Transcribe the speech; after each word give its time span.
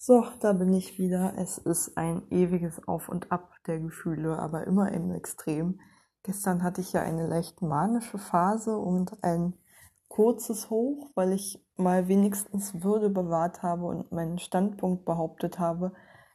So, 0.00 0.24
da 0.40 0.52
bin 0.52 0.72
ich 0.72 0.98
wieder. 0.98 1.34
Es 1.36 1.58
ist 1.58 1.96
ein 1.96 2.22
ewiges 2.30 2.86
Auf 2.86 3.08
und 3.08 3.32
Ab 3.32 3.52
der 3.66 3.80
Gefühle, 3.80 4.38
aber 4.38 4.64
immer 4.66 4.92
im 4.92 5.10
Extrem. 5.12 5.80
Gestern 6.22 6.62
hatte 6.62 6.80
ich 6.80 6.92
ja 6.92 7.02
eine 7.02 7.26
leicht 7.26 7.62
manische 7.62 8.18
Phase 8.18 8.78
und 8.78 9.22
ein 9.24 9.54
kurzes 10.06 10.70
Hoch, 10.70 11.10
weil 11.14 11.32
ich 11.32 11.64
mal 11.76 12.06
wenigstens 12.08 12.82
Würde 12.82 13.10
bewahrt 13.10 13.62
habe 13.62 13.86
und 13.86 14.12
meinen 14.12 14.38
Standpunkt 14.38 15.04
behauptet 15.04 15.58
habe. 15.58 15.92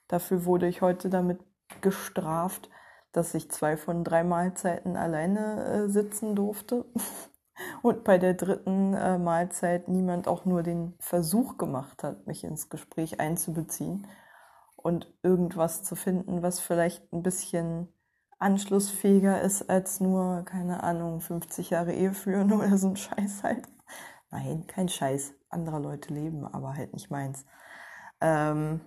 Dafür 0.09 0.45
wurde 0.45 0.67
ich 0.67 0.81
heute 0.81 1.09
damit 1.09 1.39
gestraft, 1.81 2.69
dass 3.13 3.33
ich 3.33 3.49
zwei 3.49 3.77
von 3.77 4.03
drei 4.03 4.23
Mahlzeiten 4.25 4.97
alleine 4.97 5.85
äh, 5.85 5.89
sitzen 5.89 6.35
durfte. 6.35 6.85
und 7.81 8.03
bei 8.03 8.17
der 8.17 8.33
dritten 8.33 8.93
äh, 8.93 9.17
Mahlzeit 9.17 9.87
niemand 9.87 10.27
auch 10.27 10.45
nur 10.45 10.63
den 10.63 10.95
Versuch 10.99 11.57
gemacht 11.57 12.03
hat, 12.03 12.27
mich 12.27 12.43
ins 12.43 12.69
Gespräch 12.69 13.19
einzubeziehen 13.19 14.07
und 14.75 15.13
irgendwas 15.21 15.83
zu 15.83 15.95
finden, 15.95 16.41
was 16.41 16.59
vielleicht 16.59 17.11
ein 17.13 17.23
bisschen 17.23 17.87
anschlussfähiger 18.39 19.41
ist 19.41 19.69
als 19.69 19.99
nur, 19.99 20.43
keine 20.43 20.83
Ahnung, 20.83 21.21
50 21.21 21.69
Jahre 21.69 21.93
Ehe 21.93 22.13
führen 22.13 22.51
oder 22.53 22.77
so 22.77 22.89
ein 22.89 22.97
Scheiß 22.97 23.43
halt. 23.43 23.67
Nein, 24.31 24.65
kein 24.67 24.89
Scheiß. 24.89 25.33
Andere 25.49 25.79
Leute 25.79 26.13
leben, 26.13 26.45
aber 26.45 26.73
halt 26.73 26.93
nicht 26.93 27.11
meins. 27.11 27.45
Ähm, 28.19 28.81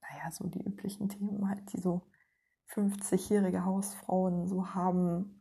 naja, 0.00 0.30
so 0.30 0.46
die 0.46 0.62
üblichen 0.62 1.08
Themen 1.08 1.48
halt, 1.48 1.72
die 1.72 1.80
so 1.80 2.02
50-jährige 2.72 3.64
Hausfrauen 3.64 4.46
so 4.46 4.74
haben, 4.74 5.39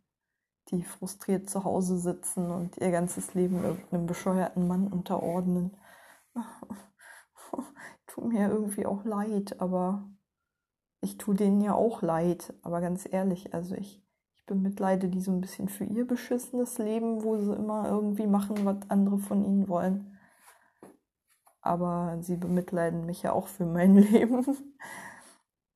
die 0.72 0.84
frustriert 0.84 1.50
zu 1.50 1.64
Hause 1.64 1.98
sitzen 1.98 2.52
und 2.52 2.78
ihr 2.78 2.92
ganzes 2.92 3.34
Leben 3.34 3.64
irgendeinem 3.64 4.06
bescheuerten 4.06 4.68
Mann 4.68 4.88
unterordnen. 4.88 5.78
Tut 8.08 8.26
mir 8.26 8.50
irgendwie 8.50 8.86
auch 8.86 9.04
leid, 9.04 9.60
aber 9.60 10.10
ich 11.02 11.18
tue 11.18 11.36
denen 11.36 11.62
ja 11.62 11.74
auch 11.74 12.02
leid. 12.02 12.54
Aber 12.62 12.82
ganz 12.82 13.08
ehrlich, 13.10 13.54
also 13.54 13.76
ich, 13.76 14.04
ich 14.36 14.46
bemitleide 14.46 15.10
die 15.10 15.22
so 15.22 15.32
ein 15.32 15.42
bisschen 15.42 15.70
für 15.70 15.86
ihr 15.86 16.06
beschissenes 16.06 16.78
Leben, 16.78 17.24
wo 17.24 17.38
sie 17.38 17.54
immer 17.54 17.88
irgendwie 17.88 18.28
machen, 18.28 18.66
was 18.66 18.90
andere 18.90 19.18
von 19.20 19.44
ihnen 19.44 19.68
wollen. 19.68 20.18
Aber 21.62 22.18
sie 22.22 22.38
bemitleiden 22.38 23.06
mich 23.06 23.24
ja 23.24 23.34
auch 23.34 23.48
für 23.48 23.66
mein 23.66 23.96
Leben. 23.98 24.46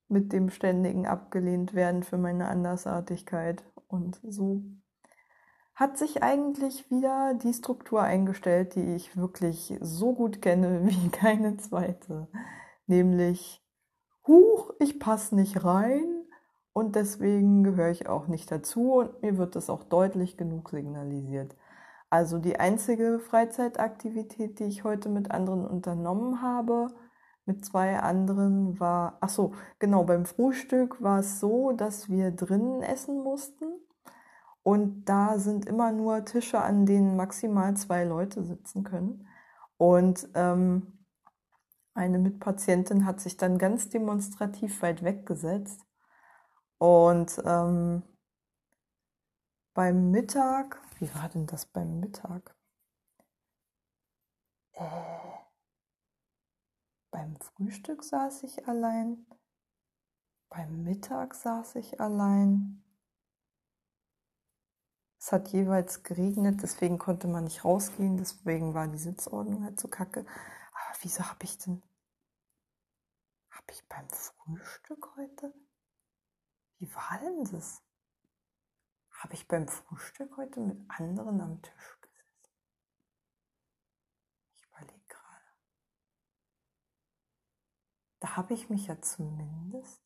Mit 0.07 0.33
dem 0.33 0.49
ständigen 0.49 1.07
abgelehnt 1.07 1.73
werden 1.73 2.03
für 2.03 2.17
meine 2.17 2.47
Andersartigkeit. 2.47 3.63
Und 3.87 4.19
so 4.27 4.63
hat 5.75 5.97
sich 5.97 6.21
eigentlich 6.21 6.89
wieder 6.91 7.33
die 7.33 7.53
Struktur 7.53 8.01
eingestellt, 8.01 8.75
die 8.75 8.95
ich 8.95 9.17
wirklich 9.17 9.75
so 9.81 10.13
gut 10.13 10.41
kenne 10.41 10.81
wie 10.85 11.09
keine 11.09 11.57
zweite. 11.57 12.27
Nämlich, 12.85 13.63
huch, 14.27 14.71
ich 14.79 14.99
passe 14.99 15.35
nicht 15.35 15.63
rein 15.63 16.25
und 16.73 16.95
deswegen 16.95 17.63
gehöre 17.63 17.91
ich 17.91 18.07
auch 18.07 18.27
nicht 18.27 18.51
dazu 18.51 18.93
und 18.93 19.21
mir 19.21 19.37
wird 19.37 19.55
das 19.55 19.69
auch 19.69 19.83
deutlich 19.83 20.37
genug 20.37 20.69
signalisiert. 20.69 21.55
Also 22.09 22.37
die 22.37 22.59
einzige 22.59 23.19
Freizeitaktivität, 23.19 24.59
die 24.59 24.65
ich 24.65 24.83
heute 24.83 25.09
mit 25.09 25.31
anderen 25.31 25.65
unternommen 25.65 26.41
habe, 26.43 26.89
mit 27.45 27.65
zwei 27.65 27.99
anderen 27.99 28.79
war, 28.79 29.17
ach 29.21 29.29
so, 29.29 29.53
genau, 29.79 30.03
beim 30.03 30.25
Frühstück 30.25 31.01
war 31.01 31.19
es 31.19 31.39
so, 31.39 31.71
dass 31.71 32.09
wir 32.09 32.31
drinnen 32.31 32.83
essen 32.83 33.21
mussten 33.23 33.65
und 34.63 35.05
da 35.05 35.37
sind 35.39 35.65
immer 35.65 35.91
nur 35.91 36.23
Tische, 36.23 36.61
an 36.61 36.85
denen 36.85 37.17
maximal 37.17 37.75
zwei 37.75 38.05
Leute 38.05 38.43
sitzen 38.43 38.83
können. 38.83 39.27
Und 39.77 40.29
ähm, 40.35 41.05
eine 41.93 42.17
Mitpatientin 42.17 43.05
hat 43.05 43.19
sich 43.19 43.35
dann 43.37 43.57
ganz 43.57 43.89
demonstrativ 43.89 44.81
weit 44.81 45.03
weggesetzt. 45.03 45.85
Und 46.77 47.41
ähm, 47.45 48.03
beim 49.73 50.11
Mittag, 50.11 50.81
wie 50.99 51.13
war 51.13 51.27
denn 51.29 51.45
das 51.45 51.65
beim 51.65 51.99
Mittag? 51.99 52.55
Äh, 54.73 54.83
beim 57.11 57.35
Frühstück 57.35 58.03
saß 58.03 58.43
ich 58.43 58.67
allein. 58.67 59.25
Beim 60.49 60.83
Mittag 60.83 61.35
saß 61.35 61.75
ich 61.75 61.99
allein. 61.99 62.82
Es 65.25 65.31
hat 65.31 65.53
jeweils 65.53 66.03
geregnet, 66.03 66.61
deswegen 66.63 66.99
konnte 66.99 67.29
man 67.29 67.45
nicht 67.45 67.63
rausgehen, 67.63 68.17
deswegen 68.17 68.73
war 68.73 68.89
die 68.89 68.97
Sitzordnung 68.97 69.63
halt 69.63 69.79
so 69.79 69.87
kacke. 69.87 70.25
Aber 70.73 70.97
wieso 70.99 71.23
habe 71.23 71.45
ich 71.45 71.57
denn. 71.59 71.81
Habe 73.49 73.71
ich 73.71 73.87
beim 73.87 74.09
Frühstück 74.09 75.15
heute? 75.15 75.53
Wie 76.77 76.93
war 76.93 77.21
denn 77.21 77.45
das? 77.53 77.81
Habe 79.11 79.35
ich 79.35 79.47
beim 79.47 79.65
Frühstück 79.69 80.35
heute 80.35 80.59
mit 80.59 80.77
anderen 80.89 81.39
am 81.39 81.61
Tisch 81.61 81.97
gesessen? 82.01 82.53
Ich 84.57 84.65
überlege 84.65 85.05
gerade. 85.07 85.47
Da 88.19 88.35
habe 88.35 88.53
ich 88.53 88.69
mich 88.69 88.87
ja 88.87 89.01
zumindest 89.01 90.02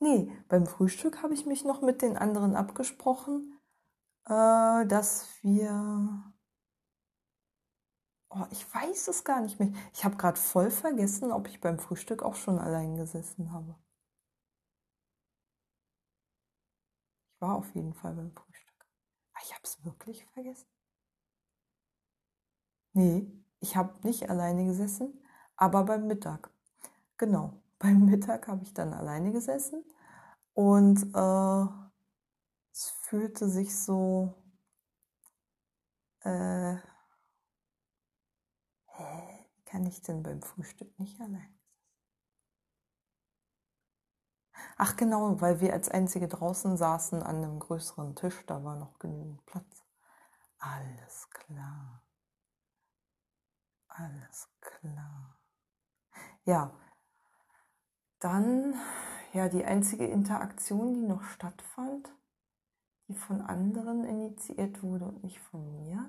Nee, 0.00 0.30
beim 0.48 0.66
Frühstück 0.66 1.22
habe 1.22 1.34
ich 1.34 1.44
mich 1.46 1.64
noch 1.64 1.82
mit 1.82 2.02
den 2.02 2.16
anderen 2.16 2.54
abgesprochen, 2.54 3.58
äh, 4.26 4.86
dass 4.86 5.26
wir. 5.42 6.32
Oh, 8.30 8.44
ich 8.50 8.72
weiß 8.74 9.08
es 9.08 9.24
gar 9.24 9.40
nicht 9.40 9.58
mehr. 9.58 9.72
Ich 9.94 10.04
habe 10.04 10.16
gerade 10.16 10.38
voll 10.38 10.70
vergessen, 10.70 11.32
ob 11.32 11.48
ich 11.48 11.60
beim 11.60 11.78
Frühstück 11.78 12.22
auch 12.22 12.34
schon 12.36 12.58
allein 12.58 12.96
gesessen 12.96 13.52
habe. 13.52 13.74
Ich 17.34 17.40
war 17.40 17.56
auf 17.56 17.74
jeden 17.74 17.94
Fall 17.94 18.14
beim 18.14 18.30
Frühstück. 18.32 18.86
Aber 19.32 19.40
ah, 19.40 19.42
ich 19.44 19.52
habe 19.54 19.62
es 19.64 19.84
wirklich 19.84 20.24
vergessen. 20.26 20.68
Nee, 22.92 23.26
ich 23.60 23.76
habe 23.76 23.98
nicht 24.06 24.28
alleine 24.30 24.64
gesessen, 24.66 25.24
aber 25.56 25.84
beim 25.84 26.06
Mittag. 26.06 26.50
Genau 27.16 27.62
beim 27.78 28.06
Mittag 28.06 28.48
habe 28.48 28.62
ich 28.64 28.74
dann 28.74 28.92
alleine 28.92 29.32
gesessen 29.32 29.84
und 30.54 31.02
äh, 31.14 31.66
es 32.72 32.88
fühlte 33.02 33.46
sich 33.48 33.76
so, 33.76 34.34
äh, 36.24 36.76
hä, 38.86 39.46
kann 39.64 39.86
ich 39.86 40.02
denn 40.02 40.22
beim 40.22 40.42
Frühstück 40.42 40.98
nicht 40.98 41.18
allein 41.22 41.58
Ach 44.78 44.96
genau, 44.96 45.38
weil 45.42 45.60
wir 45.60 45.74
als 45.74 45.90
einzige 45.90 46.26
draußen 46.26 46.78
saßen 46.78 47.22
an 47.22 47.36
einem 47.36 47.58
größeren 47.58 48.14
Tisch, 48.16 48.46
da 48.46 48.64
war 48.64 48.76
noch 48.76 48.98
genügend 48.98 49.44
Platz. 49.44 49.84
Alles 50.58 51.28
klar. 51.30 52.02
Alles 53.88 54.48
klar. 54.62 55.36
Ja, 56.46 56.72
dann, 58.20 58.74
ja, 59.32 59.48
die 59.48 59.64
einzige 59.64 60.06
Interaktion, 60.06 60.94
die 60.94 61.06
noch 61.06 61.22
stattfand, 61.22 62.12
die 63.08 63.14
von 63.14 63.40
anderen 63.40 64.04
initiiert 64.04 64.82
wurde 64.82 65.06
und 65.06 65.22
nicht 65.22 65.40
von 65.40 65.76
mir, 65.76 66.04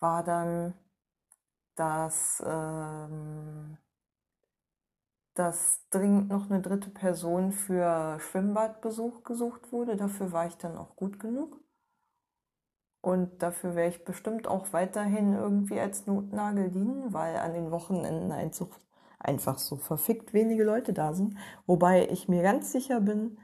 war 0.00 0.22
dann, 0.22 0.74
dass, 1.74 2.42
ähm, 2.46 3.78
dass 5.34 5.88
dringend 5.90 6.28
noch 6.28 6.50
eine 6.50 6.60
dritte 6.60 6.90
Person 6.90 7.52
für 7.52 8.18
Schwimmbadbesuch 8.20 9.22
gesucht 9.24 9.72
wurde. 9.72 9.96
Dafür 9.96 10.32
war 10.32 10.46
ich 10.46 10.56
dann 10.56 10.76
auch 10.76 10.96
gut 10.96 11.20
genug. 11.20 11.60
Und 13.00 13.42
dafür 13.42 13.74
werde 13.76 13.96
ich 13.96 14.04
bestimmt 14.04 14.48
auch 14.48 14.72
weiterhin 14.72 15.32
irgendwie 15.32 15.78
als 15.78 16.06
Notnagel 16.06 16.70
dienen, 16.70 17.12
weil 17.12 17.36
an 17.36 17.54
den 17.54 17.70
Wochenenden 17.70 18.32
Einzug 18.32 18.74
einfach 19.18 19.58
so 19.58 19.76
verfickt 19.76 20.32
wenige 20.32 20.64
Leute 20.64 20.92
da 20.92 21.12
sind. 21.12 21.36
Wobei 21.66 22.08
ich 22.10 22.28
mir 22.28 22.42
ganz 22.42 22.72
sicher 22.72 23.00
bin, 23.00 23.38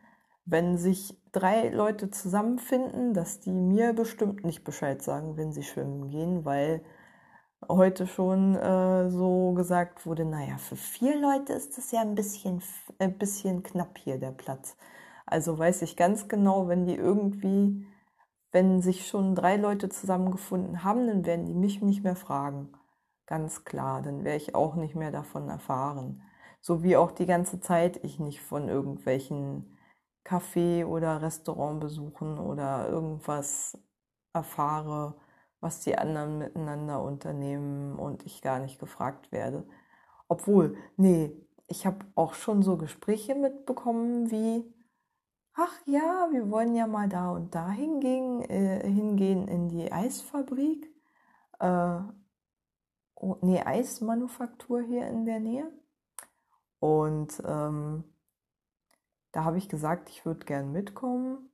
wenn 0.47 0.77
sich 0.77 1.19
drei 1.33 1.71
Leute 1.71 2.11
zusammenfinden, 2.11 3.15
dass 3.15 3.41
die 3.41 3.53
mir 3.53 3.93
bestimmt 3.93 4.45
nicht 4.45 4.65
Bescheid 4.65 5.03
sagen, 5.03 5.37
wenn 5.37 5.53
sie 5.53 5.63
schwimmen 5.63 6.11
gehen, 6.11 6.45
weil 6.45 6.83
heute 7.69 8.07
schon 8.07 8.55
äh, 8.57 9.11
so 9.11 9.53
gesagt 9.53 10.07
wurde, 10.07 10.25
naja, 10.25 10.59
für 10.59 10.77
vier 10.77 11.19
Leute 11.19 11.55
ist 11.55 11.79
das 11.79 11.91
ja 11.93 12.03
ein 12.03 12.15
bisschen, 12.15 12.63
ein 12.99 13.17
bisschen 13.19 13.63
knapp 13.63 13.99
hier 13.99 14.19
der 14.19 14.33
Platz. 14.33 14.77
Also 15.27 15.59
weiß 15.59 15.83
ich 15.83 15.97
ganz 15.97 16.29
genau, 16.29 16.69
wenn 16.69 16.85
die 16.87 16.95
irgendwie, 16.95 17.87
wenn 18.53 18.83
sich 18.83 19.07
schon 19.07 19.35
drei 19.35 19.57
Leute 19.57 19.89
zusammengefunden 19.89 20.85
haben, 20.85 21.07
dann 21.07 21.25
werden 21.25 21.47
die 21.47 21.55
mich 21.55 21.81
nicht 21.81 22.05
mehr 22.05 22.17
fragen. 22.17 22.69
Ganz 23.27 23.65
klar, 23.65 24.03
dann 24.03 24.25
wäre 24.25 24.37
ich 24.37 24.55
auch 24.55 24.75
nicht 24.75 24.95
mehr 24.95 25.11
davon 25.11 25.49
erfahren. 25.49 26.23
So 26.61 26.83
wie 26.83 26.97
auch 26.97 27.11
die 27.11 27.27
ganze 27.27 27.61
Zeit 27.61 28.03
ich 28.05 28.19
nicht 28.19 28.41
von 28.43 28.69
irgendwelchen 28.69 29.77
Café- 30.25 30.85
oder 30.87 31.23
Restaurantbesuchen 31.23 32.39
oder 32.39 32.89
irgendwas 32.89 33.79
erfahre, 34.35 35.15
was 35.61 35.81
die 35.81 35.97
anderen 35.97 36.39
miteinander 36.39 37.03
unternehmen 37.03 37.99
und 37.99 38.25
ich 38.27 38.43
gar 38.43 38.59
nicht 38.59 38.79
gefragt 38.79 39.33
werde. 39.33 39.67
Obwohl, 40.29 40.77
nee, 40.97 41.33
ich 41.69 41.87
habe 41.87 42.07
auch 42.17 42.35
schon 42.35 42.63
so 42.63 42.77
Gespräche 42.79 43.35
mitbekommen 43.35 44.31
wie, 44.31 44.65
ach 45.55 45.75
ja, 45.87 46.29
wir 46.33 46.51
wollen 46.51 46.75
ja 46.75 46.87
mal 46.87 47.09
da 47.09 47.31
und 47.33 47.55
da 47.55 47.71
hingehen, 47.71 48.43
äh, 48.51 48.83
hingehen 48.89 49.49
in 49.49 49.69
die 49.69 49.93
Eisfabrik. 49.93 50.91
Äh, 51.61 52.01
nee, 53.43 53.61
Eismanufaktur 53.61 54.83
hier 54.83 55.09
in 55.09 55.25
der 55.27 55.41
Nähe. 55.41 55.71
Und 56.79 57.43
ähm, 57.47 58.05
da 59.33 59.45
habe 59.45 59.59
ich 59.59 59.69
gesagt, 59.69 60.11
ich 60.11 60.25
würde 60.25 60.45
gern 60.45 60.73
mitkommen. 60.73 61.51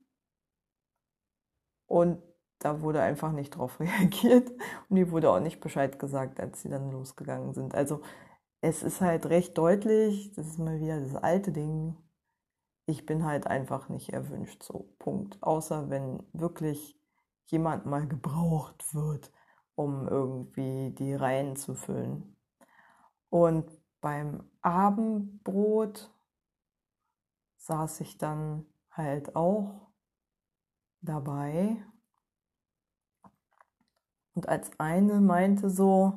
Und 1.87 2.21
da 2.59 2.81
wurde 2.81 3.01
einfach 3.01 3.31
nicht 3.31 3.51
drauf 3.51 3.79
reagiert 3.79 4.49
und 4.51 4.91
mir 4.91 5.11
wurde 5.11 5.29
auch 5.29 5.39
nicht 5.39 5.59
Bescheid 5.59 5.99
gesagt, 5.99 6.39
als 6.39 6.61
sie 6.61 6.69
dann 6.69 6.91
losgegangen 6.91 7.53
sind. 7.53 7.75
Also 7.75 8.01
es 8.61 8.83
ist 8.83 9.01
halt 9.01 9.25
recht 9.25 9.57
deutlich, 9.57 10.31
das 10.33 10.47
ist 10.47 10.59
mal 10.59 10.79
wieder 10.79 10.99
das 11.01 11.15
alte 11.15 11.51
Ding. 11.51 11.97
Ich 12.85 13.05
bin 13.05 13.25
halt 13.25 13.47
einfach 13.47 13.89
nicht 13.89 14.13
erwünscht, 14.13 14.63
so 14.63 14.93
Punkt. 14.99 15.41
Außer 15.41 15.89
wenn 15.89 16.23
wirklich 16.33 16.99
jemand 17.47 17.85
mal 17.85 18.07
gebraucht 18.07 18.93
wird, 18.93 19.31
um 19.81 20.07
irgendwie 20.07 20.91
die 20.91 21.13
Reihen 21.13 21.55
zu 21.55 21.75
füllen. 21.75 22.35
Und 23.29 23.69
beim 24.01 24.49
Abendbrot 24.61 26.11
saß 27.57 28.01
ich 28.01 28.17
dann 28.17 28.65
halt 28.89 29.35
auch 29.35 29.91
dabei 31.01 31.77
und 34.33 34.47
als 34.47 34.71
eine 34.79 35.19
meinte 35.19 35.69
so, 35.69 36.13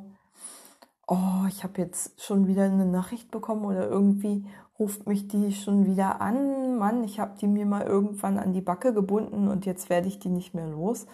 oh, 1.07 1.45
ich 1.49 1.65
habe 1.65 1.81
jetzt 1.81 2.23
schon 2.23 2.47
wieder 2.47 2.65
eine 2.65 2.87
Nachricht 2.87 3.31
bekommen 3.31 3.65
oder 3.65 3.89
irgendwie 3.89 4.47
ruft 4.79 5.07
mich 5.07 5.29
die 5.29 5.53
schon 5.53 5.87
wieder 5.87 6.21
an. 6.21 6.79
Mann, 6.79 7.05
ich 7.05 7.21
habe 7.21 7.37
die 7.39 7.47
mir 7.47 7.67
mal 7.67 7.83
irgendwann 7.83 8.39
an 8.39 8.53
die 8.53 8.61
Backe 8.61 8.95
gebunden 8.95 9.49
und 9.49 9.67
jetzt 9.67 9.91
werde 9.91 10.09
ich 10.09 10.19
die 10.19 10.31
nicht 10.31 10.55
mehr 10.55 10.67
los. 10.67 11.07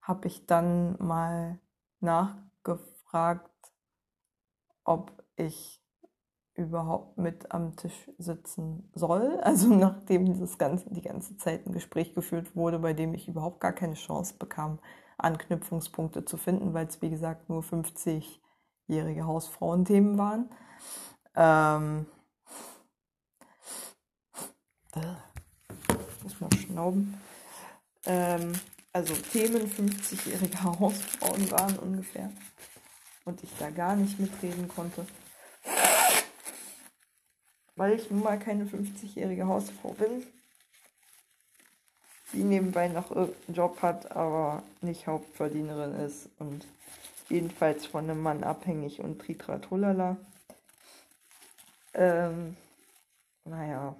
Habe 0.00 0.28
ich 0.28 0.46
dann 0.46 0.96
mal 0.98 1.58
nachgefragt, 2.00 3.50
ob 4.84 5.24
ich 5.36 5.82
überhaupt 6.54 7.18
mit 7.18 7.52
am 7.52 7.76
Tisch 7.76 8.10
sitzen 8.18 8.90
soll. 8.94 9.38
Also 9.42 9.68
nachdem 9.68 10.38
das 10.38 10.58
ganze, 10.58 10.90
die 10.90 11.02
ganze 11.02 11.36
Zeit 11.36 11.66
ein 11.66 11.72
Gespräch 11.72 12.14
geführt 12.14 12.56
wurde, 12.56 12.78
bei 12.78 12.92
dem 12.92 13.14
ich 13.14 13.28
überhaupt 13.28 13.60
gar 13.60 13.72
keine 13.72 13.94
Chance 13.94 14.34
bekam, 14.38 14.78
Anknüpfungspunkte 15.18 16.24
zu 16.24 16.36
finden, 16.36 16.74
weil 16.74 16.86
es 16.86 17.00
wie 17.02 17.10
gesagt 17.10 17.48
nur 17.48 17.62
50-jährige 17.62 19.26
Hausfrauenthemen 19.26 20.18
waren. 20.18 20.50
Ähm, 21.34 22.06
äh, 24.94 26.22
muss 26.22 26.40
mal 26.40 26.52
schnauben. 26.52 27.20
Ähm, 28.06 28.52
also 28.96 29.14
Themen 29.14 29.70
50-jähriger 29.70 30.78
Hausfrauen 30.80 31.50
waren 31.50 31.78
ungefähr. 31.78 32.30
Und 33.24 33.42
ich 33.42 33.50
da 33.58 33.70
gar 33.70 33.96
nicht 33.96 34.18
mitreden 34.18 34.68
konnte. 34.68 35.06
Weil 37.74 37.94
ich 37.94 38.10
nun 38.10 38.22
mal 38.22 38.38
keine 38.38 38.64
50-jährige 38.64 39.46
Hausfrau 39.46 39.90
bin 39.90 40.24
die 42.32 42.44
nebenbei 42.44 42.88
noch 42.88 43.10
irgendeinen 43.10 43.54
Job 43.54 43.82
hat, 43.82 44.12
aber 44.12 44.62
nicht 44.80 45.06
Hauptverdienerin 45.06 45.94
ist 45.94 46.28
und 46.38 46.66
jedenfalls 47.28 47.86
von 47.86 48.04
einem 48.04 48.22
Mann 48.22 48.44
abhängig 48.44 49.00
und 49.00 49.20
tritratulala. 49.20 50.16
Ähm, 51.94 52.56
naja. 53.44 53.96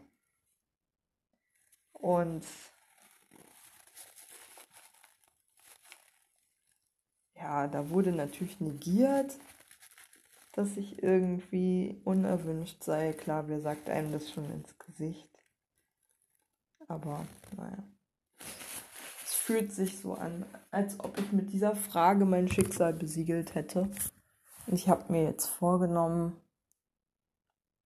Und 1.93 2.45
ja, 7.47 7.69
da 7.69 7.91
wurde 7.91 8.13
natürlich 8.13 8.61
negiert, 8.61 9.39
dass 10.53 10.77
ich 10.77 11.03
irgendwie 11.03 12.01
unerwünscht 12.05 12.83
sei. 12.83 13.13
Klar, 13.13 13.49
wer 13.49 13.61
sagt 13.61 13.89
einem 13.89 14.13
das 14.13 14.31
schon 14.31 14.51
ins 14.51 14.77
Gesicht? 14.79 15.31
Aber 16.89 17.27
naja 17.57 17.85
fühlt 19.47 19.73
sich 19.73 20.01
so 20.01 20.15
an, 20.15 20.45
als 20.73 20.99
ob 20.99 21.17
ich 21.19 21.31
mit 21.31 21.53
dieser 21.53 21.77
Frage 21.77 22.25
mein 22.25 22.49
Schicksal 22.49 22.93
besiegelt 22.93 23.55
hätte. 23.55 23.89
Ich 24.67 24.89
habe 24.89 25.13
mir 25.13 25.23
jetzt 25.23 25.47
vorgenommen, 25.47 26.37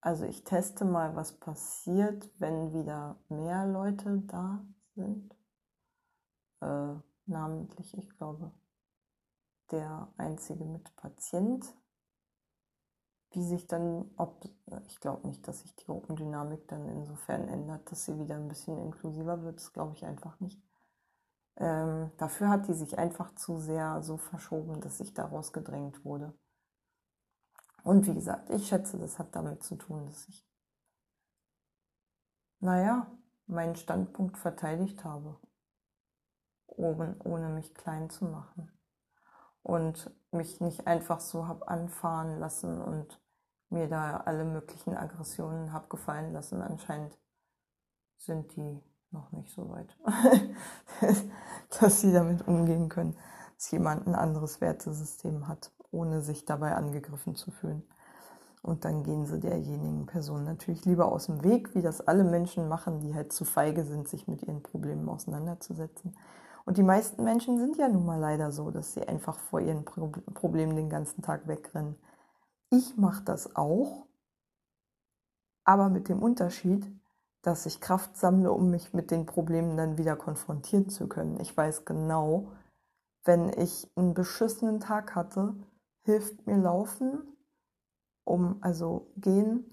also 0.01 0.25
ich 0.25 0.43
teste 0.43 0.87
mal, 0.87 1.17
was 1.17 1.39
passiert, 1.39 2.31
wenn 2.39 2.73
wieder 2.73 3.19
mehr 3.29 3.67
Leute 3.67 4.23
da 4.27 4.65
sind. 4.95 5.37
Äh, 6.63 6.95
namentlich, 7.27 7.95
ich 7.99 8.09
glaube, 8.17 8.53
der 9.71 10.13
einzige 10.17 10.65
mit 10.65 10.95
Patient. 10.97 11.65
Wie 13.33 13.45
sich 13.45 13.69
dann, 13.69 14.11
ob, 14.17 14.45
ich 14.89 14.99
glaube 14.99 15.29
nicht, 15.29 15.47
dass 15.47 15.61
sich 15.61 15.75
die 15.77 15.85
Gruppendynamik 15.85 16.67
dann 16.67 16.89
insofern 16.89 17.47
ändert, 17.47 17.91
dass 17.91 18.05
sie 18.05 18.19
wieder 18.19 18.35
ein 18.35 18.49
bisschen 18.49 18.77
inklusiver 18.79 19.43
wird, 19.43 19.57
das 19.57 19.73
glaube 19.73 19.95
ich 19.95 20.05
einfach 20.05 20.41
nicht. 20.41 20.61
Ähm, 21.57 22.11
dafür 22.17 22.49
hat 22.49 22.67
die 22.67 22.75
sich 22.75 22.99
einfach 22.99 23.35
zu 23.37 23.59
sehr 23.59 24.03
so 24.03 24.17
verschoben, 24.17 24.81
dass 24.81 24.99
ich 24.99 25.15
daraus 25.15 25.53
gedrängt 25.53 26.05
wurde. 26.05 26.35
Und 27.85 28.07
wie 28.07 28.15
gesagt, 28.15 28.51
ich 28.51 28.67
schätze, 28.67 28.99
das 28.99 29.19
hat 29.19 29.35
damit 29.37 29.63
zu 29.63 29.77
tun, 29.77 30.07
dass 30.07 30.29
ich, 30.29 30.47
naja, 32.59 33.11
meinen 33.47 33.77
Standpunkt 33.77 34.39
verteidigt 34.39 35.05
habe, 35.05 35.39
ohne, 36.67 37.17
ohne 37.25 37.49
mich 37.51 37.75
klein 37.75 38.11
zu 38.11 38.25
machen. 38.25 38.71
Und 39.63 40.11
mich 40.33 40.61
nicht 40.61 40.87
einfach 40.87 41.21
so 41.21 41.47
habe 41.47 41.69
anfahren 41.69 42.39
lassen 42.39 42.81
und 42.81 43.21
mir 43.69 43.89
da 43.89 44.19
alle 44.19 44.45
möglichen 44.45 44.97
Aggressionen 44.97 45.73
habe 45.73 45.89
gefallen 45.89 46.33
lassen. 46.33 46.63
Anscheinend 46.63 47.17
sind 48.17 48.57
die 48.57 48.83
noch 49.11 49.33
nicht 49.33 49.51
so 49.51 49.69
weit, 49.71 49.97
dass 51.81 52.01
sie 52.01 52.13
damit 52.13 52.47
umgehen 52.47 52.89
können, 52.89 53.17
dass 53.57 53.71
jemand 53.71 54.07
ein 54.07 54.15
anderes 54.15 54.61
Wertesystem 54.61 55.49
hat, 55.49 55.73
ohne 55.91 56.21
sich 56.21 56.45
dabei 56.45 56.75
angegriffen 56.75 57.35
zu 57.35 57.51
fühlen. 57.51 57.83
Und 58.63 58.85
dann 58.85 59.03
gehen 59.03 59.25
sie 59.25 59.41
derjenigen 59.41 60.07
Person 60.07 60.45
natürlich 60.45 60.85
lieber 60.85 61.11
aus 61.11 61.27
dem 61.27 61.43
Weg, 61.43 61.75
wie 61.75 61.83
das 61.83 62.07
alle 62.07 62.25
Menschen 62.25 62.69
machen, 62.69 63.01
die 63.01 63.15
halt 63.15 63.33
zu 63.33 63.45
feige 63.45 63.85
sind, 63.85 64.07
sich 64.07 64.29
mit 64.29 64.43
ihren 64.43 64.63
Problemen 64.63 65.09
auseinanderzusetzen. 65.09 66.15
Und 66.65 66.77
die 66.77 66.83
meisten 66.83 67.25
Menschen 67.25 67.59
sind 67.59 67.77
ja 67.77 67.89
nun 67.89 68.07
mal 68.07 68.19
leider 68.19 68.53
so, 68.53 68.71
dass 68.71 68.93
sie 68.95 69.07
einfach 69.07 69.39
vor 69.39 69.61
ihren 69.61 69.85
Problemen 69.85 70.77
den 70.77 70.91
ganzen 70.91 71.23
Tag 71.23 71.49
wegrennen. 71.49 71.97
Ich 72.71 72.97
mache 72.97 73.25
das 73.25 73.57
auch, 73.57 74.07
aber 75.65 75.89
mit 75.89 76.09
dem 76.09 76.23
Unterschied, 76.23 76.87
dass 77.43 77.67
ich 77.67 77.81
Kraft 77.81 78.17
sammle, 78.17 78.53
um 78.53 78.71
mich 78.71 78.93
mit 78.93 79.11
den 79.11 79.27
Problemen 79.27 79.77
dann 79.77 79.99
wieder 79.99 80.17
konfrontieren 80.17 80.89
zu 80.89 81.09
können. 81.09 81.41
Ich 81.41 81.57
weiß 81.57 81.85
genau, 81.85 82.53
wenn 83.25 83.49
ich 83.51 83.91
einen 83.97 84.15
beschissenen 84.15 84.81
Tag 84.81 85.15
hatte, 85.15 85.55
hilft 86.03 86.47
mir 86.47 86.59
Laufen, 86.59 87.37
um 88.25 88.59
also 88.61 89.13
gehen, 89.17 89.65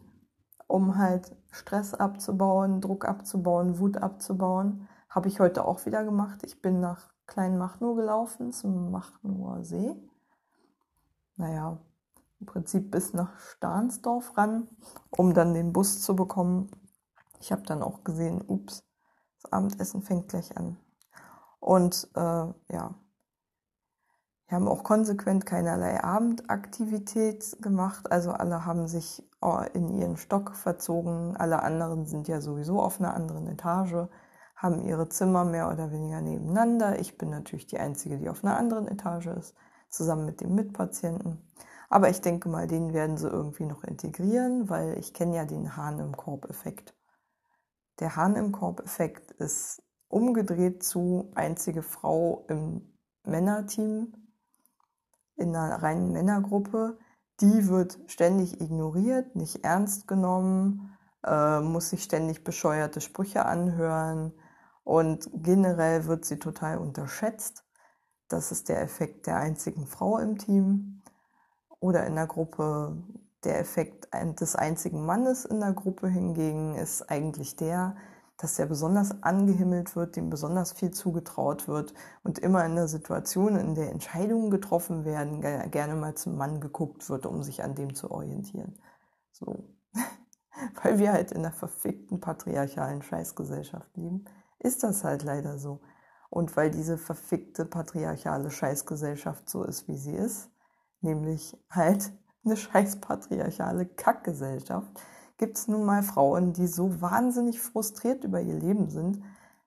um 0.67 0.97
halt 0.97 1.35
Stress 1.51 1.93
abzubauen, 1.93 2.81
Druck 2.81 3.05
abzubauen, 3.05 3.79
Wut 3.79 3.97
abzubauen. 3.97 4.87
Habe 5.17 5.29
ich 5.29 5.39
heute 5.39 5.65
auch 5.65 5.83
wieder 5.87 6.03
gemacht. 6.03 6.43
Ich 6.43 6.61
bin 6.61 6.79
nach 6.79 7.09
Klein 7.25 7.57
Machnow 7.57 7.95
gelaufen, 7.95 8.51
zum 8.53 8.91
Machnower 8.91 9.63
See. 9.63 9.95
Naja, 11.37 11.79
im 12.39 12.45
Prinzip 12.45 12.91
bis 12.91 13.13
nach 13.13 13.39
Stahnsdorf 13.39 14.37
ran, 14.37 14.67
um 15.09 15.33
dann 15.33 15.55
den 15.55 15.73
Bus 15.73 16.01
zu 16.01 16.15
bekommen 16.15 16.69
ich 17.39 17.51
habe 17.51 17.63
dann 17.63 17.83
auch 17.83 18.03
gesehen, 18.03 18.43
ups, 18.47 18.83
das 19.41 19.51
Abendessen 19.51 20.01
fängt 20.01 20.29
gleich 20.29 20.55
an. 20.57 20.77
Und 21.59 22.07
äh, 22.15 22.19
ja, 22.19 22.95
wir 24.47 24.55
haben 24.55 24.67
auch 24.67 24.83
konsequent 24.83 25.45
keinerlei 25.45 26.03
Abendaktivität 26.03 27.57
gemacht. 27.61 28.11
Also 28.11 28.31
alle 28.31 28.65
haben 28.65 28.87
sich 28.87 29.27
oh, 29.41 29.61
in 29.73 29.89
ihren 29.89 30.17
Stock 30.17 30.55
verzogen. 30.55 31.35
Alle 31.35 31.63
anderen 31.63 32.05
sind 32.05 32.27
ja 32.27 32.39
sowieso 32.39 32.81
auf 32.81 32.99
einer 32.99 33.13
anderen 33.13 33.47
Etage, 33.47 34.07
haben 34.57 34.81
ihre 34.81 35.07
Zimmer 35.07 35.45
mehr 35.45 35.71
oder 35.71 35.91
weniger 35.91 36.19
nebeneinander. 36.19 36.99
Ich 36.99 37.17
bin 37.17 37.29
natürlich 37.29 37.67
die 37.67 37.79
Einzige, 37.79 38.17
die 38.17 38.27
auf 38.27 38.43
einer 38.43 38.57
anderen 38.57 38.87
Etage 38.87 39.27
ist, 39.27 39.55
zusammen 39.89 40.25
mit 40.25 40.41
dem 40.41 40.55
Mitpatienten. 40.55 41.53
Aber 41.89 42.09
ich 42.09 42.21
denke 42.21 42.49
mal, 42.49 42.67
den 42.67 42.91
werden 42.91 43.17
sie 43.17 43.29
irgendwie 43.29 43.65
noch 43.65 43.83
integrieren, 43.83 44.67
weil 44.67 44.97
ich 44.97 45.13
kenne 45.13 45.37
ja 45.37 45.45
den 45.45 45.77
Hahn 45.77 45.99
im 45.99 46.17
Korb-Effekt. 46.17 46.95
Der 47.99 48.15
Hahn 48.15 48.35
im 48.35 48.51
Korb-Effekt 48.51 49.31
ist 49.31 49.81
umgedreht 50.09 50.83
zu 50.83 51.31
einzige 51.35 51.83
Frau 51.83 52.45
im 52.49 52.97
Männerteam. 53.23 54.13
in 55.39 55.55
einer 55.55 55.83
reinen 55.83 56.11
Männergruppe, 56.13 56.97
die 57.41 57.67
wird 57.67 57.99
ständig 58.07 58.59
ignoriert, 58.59 59.35
nicht 59.35 59.63
ernst 59.63 60.07
genommen, 60.07 60.97
äh, 61.23 61.59
muss 61.59 61.91
sich 61.91 62.03
ständig 62.03 62.43
bescheuerte 62.43 63.01
Sprüche 63.01 63.45
anhören 63.45 64.33
und 64.87 65.29
generell 65.33 66.05
wird 66.05 66.23
sie 66.23 66.39
total 66.39 66.77
unterschätzt. 66.77 67.65
Das 68.29 68.53
ist 68.53 68.69
der 68.69 68.81
Effekt 68.81 69.27
der 69.27 69.35
einzigen 69.35 69.85
Frau 69.85 70.17
im 70.17 70.37
Team 70.37 71.01
oder 71.81 72.07
in 72.07 72.15
der 72.15 72.25
Gruppe. 72.25 72.95
Der 73.43 73.59
Effekt 73.59 74.07
des 74.39 74.55
einzigen 74.55 75.05
Mannes 75.05 75.43
in 75.43 75.59
der 75.59 75.73
Gruppe 75.73 76.07
hingegen 76.07 76.75
ist 76.75 77.01
eigentlich 77.11 77.57
der, 77.57 77.97
dass 78.37 78.57
er 78.59 78.65
besonders 78.65 79.23
angehimmelt 79.23 79.97
wird, 79.97 80.15
dem 80.15 80.29
besonders 80.29 80.71
viel 80.71 80.91
zugetraut 80.91 81.67
wird 81.67 81.93
und 82.23 82.39
immer 82.39 82.65
in 82.65 82.75
der 82.75 82.87
Situation, 82.87 83.57
in 83.57 83.75
der 83.75 83.91
Entscheidungen 83.91 84.49
getroffen 84.51 85.03
werden, 85.03 85.41
gerne 85.69 85.95
mal 85.95 86.15
zum 86.15 86.37
Mann 86.37 86.61
geguckt 86.61 87.09
wird, 87.09 87.25
um 87.25 87.43
sich 87.43 87.61
an 87.61 87.75
dem 87.75 87.93
zu 87.93 88.09
orientieren. 88.09 88.79
So. 89.33 89.67
Weil 90.81 90.97
wir 90.97 91.11
halt 91.11 91.33
in 91.33 91.39
einer 91.39 91.51
verfickten 91.51 92.21
patriarchalen 92.21 93.01
Scheißgesellschaft 93.01 93.97
leben, 93.97 94.23
ist 94.59 94.83
das 94.83 95.03
halt 95.03 95.23
leider 95.23 95.57
so. 95.57 95.81
Und 96.29 96.55
weil 96.57 96.71
diese 96.71 96.97
verfickte 96.97 97.65
patriarchale 97.65 98.51
Scheißgesellschaft 98.51 99.49
so 99.49 99.63
ist, 99.63 99.87
wie 99.87 99.97
sie 99.97 100.15
ist, 100.15 100.49
nämlich 101.01 101.57
halt 101.69 102.11
eine 102.45 102.57
scheiß 102.57 103.01
patriarchale 103.01 103.85
Kackgesellschaft, 103.85 104.91
gibt 105.37 105.57
es 105.57 105.67
nun 105.67 105.85
mal 105.85 106.03
Frauen, 106.03 106.53
die 106.53 106.67
so 106.67 107.01
wahnsinnig 107.01 107.61
frustriert 107.61 108.23
über 108.23 108.41
ihr 108.41 108.55
Leben 108.55 108.89
sind, 108.89 109.23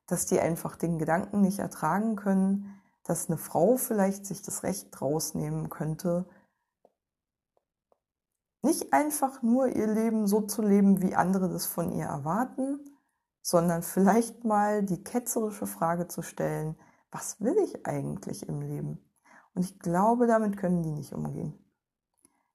dass 0.06 0.26
die 0.26 0.40
einfach 0.40 0.76
den 0.76 0.99
Gedanken 0.99 1.40
nicht 1.42 1.61
ertragen 1.61 2.16
können, 2.16 2.80
dass 3.04 3.28
eine 3.28 3.38
Frau 3.38 3.76
vielleicht 3.76 4.26
sich 4.26 4.42
das 4.42 4.62
Recht 4.62 5.00
rausnehmen 5.00 5.70
könnte, 5.70 6.26
nicht 8.62 8.92
einfach 8.92 9.42
nur 9.42 9.68
ihr 9.68 9.87
Leben 9.87 10.26
so 10.26 10.42
zu 10.42 10.62
leben, 10.62 11.00
wie 11.00 11.14
andere 11.14 11.49
das 11.49 11.66
von 11.66 11.92
ihr 11.92 12.04
erwarten, 12.04 12.80
sondern 13.42 13.82
vielleicht 13.82 14.44
mal 14.44 14.82
die 14.82 15.02
ketzerische 15.02 15.66
Frage 15.66 16.09
zu 16.09 16.23
stellen, 16.23 16.76
was 17.11 17.40
will 17.40 17.56
ich 17.64 17.87
eigentlich 17.87 18.49
im 18.49 18.61
Leben? 18.61 18.99
Und 19.54 19.62
ich 19.64 19.78
glaube, 19.78 20.26
damit 20.26 20.56
können 20.56 20.82
die 20.82 20.92
nicht 20.92 21.12
umgehen. 21.12 21.59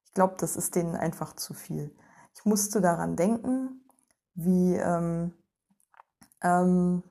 Ich 0.06 0.14
glaube, 0.14 0.36
das 0.38 0.56
ist 0.56 0.76
denen 0.76 0.96
einfach 0.96 1.34
zu 1.34 1.54
viel. 1.54 1.96
Ich 2.34 2.46
musste 2.46 2.82
daran 2.82 3.16
denken, 3.16 3.86
wie 4.34 4.76
ähm, 4.76 5.34
ähm, 6.42 7.04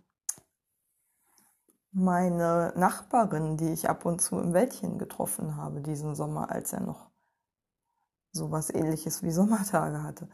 meine 1.92 2.72
Nachbarin, 2.76 3.56
die 3.56 3.72
ich 3.72 3.88
ab 3.88 4.04
und 4.04 4.20
zu 4.20 4.38
im 4.38 4.52
Wäldchen 4.52 4.98
getroffen 4.98 5.56
habe 5.56 5.80
diesen 5.80 6.14
Sommer, 6.14 6.50
als 6.50 6.72
er 6.72 6.80
noch 6.80 7.10
sowas 8.32 8.70
ähnliches 8.70 9.22
wie 9.22 9.30
Sommertage 9.30 10.02
hatte, 10.02 10.28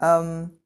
ähm, 0.00 0.58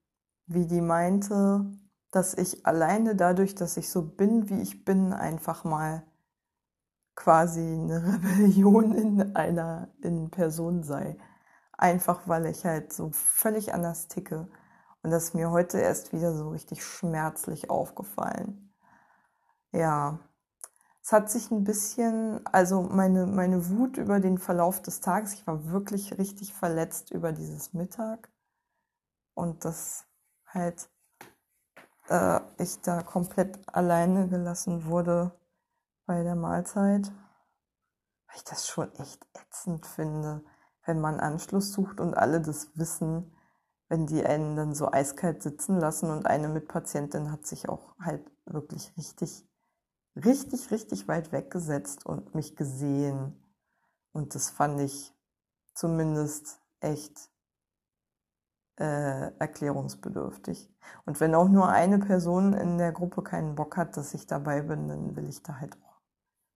wie 0.47 0.67
die 0.67 0.81
meinte, 0.81 1.71
dass 2.11 2.35
ich 2.35 2.67
alleine 2.67 3.15
dadurch, 3.17 3.55
dass 3.55 3.77
ich 3.77 3.91
so 3.91 4.03
bin, 4.03 4.49
wie 4.51 4.61
ich 4.61 4.85
bin, 4.85 5.13
einfach 5.13 5.65
mal 5.65 6.03
quasi 7.15 7.61
eine 7.61 8.05
Rebellion 8.15 8.95
in 8.95 9.37
einer 9.37 9.89
in 10.03 10.31
Person 10.31 10.83
sei 10.83 11.17
einfach 11.81 12.29
weil 12.29 12.47
ich 12.47 12.65
halt 12.65 12.93
so 12.93 13.11
völlig 13.13 13.75
anders 13.75 14.09
ticke. 14.09 14.49
Und 15.03 15.11
das 15.11 15.25
ist 15.25 15.35
mir 15.35 15.51
heute 15.51 15.79
erst 15.79 16.13
wieder 16.13 16.35
so 16.35 16.51
richtig 16.51 16.85
schmerzlich 16.85 17.71
aufgefallen. 17.71 18.73
Ja, 19.73 20.19
es 21.03 21.13
hat 21.13 21.31
sich 21.31 21.51
ein 21.51 21.65
bisschen, 21.65 22.45
also 22.47 22.83
meine, 22.83 23.27
meine 23.27 23.71
Wut 23.71 23.97
über 23.97 24.21
den 24.21 24.37
Verlauf 24.37 24.83
des 24.83 25.01
Tages, 25.01 25.33
ich 25.33 25.47
war 25.47 25.71
wirklich 25.71 26.19
richtig 26.19 26.53
verletzt 26.53 27.11
über 27.13 27.33
dieses 27.33 27.73
Mittag 27.73 28.31
und 29.35 29.65
dass 29.65 30.05
halt 30.47 30.91
äh, 32.11 32.41
ich 32.59 32.81
da 32.83 33.03
komplett 33.03 33.59
alleine 33.75 34.29
gelassen 34.29 34.85
wurde 34.85 35.33
bei 36.07 36.23
der 36.23 36.37
Mahlzeit, 36.37 37.11
weil 38.27 38.37
ich 38.37 38.45
das 38.45 38.69
schon 38.69 38.95
echt 38.97 39.27
ätzend 39.35 39.87
finde 39.87 40.43
wenn 40.91 41.01
man 41.01 41.21
Anschluss 41.21 41.73
sucht 41.73 42.01
und 42.01 42.15
alle 42.15 42.41
das 42.41 42.77
wissen, 42.77 43.33
wenn 43.89 44.07
die 44.07 44.25
einen 44.25 44.57
dann 44.57 44.75
so 44.75 44.91
eiskalt 44.91 45.43
sitzen 45.43 45.79
lassen 45.79 46.11
und 46.11 46.27
eine 46.27 46.49
Mitpatientin 46.49 47.31
hat 47.31 47.47
sich 47.47 47.69
auch 47.69 47.95
halt 48.01 48.31
wirklich 48.47 48.93
richtig, 48.97 49.47
richtig, 50.17 50.71
richtig 50.71 51.09
weit 51.09 51.33
weggesetzt 51.33 52.07
und 52.07 52.35
mich 52.35 52.57
gesehen. 52.57 53.37
Und 54.13 54.35
das 54.35 54.51
fand 54.51 54.81
ich 54.81 55.15
zumindest 55.75 56.61
echt 56.81 57.31
äh, 58.81 59.31
erklärungsbedürftig. 59.39 60.71
Und 61.05 61.21
wenn 61.21 61.35
auch 61.35 61.49
nur 61.49 61.69
eine 61.69 61.99
Person 61.99 62.55
in 62.55 62.79
der 62.79 62.93
Gruppe 62.93 63.23
keinen 63.23 63.55
Bock 63.55 63.77
hat, 63.77 63.97
dass 63.97 64.15
ich 64.15 64.27
dabei 64.27 64.63
bin, 64.63 64.89
dann 64.89 65.17
will 65.17 65.29
ich 65.29 65.43
da 65.43 65.61
halt 65.61 65.77
auch 65.85 66.01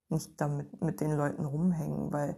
nicht 0.09 0.41
damit 0.41 0.83
mit 0.83 1.01
den 1.01 1.13
Leuten 1.13 1.45
rumhängen, 1.45 2.13
weil 2.13 2.37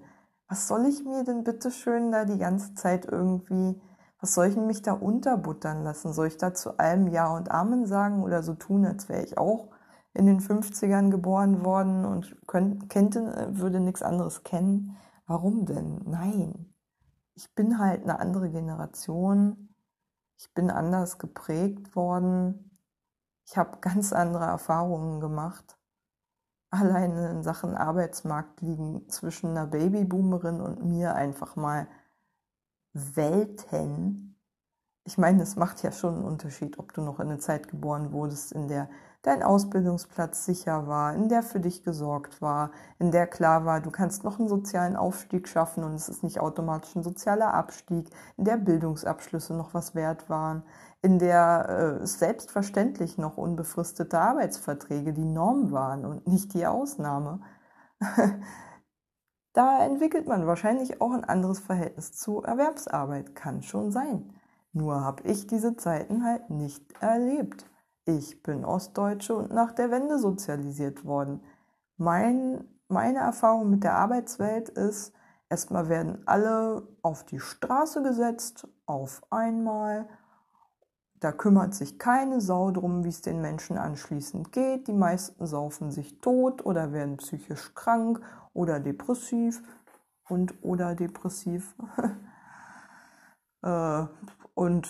was 0.49 0.69
soll 0.69 0.87
ich 0.87 1.05
mir 1.05 1.25
denn 1.25 1.45
bitte 1.45 1.71
schön 1.71 2.13
da 2.13 2.25
die 2.25 2.39
ganze 2.39 2.75
Zeit 2.75 3.07
irgendwie, 3.07 3.81
was 4.21 4.35
soll 4.35 4.47
ich 4.47 4.57
mich 4.57 4.83
da 4.83 4.93
unterbuttern 4.93 5.83
lassen? 5.85 6.13
Soll 6.13 6.29
ich 6.29 6.37
da 6.37 6.55
zu 6.55 6.79
allem 6.79 7.09
Ja 7.09 7.29
und 7.35 7.51
Amen 7.51 7.87
sagen 7.87 8.23
oder 8.23 8.43
so 8.43 8.55
tun, 8.55 8.85
als 8.87 9.09
wäre 9.09 9.25
ich 9.25 9.39
auch 9.39 9.71
in 10.15 10.27
den 10.27 10.41
50ern 10.41 11.11
geboren 11.11 11.65
worden 11.65 12.05
und 12.05 12.37
könnt, 12.47 12.89
kennte, 12.89 13.49
würde 13.53 13.81
nichts 13.81 14.03
anderes 14.03 14.43
kennen? 14.45 14.97
Warum 15.27 15.67
denn? 15.67 16.01
Nein. 16.07 16.73
Ich 17.35 17.55
bin 17.55 17.79
halt 17.79 18.03
eine 18.05 18.19
andere 18.19 18.51
Generation. 18.51 19.76
Ich 20.39 20.53
bin 20.55 20.71
anders 20.71 21.19
geprägt 21.19 21.97
worden. 21.97 22.79
Ich 23.47 23.57
habe 23.57 23.79
ganz 23.81 24.13
andere 24.13 24.45
Erfahrungen 24.45 25.21
gemacht 25.21 25.77
alleine 26.71 27.31
in 27.31 27.43
Sachen 27.43 27.75
Arbeitsmarkt 27.75 28.61
liegen 28.61 29.09
zwischen 29.09 29.51
einer 29.51 29.67
Babyboomerin 29.67 30.61
und 30.61 30.85
mir 30.85 31.15
einfach 31.15 31.57
mal 31.57 31.89
Welten. 32.93 34.36
Ich 35.07 35.19
meine, 35.19 35.45
es 35.45 35.55
macht 35.55 35.85
ja 35.85 35.93
schon 35.93 36.17
einen 36.17 36.25
Unterschied, 36.25 36.81
ob 36.81 36.93
du 36.93 37.01
noch 37.01 37.21
in 37.21 37.29
eine 37.29 37.39
Zeit 37.39 37.69
geboren 37.69 38.11
wurdest, 38.11 38.51
in 38.51 38.67
der 38.67 38.89
dein 39.23 39.45
Ausbildungsplatz 39.45 40.45
sicher 40.45 40.89
war, 40.89 41.15
in 41.15 41.29
der 41.29 41.45
für 41.45 41.61
dich 41.61 41.85
gesorgt 41.85 42.43
war, 42.43 42.73
in 42.99 43.13
der 43.13 43.29
klar 43.29 43.65
war, 43.65 43.81
du 43.81 43.93
kannst 43.93 44.25
noch 44.25 44.41
einen 44.41 44.49
sozialen 44.49 44.97
Aufstieg 44.97 45.49
schaffen 45.49 45.85
und 45.85 45.95
es 45.95 46.09
ist 46.09 46.25
nicht 46.25 46.41
automatisch 46.41 46.97
ein 46.97 47.05
sozialer 47.05 47.55
Abstieg, 47.55 48.11
in 48.37 48.45
der 48.45 48.57
Bildungsabschlüsse 48.57 49.55
noch 49.55 49.75
was 49.75 49.95
wert 49.95 50.29
waren, 50.29 50.65
in 51.03 51.21
der 51.21 52.01
äh, 52.03 52.07
selbstverständlich 52.07 53.17
noch 53.17 53.37
unbefristete 53.37 54.19
Arbeitsverträge 54.19 55.13
die 55.13 55.25
Norm 55.25 55.71
waren 55.71 56.05
und 56.05 56.27
nicht 56.27 56.53
die 56.55 56.67
Ausnahme, 56.67 57.41
da 59.55 59.85
entwickelt 59.85 60.27
man 60.27 60.47
wahrscheinlich 60.49 61.01
auch 61.01 61.13
ein 61.13 61.25
anderes 61.25 61.61
Verhältnis 61.61 62.13
zu 62.13 62.43
Erwerbsarbeit. 62.43 63.35
Kann 63.35 63.63
schon 63.63 63.91
sein. 63.93 64.36
Nur 64.77 65.01
habe 65.03 65.23
ich 65.23 65.47
diese 65.47 65.75
Zeiten 65.77 66.23
halt 66.23 66.51
nicht 66.51 66.85
erlebt. 67.01 67.65
Ich 68.05 68.43
bin 68.43 68.63
Ostdeutsche 68.63 69.35
und 69.35 69.51
nach 69.51 69.73
der 69.73 69.91
Wende 69.91 70.19
sozialisiert 70.19 71.07
worden. 71.07 71.41
Mein, 71.97 72.63
meine 72.87 73.21
Erfahrung 73.21 73.71
mit 73.71 73.85
der 73.85 73.95
Arbeitswelt 73.95 74.69
ist, 74.69 75.15
erstmal 75.49 75.89
werden 75.89 76.19
alle 76.27 76.87
auf 77.01 77.25
die 77.25 77.41
Straße 77.41 78.03
gesetzt, 78.03 78.69
auf 78.85 79.23
einmal 79.31 80.07
da 81.21 81.33
kümmert 81.33 81.75
sich 81.75 81.99
keine 81.99 82.43
Sau 82.43 82.71
drum, 82.71 83.03
wie 83.03 83.09
es 83.09 83.23
den 83.23 83.41
Menschen 83.41 83.79
anschließend 83.79 84.53
geht. 84.53 84.89
Die 84.89 84.93
meisten 84.93 85.47
saufen 85.47 85.91
sich 85.91 86.21
tot 86.21 86.67
oder 86.67 86.93
werden 86.93 87.17
psychisch 87.17 87.75
krank 87.75 88.21
oder 88.53 88.79
depressiv 88.79 89.63
und 90.29 90.63
oder 90.63 90.95
depressiv. 90.95 91.75
äh, 93.63 94.05
und 94.55 94.89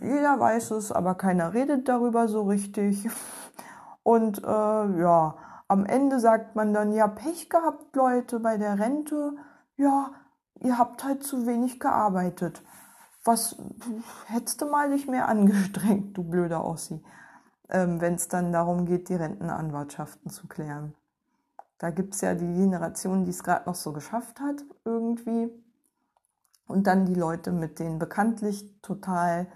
jeder 0.00 0.38
weiß 0.38 0.72
es, 0.72 0.92
aber 0.92 1.14
keiner 1.14 1.54
redet 1.54 1.88
darüber 1.88 2.28
so 2.28 2.42
richtig. 2.42 3.08
Und 4.02 4.38
äh, 4.44 5.00
ja, 5.00 5.36
am 5.66 5.84
Ende 5.84 6.20
sagt 6.20 6.54
man 6.54 6.72
dann, 6.72 6.92
ja, 6.92 7.08
Pech 7.08 7.48
gehabt, 7.48 7.96
Leute, 7.96 8.38
bei 8.38 8.56
der 8.56 8.78
Rente. 8.78 9.32
Ja, 9.76 10.12
ihr 10.60 10.78
habt 10.78 11.02
halt 11.02 11.24
zu 11.24 11.46
wenig 11.46 11.80
gearbeitet 11.80 12.62
was 13.26 13.56
hättest 14.26 14.60
du 14.60 14.66
mal 14.66 14.88
nicht 14.88 15.08
mehr 15.08 15.28
angestrengt, 15.28 16.16
du 16.16 16.24
blöder 16.24 16.64
Ossi, 16.64 17.02
ähm, 17.68 18.00
wenn 18.00 18.14
es 18.14 18.28
dann 18.28 18.52
darum 18.52 18.86
geht, 18.86 19.08
die 19.08 19.14
Rentenanwartschaften 19.14 20.30
zu 20.30 20.46
klären. 20.46 20.94
Da 21.78 21.90
gibt 21.90 22.14
es 22.14 22.22
ja 22.22 22.34
die 22.34 22.54
Generation, 22.54 23.24
die 23.24 23.30
es 23.30 23.42
gerade 23.42 23.66
noch 23.66 23.74
so 23.74 23.92
geschafft 23.92 24.40
hat, 24.40 24.64
irgendwie. 24.84 25.50
Und 26.66 26.86
dann 26.86 27.06
die 27.06 27.14
Leute 27.14 27.52
mit 27.52 27.78
den 27.78 27.98
bekanntlich 27.98 28.80
total, 28.82 29.46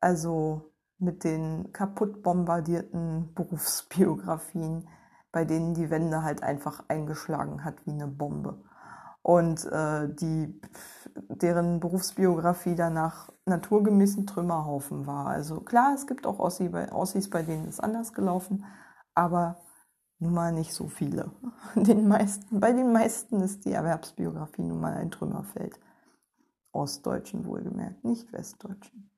also 0.00 0.72
mit 0.98 1.24
den 1.24 1.72
kaputt 1.72 2.22
bombardierten 2.22 3.32
Berufsbiografien, 3.34 4.88
bei 5.32 5.44
denen 5.44 5.74
die 5.74 5.90
Wende 5.90 6.22
halt 6.22 6.42
einfach 6.42 6.84
eingeschlagen 6.88 7.64
hat 7.64 7.84
wie 7.86 7.92
eine 7.92 8.06
Bombe. 8.08 8.62
und 9.22 9.64
äh, 9.72 10.08
die, 10.14 10.60
deren 11.28 11.80
Berufsbiografie 11.80 12.74
danach 12.76 13.30
naturgemäßen 13.46 14.26
Trümmerhaufen 14.26 15.06
war. 15.06 15.26
Also 15.28 15.60
klar, 15.60 15.94
es 15.94 16.06
gibt 16.06 16.26
auch 16.26 16.38
Ossi 16.38 16.68
bei, 16.68 16.92
Ossis, 16.92 17.30
bei 17.30 17.42
denen 17.42 17.66
ist 17.68 17.80
anders 17.80 18.12
gelaufen, 18.12 18.64
aber 19.14 19.56
nun 20.18 20.34
mal 20.34 20.52
nicht 20.52 20.74
so 20.74 20.88
viele. 20.88 21.30
Den 21.74 22.08
meisten, 22.08 22.60
bei 22.60 22.72
den 22.72 22.92
meisten 22.92 23.40
ist 23.40 23.64
die 23.64 23.72
Erwerbsbiografie 23.72 24.62
nun 24.62 24.80
mal 24.80 24.94
ein 24.94 25.10
Trümmerfeld. 25.10 25.78
Ostdeutschen 26.74 27.46
wohlgemerkt, 27.46 28.04
nicht 28.04 28.32
Westdeutschen. 28.32 29.10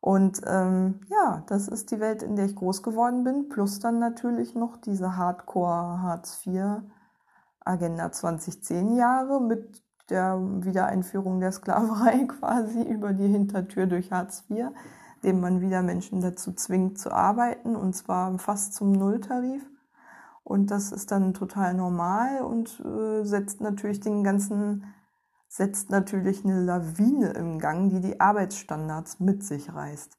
Und 0.00 0.40
ähm, 0.46 1.00
ja, 1.08 1.44
das 1.46 1.68
ist 1.68 1.90
die 1.92 2.00
Welt, 2.00 2.22
in 2.22 2.34
der 2.34 2.46
ich 2.46 2.56
groß 2.56 2.82
geworden 2.82 3.22
bin, 3.22 3.48
plus 3.48 3.78
dann 3.78 4.00
natürlich 4.00 4.54
noch 4.54 4.76
diese 4.76 5.16
Hardcore 5.16 6.02
Hartz 6.02 6.44
IV 6.44 6.82
Agenda 7.64 8.10
2010 8.10 8.96
Jahre 8.96 9.40
mit 9.40 9.82
der 10.10 10.38
Wiedereinführung 10.64 11.40
der 11.40 11.52
Sklaverei 11.52 12.24
quasi 12.28 12.82
über 12.82 13.12
die 13.12 13.28
Hintertür 13.28 13.86
durch 13.86 14.10
Hartz 14.10 14.44
IV, 14.50 14.66
dem 15.22 15.40
man 15.40 15.60
wieder 15.60 15.82
Menschen 15.82 16.20
dazu 16.20 16.52
zwingt 16.52 16.98
zu 16.98 17.12
arbeiten 17.12 17.76
und 17.76 17.94
zwar 17.94 18.38
fast 18.38 18.74
zum 18.74 18.92
Nulltarif. 18.92 19.62
Und 20.44 20.72
das 20.72 20.90
ist 20.90 21.12
dann 21.12 21.34
total 21.34 21.74
normal 21.74 22.42
und 22.42 22.80
äh, 22.80 23.24
setzt 23.24 23.60
natürlich 23.60 24.00
den 24.00 24.24
ganzen, 24.24 24.84
setzt 25.52 25.90
natürlich 25.90 26.46
eine 26.46 26.62
Lawine 26.62 27.32
im 27.32 27.58
Gang, 27.58 27.90
die 27.90 28.00
die 28.00 28.18
Arbeitsstandards 28.18 29.20
mit 29.20 29.44
sich 29.44 29.74
reißt. 29.74 30.16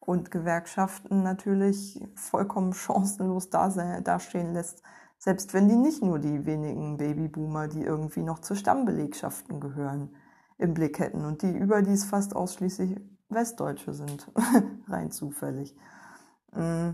Und 0.00 0.30
Gewerkschaften 0.30 1.22
natürlich 1.22 2.02
vollkommen 2.14 2.72
chancenlos 2.72 3.50
dastehen 3.50 4.54
lässt, 4.54 4.82
selbst 5.18 5.52
wenn 5.52 5.68
die 5.68 5.76
nicht 5.76 6.02
nur 6.02 6.18
die 6.18 6.46
wenigen 6.46 6.96
Babyboomer, 6.96 7.68
die 7.68 7.82
irgendwie 7.82 8.22
noch 8.22 8.38
zu 8.38 8.54
Stammbelegschaften 8.54 9.60
gehören, 9.60 10.16
im 10.56 10.72
Blick 10.72 10.98
hätten 10.98 11.26
und 11.26 11.42
die 11.42 11.54
überdies 11.54 12.04
fast 12.04 12.34
ausschließlich 12.34 12.98
Westdeutsche 13.28 13.92
sind, 13.92 14.32
rein 14.88 15.10
zufällig. 15.10 15.76
Mm. 16.52 16.90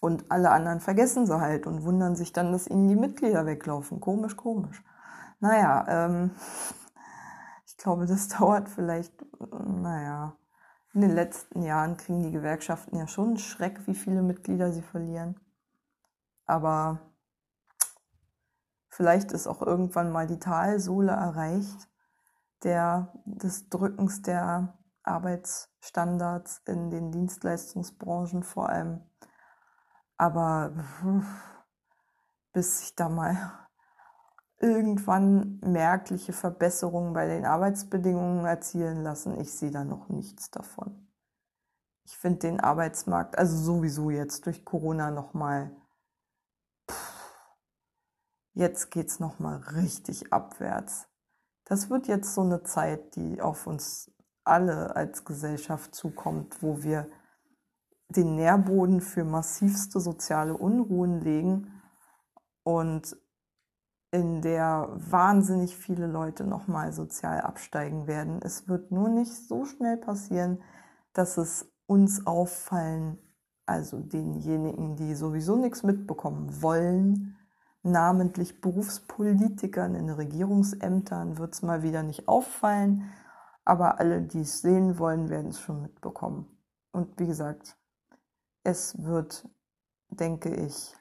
Und 0.00 0.30
alle 0.30 0.50
anderen 0.50 0.80
vergessen 0.80 1.26
sie 1.26 1.40
halt 1.40 1.66
und 1.66 1.84
wundern 1.84 2.14
sich 2.14 2.32
dann, 2.32 2.52
dass 2.52 2.68
ihnen 2.68 2.88
die 2.88 2.96
Mitglieder 2.96 3.46
weglaufen. 3.46 4.00
Komisch, 4.00 4.36
komisch. 4.36 4.82
Naja, 5.40 5.86
ähm, 5.88 6.30
ich 7.66 7.76
glaube, 7.76 8.06
das 8.06 8.28
dauert 8.38 8.68
vielleicht, 8.68 9.14
naja, 9.50 10.36
in 10.94 11.02
den 11.02 11.14
letzten 11.14 11.62
Jahren 11.62 11.96
kriegen 11.96 12.22
die 12.22 12.32
Gewerkschaften 12.32 12.96
ja 12.96 13.06
schon 13.06 13.28
einen 13.28 13.38
Schreck, 13.38 13.86
wie 13.86 13.94
viele 13.94 14.22
Mitglieder 14.22 14.72
sie 14.72 14.82
verlieren. 14.82 15.38
Aber 16.46 17.08
Vielleicht 18.98 19.30
ist 19.30 19.46
auch 19.46 19.62
irgendwann 19.62 20.10
mal 20.10 20.26
die 20.26 20.40
Talsohle 20.40 21.12
erreicht, 21.12 21.88
der, 22.64 23.12
des 23.26 23.68
Drückens 23.68 24.22
der 24.22 24.76
Arbeitsstandards 25.04 26.62
in 26.66 26.90
den 26.90 27.12
Dienstleistungsbranchen 27.12 28.42
vor 28.42 28.68
allem. 28.68 29.08
Aber 30.16 30.72
bis 32.52 32.80
sich 32.80 32.96
da 32.96 33.08
mal 33.08 33.67
irgendwann 34.60 35.60
merkliche 35.60 36.32
Verbesserungen 36.32 37.12
bei 37.12 37.26
den 37.26 37.44
Arbeitsbedingungen 37.44 38.44
erzielen 38.44 39.02
lassen, 39.02 39.38
ich 39.40 39.52
sehe 39.52 39.70
da 39.70 39.84
noch 39.84 40.08
nichts 40.08 40.50
davon. 40.50 41.08
Ich 42.04 42.16
finde 42.16 42.40
den 42.40 42.60
Arbeitsmarkt, 42.60 43.38
also 43.38 43.56
sowieso 43.56 44.10
jetzt 44.10 44.46
durch 44.46 44.64
Corona 44.64 45.10
nochmal 45.10 45.70
jetzt 48.58 48.90
geht's 48.90 49.20
noch 49.20 49.38
mal 49.38 49.56
richtig 49.56 50.32
abwärts. 50.32 51.08
Das 51.64 51.90
wird 51.90 52.08
jetzt 52.08 52.34
so 52.34 52.40
eine 52.40 52.62
Zeit, 52.64 53.14
die 53.14 53.40
auf 53.40 53.66
uns 53.66 54.10
alle 54.44 54.96
als 54.96 55.24
Gesellschaft 55.24 55.94
zukommt, 55.94 56.60
wo 56.62 56.82
wir 56.82 57.08
den 58.08 58.36
Nährboden 58.36 59.00
für 59.00 59.24
massivste 59.24 60.00
soziale 60.00 60.56
Unruhen 60.56 61.20
legen 61.20 61.82
und 62.64 63.16
in 64.10 64.40
der 64.40 64.88
wahnsinnig 64.94 65.76
viele 65.76 66.06
Leute 66.06 66.44
nochmal 66.44 66.92
sozial 66.92 67.40
absteigen 67.42 68.06
werden. 68.06 68.40
Es 68.42 68.68
wird 68.68 68.90
nur 68.90 69.08
nicht 69.08 69.32
so 69.32 69.64
schnell 69.64 69.96
passieren, 69.96 70.62
dass 71.12 71.36
es 71.36 71.70
uns 71.86 72.26
auffallen, 72.26 73.18
also 73.66 74.00
denjenigen, 74.00 74.96
die 74.96 75.14
sowieso 75.14 75.56
nichts 75.56 75.82
mitbekommen 75.82 76.62
wollen, 76.62 77.36
namentlich 77.82 78.60
Berufspolitikern 78.60 79.94
in 79.94 80.10
Regierungsämtern 80.10 81.38
wird 81.38 81.54
es 81.54 81.62
mal 81.62 81.82
wieder 81.82 82.02
nicht 82.02 82.28
auffallen, 82.28 83.10
aber 83.64 84.00
alle, 84.00 84.22
die 84.22 84.40
es 84.40 84.62
sehen 84.62 84.98
wollen, 84.98 85.28
werden 85.28 85.48
es 85.48 85.60
schon 85.60 85.82
mitbekommen. 85.82 86.46
Und 86.92 87.18
wie 87.20 87.26
gesagt, 87.26 87.76
es 88.64 89.02
wird, 89.02 89.46
denke 90.08 90.54
ich, 90.54 90.94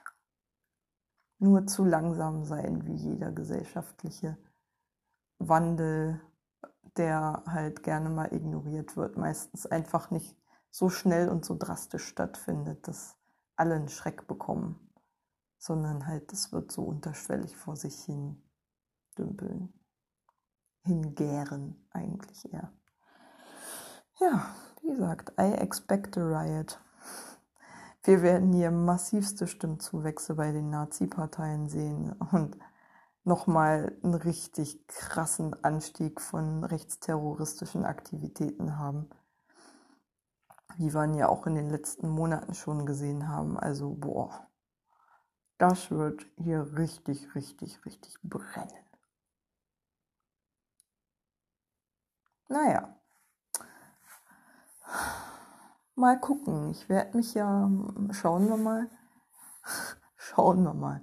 nur 1.40 1.68
zu 1.68 1.84
langsam 1.84 2.44
sein 2.44 2.86
wie 2.86 2.96
jeder 2.96 3.32
gesellschaftliche 3.32 4.38
Wandel, 5.40 6.22
der 6.98 7.44
halt 7.46 7.84
gerne 7.84 8.10
mal 8.10 8.34
ignoriert 8.34 8.98
wird, 8.98 9.18
meistens 9.18 9.66
einfach 9.66 10.10
nicht 10.10 10.36
so 10.72 10.90
schnell 10.90 11.30
und 11.30 11.46
so 11.46 11.56
drastisch 11.58 12.06
stattfindet, 12.08 12.88
dass 12.88 13.18
alle 13.56 13.76
einen 13.76 13.90
Schreck 13.90 14.28
bekommen 14.28 14.88
sondern 15.58 16.08
halt, 16.08 16.32
es 16.34 16.52
wird 16.52 16.72
so 16.72 16.84
unterschwellig 16.84 17.56
vor 17.56 17.76
sich 17.76 17.96
hin 18.04 18.42
dümpeln. 19.18 19.74
Hingären 20.84 21.88
eigentlich 21.92 22.52
eher. 22.54 22.72
Ja, 24.20 24.56
wie 24.82 24.90
gesagt, 24.90 25.34
I 25.40 25.54
expect 25.54 26.18
a 26.18 26.22
riot. 26.22 26.80
Wir 28.08 28.22
werden 28.22 28.54
hier 28.54 28.72
massivste 28.72 29.48
Stimmzuwächse 29.48 30.36
bei 30.36 30.54
den 30.54 30.70
Nazi-Parteien 30.70 31.68
sehen 31.68 32.14
und 32.32 32.58
nochmal 33.26 34.00
einen 34.02 34.14
richtig 34.14 34.88
krassen 34.88 35.62
Anstieg 35.66 36.22
von 36.22 36.64
rechtsterroristischen 36.64 37.84
Aktivitäten 37.84 38.80
haben. 38.80 39.10
Wie 40.78 40.94
wir 40.94 41.18
ja 41.18 41.28
auch 41.28 41.48
in 41.48 41.56
den 41.56 41.70
letzten 41.70 42.08
Monaten 42.08 42.54
schon 42.54 42.86
gesehen 42.86 43.28
haben. 43.28 43.60
Also, 43.60 43.94
boah, 43.94 44.48
das 45.58 45.92
wird 45.92 46.26
hier 46.38 46.78
richtig, 46.78 47.36
richtig, 47.36 47.84
richtig 47.84 48.16
brennen. 48.24 48.86
Naja. 52.48 52.96
Mal 55.98 56.20
gucken. 56.20 56.70
Ich 56.70 56.90
werde 56.90 57.18
mich 57.18 57.34
ja. 57.34 57.72
Schauen 58.12 58.48
wir 58.48 58.58
mal. 58.58 58.88
schauen 60.16 60.62
wir 60.62 60.76
mal. 60.76 61.02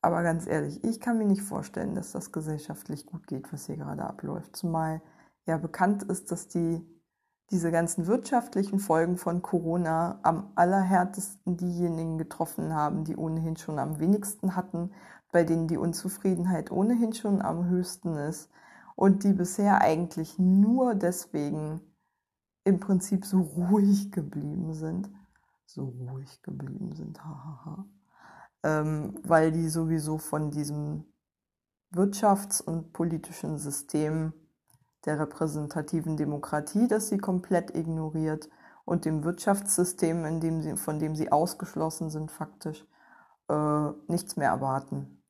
Aber 0.00 0.24
ganz 0.24 0.48
ehrlich, 0.48 0.82
ich 0.82 1.00
kann 1.00 1.18
mir 1.18 1.24
nicht 1.24 1.42
vorstellen, 1.42 1.94
dass 1.94 2.10
das 2.10 2.32
gesellschaftlich 2.32 3.06
gut 3.06 3.28
geht, 3.28 3.52
was 3.52 3.66
hier 3.66 3.76
gerade 3.76 4.04
abläuft. 4.04 4.56
Zumal 4.56 5.02
ja 5.46 5.56
bekannt 5.56 6.02
ist, 6.02 6.32
dass 6.32 6.48
die 6.48 6.84
diese 7.52 7.70
ganzen 7.70 8.08
wirtschaftlichen 8.08 8.80
Folgen 8.80 9.18
von 9.18 9.40
Corona 9.40 10.18
am 10.24 10.50
allerhärtesten 10.56 11.56
diejenigen 11.56 12.18
getroffen 12.18 12.74
haben, 12.74 13.04
die 13.04 13.16
ohnehin 13.16 13.56
schon 13.56 13.78
am 13.78 14.00
wenigsten 14.00 14.56
hatten, 14.56 14.90
bei 15.30 15.44
denen 15.44 15.68
die 15.68 15.76
Unzufriedenheit 15.76 16.72
ohnehin 16.72 17.12
schon 17.12 17.40
am 17.40 17.68
höchsten 17.68 18.16
ist 18.16 18.50
und 18.96 19.22
die 19.22 19.32
bisher 19.32 19.80
eigentlich 19.80 20.40
nur 20.40 20.96
deswegen 20.96 21.93
im 22.64 22.80
Prinzip 22.80 23.24
so 23.24 23.40
ruhig 23.40 24.10
geblieben 24.10 24.74
sind. 24.74 25.10
So 25.66 25.84
ruhig 25.84 26.42
geblieben 26.42 26.94
sind, 26.94 27.22
hahaha. 27.24 27.86
Ähm, 28.62 29.18
weil 29.22 29.52
die 29.52 29.68
sowieso 29.68 30.18
von 30.18 30.50
diesem 30.50 31.04
Wirtschafts- 31.92 32.62
und 32.62 32.92
politischen 32.92 33.58
System 33.58 34.32
der 35.04 35.20
repräsentativen 35.20 36.16
Demokratie, 36.16 36.88
das 36.88 37.08
sie 37.08 37.18
komplett 37.18 37.74
ignoriert, 37.74 38.48
und 38.86 39.04
dem 39.06 39.24
Wirtschaftssystem, 39.24 40.24
in 40.24 40.40
dem 40.40 40.62
sie, 40.62 40.76
von 40.76 40.98
dem 40.98 41.16
sie 41.16 41.32
ausgeschlossen 41.32 42.10
sind, 42.10 42.30
faktisch 42.30 42.86
äh, 43.48 43.90
nichts 44.08 44.36
mehr 44.36 44.50
erwarten. 44.50 45.22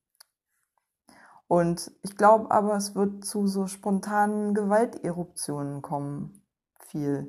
Und 1.46 1.92
ich 2.02 2.16
glaube 2.16 2.50
aber, 2.50 2.74
es 2.76 2.94
wird 2.94 3.24
zu 3.24 3.46
so 3.46 3.66
spontanen 3.66 4.54
Gewalteruptionen 4.54 5.82
kommen, 5.82 6.43
viel. 6.94 7.28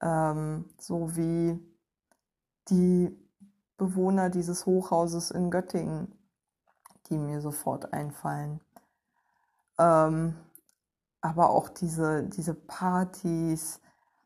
Ähm, 0.00 0.66
so 0.78 1.16
wie 1.16 1.58
die 2.68 3.16
Bewohner 3.76 4.30
dieses 4.30 4.66
Hochhauses 4.66 5.32
in 5.32 5.50
Göttingen, 5.50 6.16
die 7.08 7.18
mir 7.18 7.40
sofort 7.40 7.92
einfallen. 7.92 8.60
Ähm, 9.78 10.36
aber 11.20 11.50
auch 11.50 11.68
diese, 11.68 12.22
diese 12.22 12.54
Partys, 12.54 13.80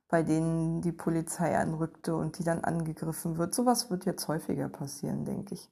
bei 0.09 0.23
denen 0.23 0.83
die 0.83 0.93
Polizei 0.93 1.57
anrückte 1.57 2.15
und 2.15 2.39
die 2.39 2.45
dann 2.45 2.63
angegriffen 2.63 3.39
wird. 3.39 3.55
Sowas 3.55 3.91
wird 3.91 4.05
jetzt 4.05 4.29
häufiger 4.29 4.69
passieren, 4.69 5.25
denke 5.25 5.55
ich. 5.55 5.71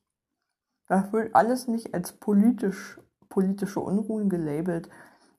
Das 0.89 1.13
wird 1.13 1.35
alles 1.35 1.69
nicht 1.69 1.95
als 1.95 2.13
politisch 2.13 2.99
politische 3.29 3.81
Unruhen 3.81 4.29
gelabelt, 4.29 4.91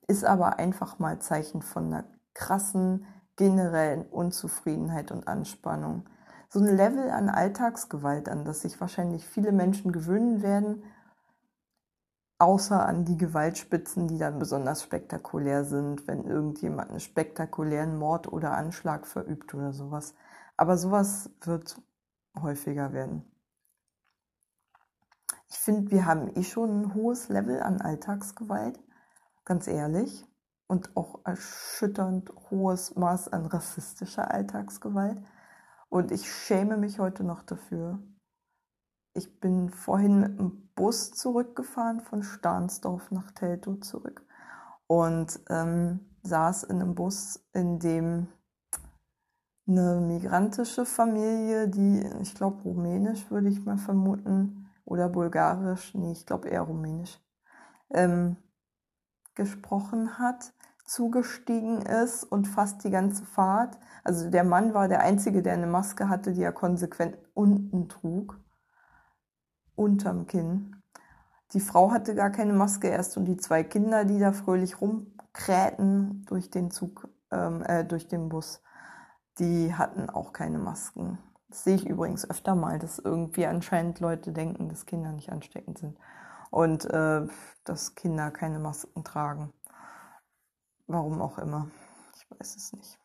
ist 0.08 0.24
aber 0.24 0.58
einfach 0.58 0.98
mal 0.98 1.20
Zeichen 1.20 1.62
von 1.62 1.86
einer 1.86 2.04
krassen 2.34 3.06
generellen 3.36 4.06
Unzufriedenheit 4.06 5.10
und 5.10 5.26
Anspannung. 5.26 6.08
So 6.48 6.60
ein 6.60 6.76
Level 6.76 7.10
an 7.10 7.28
Alltagsgewalt, 7.28 8.28
an 8.28 8.44
das 8.44 8.60
sich 8.60 8.80
wahrscheinlich 8.80 9.26
viele 9.26 9.50
Menschen 9.50 9.92
gewöhnen 9.92 10.42
werden, 10.42 10.84
außer 12.38 12.84
an 12.84 13.04
die 13.04 13.16
Gewaltspitzen, 13.16 14.06
die 14.06 14.18
dann 14.18 14.38
besonders 14.38 14.82
spektakulär 14.82 15.64
sind, 15.64 16.06
wenn 16.06 16.24
irgendjemand 16.24 16.90
einen 16.90 17.00
spektakulären 17.00 17.98
Mord 17.98 18.32
oder 18.32 18.52
Anschlag 18.52 19.06
verübt 19.06 19.54
oder 19.54 19.72
sowas. 19.72 20.14
Aber 20.56 20.76
sowas 20.76 21.30
wird 21.40 21.80
häufiger 22.40 22.92
werden. 22.92 23.24
Ich 25.48 25.56
finde, 25.58 25.90
wir 25.90 26.06
haben 26.06 26.34
eh 26.36 26.42
schon 26.42 26.82
ein 26.82 26.94
hohes 26.94 27.28
Level 27.28 27.60
an 27.60 27.80
Alltagsgewalt, 27.80 28.78
ganz 29.44 29.66
ehrlich, 29.66 30.26
und 30.66 30.96
auch 30.96 31.20
erschütternd 31.24 32.32
hohes 32.50 32.94
Maß 32.96 33.28
an 33.28 33.46
rassistischer 33.46 34.30
Alltagsgewalt. 34.30 35.18
Und 35.88 36.10
ich 36.10 36.30
schäme 36.30 36.76
mich 36.76 36.98
heute 36.98 37.24
noch 37.24 37.42
dafür. 37.42 38.02
Ich 39.12 39.40
bin 39.40 39.70
vorhin 39.70 40.20
mit 40.20 40.38
dem 40.38 40.68
Bus 40.74 41.12
zurückgefahren 41.12 42.00
von 42.00 42.22
Stahnsdorf 42.22 43.10
nach 43.10 43.30
Teltow 43.30 43.78
zurück 43.80 44.26
und 44.88 45.38
ähm, 45.48 46.00
saß 46.22 46.64
in 46.64 46.80
einem 46.80 46.94
Bus, 46.94 47.46
in 47.52 47.78
dem 47.78 48.28
eine 49.66 50.00
migrantische 50.00 50.84
Familie, 50.84 51.68
die, 51.68 52.04
ich 52.20 52.34
glaube, 52.34 52.62
rumänisch 52.62 53.30
würde 53.30 53.48
ich 53.48 53.64
mal 53.64 53.78
vermuten, 53.78 54.68
oder 54.84 55.08
bulgarisch, 55.08 55.94
nee, 55.94 56.12
ich 56.12 56.26
glaube 56.26 56.48
eher 56.48 56.62
rumänisch, 56.62 57.18
ähm, 57.90 58.36
gesprochen 59.34 60.18
hat, 60.18 60.53
zugestiegen 60.84 61.82
ist 61.82 62.24
und 62.24 62.46
fast 62.46 62.84
die 62.84 62.90
ganze 62.90 63.24
Fahrt, 63.24 63.78
also 64.02 64.30
der 64.30 64.44
Mann 64.44 64.74
war 64.74 64.88
der 64.88 65.00
Einzige, 65.00 65.42
der 65.42 65.54
eine 65.54 65.66
Maske 65.66 66.08
hatte, 66.08 66.32
die 66.32 66.42
er 66.42 66.52
konsequent 66.52 67.16
unten 67.32 67.88
trug, 67.88 68.38
unterm 69.74 70.26
Kinn. 70.26 70.82
Die 71.52 71.60
Frau 71.60 71.90
hatte 71.90 72.14
gar 72.14 72.30
keine 72.30 72.52
Maske 72.52 72.88
erst 72.88 73.16
und 73.16 73.24
die 73.24 73.36
zwei 73.36 73.64
Kinder, 73.64 74.04
die 74.04 74.18
da 74.18 74.32
fröhlich 74.32 74.80
rumkräten 74.80 76.24
durch 76.26 76.50
den 76.50 76.70
Zug, 76.70 77.08
ähm, 77.30 77.62
äh, 77.62 77.84
durch 77.84 78.08
den 78.08 78.28
Bus, 78.28 78.62
die 79.38 79.74
hatten 79.74 80.10
auch 80.10 80.32
keine 80.32 80.58
Masken. 80.58 81.18
Das 81.48 81.64
sehe 81.64 81.76
ich 81.76 81.86
übrigens 81.86 82.28
öfter 82.28 82.54
mal, 82.54 82.78
dass 82.78 82.98
irgendwie 82.98 83.46
anscheinend 83.46 84.00
Leute 84.00 84.32
denken, 84.32 84.68
dass 84.68 84.86
Kinder 84.86 85.12
nicht 85.12 85.30
ansteckend 85.30 85.78
sind 85.78 85.96
und 86.50 86.84
äh, 86.86 87.26
dass 87.64 87.94
Kinder 87.94 88.30
keine 88.30 88.58
Masken 88.58 89.04
tragen. 89.04 89.52
Warum 90.86 91.20
auch 91.20 91.38
immer. 91.38 91.68
Ich 92.16 92.30
weiß 92.30 92.56
es 92.56 92.72
nicht. 92.72 92.98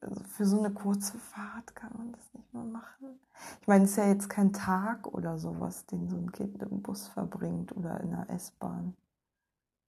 Also 0.00 0.24
für 0.24 0.44
so 0.44 0.58
eine 0.58 0.72
kurze 0.72 1.16
Fahrt 1.16 1.76
kann 1.76 1.92
man 1.96 2.12
das 2.12 2.34
nicht 2.34 2.52
mehr 2.52 2.64
machen. 2.64 3.20
Ich 3.60 3.68
meine, 3.68 3.84
es 3.84 3.92
ist 3.92 3.96
ja 3.96 4.08
jetzt 4.08 4.28
kein 4.28 4.52
Tag 4.52 5.06
oder 5.06 5.38
sowas, 5.38 5.86
den 5.86 6.08
so 6.08 6.16
ein 6.16 6.32
Kind 6.32 6.60
im 6.62 6.82
Bus 6.82 7.06
verbringt 7.06 7.76
oder 7.76 8.00
in 8.00 8.10
der 8.10 8.28
S-Bahn. 8.30 8.96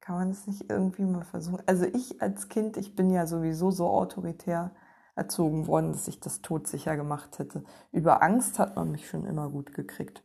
Kann 0.01 0.17
man 0.17 0.29
das 0.29 0.47
nicht 0.47 0.71
irgendwie 0.71 1.05
mal 1.05 1.25
versuchen? 1.25 1.63
Also 1.67 1.87
ich 1.87 2.23
als 2.23 2.49
Kind, 2.49 2.77
ich 2.77 2.95
bin 2.95 3.11
ja 3.11 3.27
sowieso 3.27 3.71
so 3.71 3.89
autoritär 3.89 4.71
erzogen 5.17 5.67
worden, 5.67 5.93
dass 5.93 6.09
ich 6.09 6.21
das 6.21 6.43
todsicher 6.43 6.97
gemacht 6.97 7.39
hätte. 7.39 7.65
Über 7.91 8.23
Angst 8.23 8.59
hat 8.59 8.77
man 8.77 8.91
mich 8.91 9.09
schon 9.09 9.25
immer 9.25 9.49
gut 9.49 9.75
gekriegt. 9.75 10.23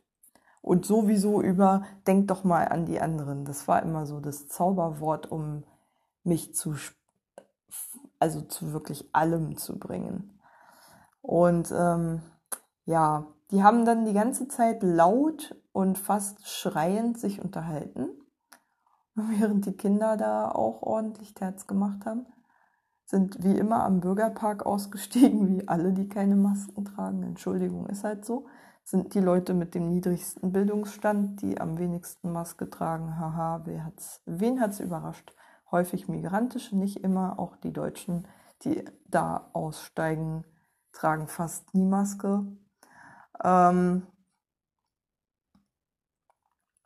Und 0.62 0.84
sowieso 0.84 1.40
über, 1.40 1.84
denk 2.06 2.28
doch 2.28 2.44
mal 2.44 2.68
an 2.68 2.86
die 2.86 3.00
anderen. 3.00 3.44
Das 3.44 3.66
war 3.66 3.82
immer 3.82 4.06
so 4.06 4.20
das 4.20 4.48
Zauberwort, 4.48 5.30
um 5.30 5.64
mich 6.22 6.54
zu, 6.54 6.74
also 8.18 8.42
zu 8.42 8.72
wirklich 8.72 9.08
allem 9.14 9.56
zu 9.56 9.78
bringen. 9.78 10.38
Und 11.22 11.72
ähm, 11.72 12.22
ja, 12.84 13.26
die 13.50 13.62
haben 13.62 13.84
dann 13.84 14.04
die 14.04 14.12
ganze 14.12 14.48
Zeit 14.48 14.82
laut 14.82 15.56
und 15.72 15.98
fast 15.98 16.46
schreiend 16.46 17.18
sich 17.18 17.42
unterhalten 17.42 18.10
während 19.38 19.66
die 19.66 19.76
Kinder 19.76 20.16
da 20.16 20.50
auch 20.50 20.82
ordentlich 20.82 21.34
Terz 21.34 21.66
gemacht 21.66 22.04
haben, 22.06 22.26
sind 23.04 23.42
wie 23.42 23.56
immer 23.56 23.84
am 23.84 24.00
Bürgerpark 24.00 24.64
ausgestiegen, 24.64 25.48
wie 25.56 25.68
alle, 25.68 25.92
die 25.92 26.08
keine 26.08 26.36
Masken 26.36 26.84
tragen. 26.84 27.22
Entschuldigung, 27.22 27.86
ist 27.86 28.04
halt 28.04 28.24
so. 28.24 28.46
Sind 28.90 29.14
die 29.14 29.20
Leute 29.20 29.54
mit 29.54 29.76
dem 29.76 29.88
niedrigsten 29.88 30.50
Bildungsstand, 30.50 31.42
die 31.42 31.60
am 31.60 31.78
wenigsten 31.78 32.32
Maske 32.32 32.68
tragen. 32.68 33.20
Haha, 33.20 33.60
wer 33.64 33.84
hat's, 33.84 34.20
wen 34.26 34.60
hat's 34.60 34.80
überrascht? 34.80 35.32
Häufig 35.70 36.08
migrantische, 36.08 36.76
nicht 36.76 37.04
immer. 37.04 37.38
Auch 37.38 37.54
die 37.54 37.72
Deutschen, 37.72 38.26
die 38.64 38.84
da 39.06 39.48
aussteigen, 39.52 40.44
tragen 40.90 41.28
fast 41.28 41.72
nie 41.72 41.84
Maske. 41.84 42.44
Ähm, 43.44 44.08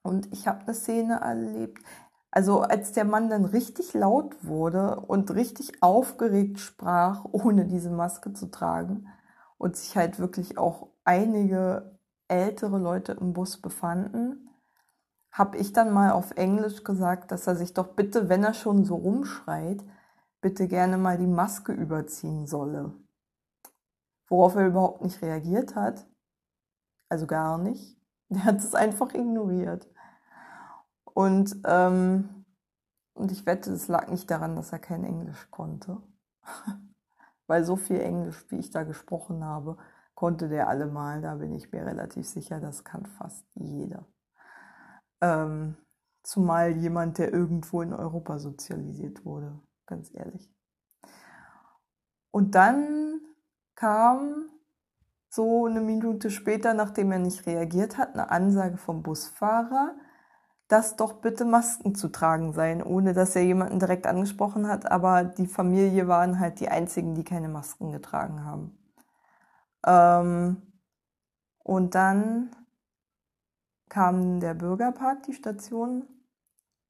und 0.02 0.30
ich 0.30 0.46
habe 0.46 0.60
eine 0.60 0.74
Szene 0.74 1.20
erlebt. 1.22 1.82
Also 2.30 2.60
als 2.60 2.92
der 2.92 3.06
Mann 3.06 3.30
dann 3.30 3.46
richtig 3.46 3.94
laut 3.94 4.44
wurde 4.44 5.00
und 5.00 5.30
richtig 5.30 5.82
aufgeregt 5.82 6.60
sprach, 6.60 7.24
ohne 7.32 7.64
diese 7.64 7.88
Maske 7.88 8.34
zu 8.34 8.50
tragen 8.50 9.08
und 9.56 9.78
sich 9.78 9.96
halt 9.96 10.18
wirklich 10.18 10.58
auch 10.58 10.93
einige 11.04 11.98
ältere 12.28 12.78
Leute 12.78 13.12
im 13.12 13.32
Bus 13.32 13.60
befanden, 13.60 14.48
habe 15.30 15.56
ich 15.56 15.72
dann 15.72 15.92
mal 15.92 16.12
auf 16.12 16.32
Englisch 16.32 16.84
gesagt, 16.84 17.32
dass 17.32 17.46
er 17.46 17.56
sich 17.56 17.74
doch 17.74 17.88
bitte, 17.88 18.28
wenn 18.28 18.44
er 18.44 18.54
schon 18.54 18.84
so 18.84 18.94
rumschreit, 18.96 19.84
bitte 20.40 20.68
gerne 20.68 20.96
mal 20.96 21.18
die 21.18 21.26
Maske 21.26 21.72
überziehen 21.72 22.46
solle. 22.46 22.92
Worauf 24.28 24.54
er 24.54 24.68
überhaupt 24.68 25.02
nicht 25.02 25.22
reagiert 25.22 25.74
hat. 25.74 26.06
Also 27.08 27.26
gar 27.26 27.58
nicht. 27.58 27.98
Der 28.28 28.44
hat 28.44 28.58
es 28.58 28.74
einfach 28.74 29.12
ignoriert. 29.12 29.88
Und, 31.04 31.56
ähm, 31.64 32.44
und 33.14 33.30
ich 33.30 33.46
wette, 33.46 33.72
es 33.72 33.88
lag 33.88 34.08
nicht 34.08 34.30
daran, 34.30 34.56
dass 34.56 34.72
er 34.72 34.78
kein 34.78 35.04
Englisch 35.04 35.50
konnte. 35.50 36.00
Weil 37.46 37.64
so 37.64 37.76
viel 37.76 38.00
Englisch, 38.00 38.44
wie 38.50 38.58
ich 38.58 38.70
da 38.70 38.82
gesprochen 38.84 39.44
habe, 39.44 39.76
konnte 40.14 40.48
der 40.48 40.68
allemal. 40.68 41.20
Da 41.20 41.36
bin 41.36 41.52
ich 41.52 41.72
mir 41.72 41.84
relativ 41.84 42.26
sicher, 42.26 42.60
das 42.60 42.84
kann 42.84 43.06
fast 43.06 43.46
jeder. 43.54 44.06
Ähm, 45.20 45.76
zumal 46.22 46.72
jemand, 46.76 47.18
der 47.18 47.32
irgendwo 47.32 47.82
in 47.82 47.92
Europa 47.92 48.38
sozialisiert 48.38 49.24
wurde, 49.24 49.60
ganz 49.86 50.10
ehrlich. 50.14 50.50
Und 52.30 52.54
dann 52.54 53.20
kam 53.74 54.50
so 55.28 55.66
eine 55.66 55.80
Minute 55.80 56.30
später, 56.30 56.74
nachdem 56.74 57.12
er 57.12 57.18
nicht 57.18 57.46
reagiert 57.46 57.98
hat, 57.98 58.14
eine 58.14 58.30
Ansage 58.30 58.76
vom 58.76 59.02
Busfahrer, 59.02 59.94
dass 60.68 60.96
doch 60.96 61.14
bitte 61.20 61.44
Masken 61.44 61.94
zu 61.94 62.08
tragen 62.08 62.52
seien, 62.52 62.82
ohne 62.82 63.12
dass 63.12 63.36
er 63.36 63.42
jemanden 63.42 63.78
direkt 63.78 64.06
angesprochen 64.06 64.66
hat, 64.66 64.90
aber 64.90 65.24
die 65.24 65.46
Familie 65.46 66.08
waren 66.08 66.40
halt 66.40 66.60
die 66.60 66.68
einzigen, 66.68 67.14
die 67.14 67.24
keine 67.24 67.48
Masken 67.48 67.92
getragen 67.92 68.44
haben. 68.44 68.78
Ähm, 69.86 70.62
und 71.58 71.94
dann 71.94 72.50
kam 73.88 74.40
der 74.40 74.54
Bürgerpark, 74.54 75.22
die 75.24 75.34
Station, 75.34 76.04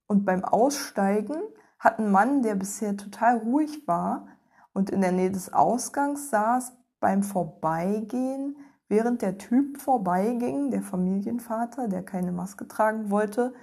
und 0.07 0.24
beim 0.24 0.44
Aussteigen 0.44 1.37
hat 1.78 1.98
ein 1.98 2.11
Mann, 2.11 2.42
der 2.42 2.54
bisher 2.54 2.96
total 2.96 3.38
ruhig 3.38 3.87
war 3.87 4.28
und 4.72 4.90
in 4.90 5.00
der 5.00 5.12
Nähe 5.12 5.30
des 5.30 5.52
Ausgangs 5.52 6.30
saß, 6.30 6.72
beim 7.00 7.22
Vorbeigehen 7.22 8.57
während 8.88 9.22
der 9.22 9.38
Typ 9.38 9.80
vorbeiging, 9.80 10.70
der 10.70 10.83
Familienvater, 10.83 11.88
der 11.88 12.04
keine 12.04 12.33
Maske 12.33 12.68
tragen 12.68 13.11
wollte, 13.11 13.54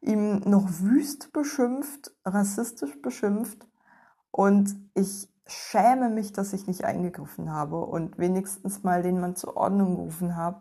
ihm 0.00 0.40
noch 0.40 0.66
wüst 0.80 1.32
beschimpft, 1.32 2.12
rassistisch 2.24 3.00
beschimpft. 3.02 3.66
Und 4.30 4.76
ich 4.94 5.28
schäme 5.48 6.08
mich, 6.10 6.32
dass 6.32 6.52
ich 6.52 6.66
nicht 6.66 6.84
eingegriffen 6.84 7.52
habe 7.52 7.80
und 7.80 8.18
wenigstens 8.18 8.82
mal 8.82 9.02
den 9.02 9.20
Mann 9.20 9.36
zur 9.36 9.56
Ordnung 9.56 9.96
gerufen 9.96 10.36
habe, 10.36 10.60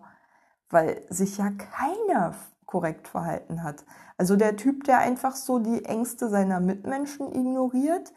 weil 0.70 1.02
sich 1.10 1.38
ja 1.38 1.50
keiner 1.50 2.36
korrekt 2.66 3.08
verhalten 3.08 3.64
hat. 3.64 3.86
Also 4.18 4.36
der 4.36 4.56
Typ, 4.56 4.84
der 4.84 5.00
einfach 5.00 5.36
so 5.36 5.60
die 5.60 5.86
Ängste 5.86 6.30
seiner 6.30 6.60
Mitmenschen 6.60 7.34
ignoriert, 7.34 8.14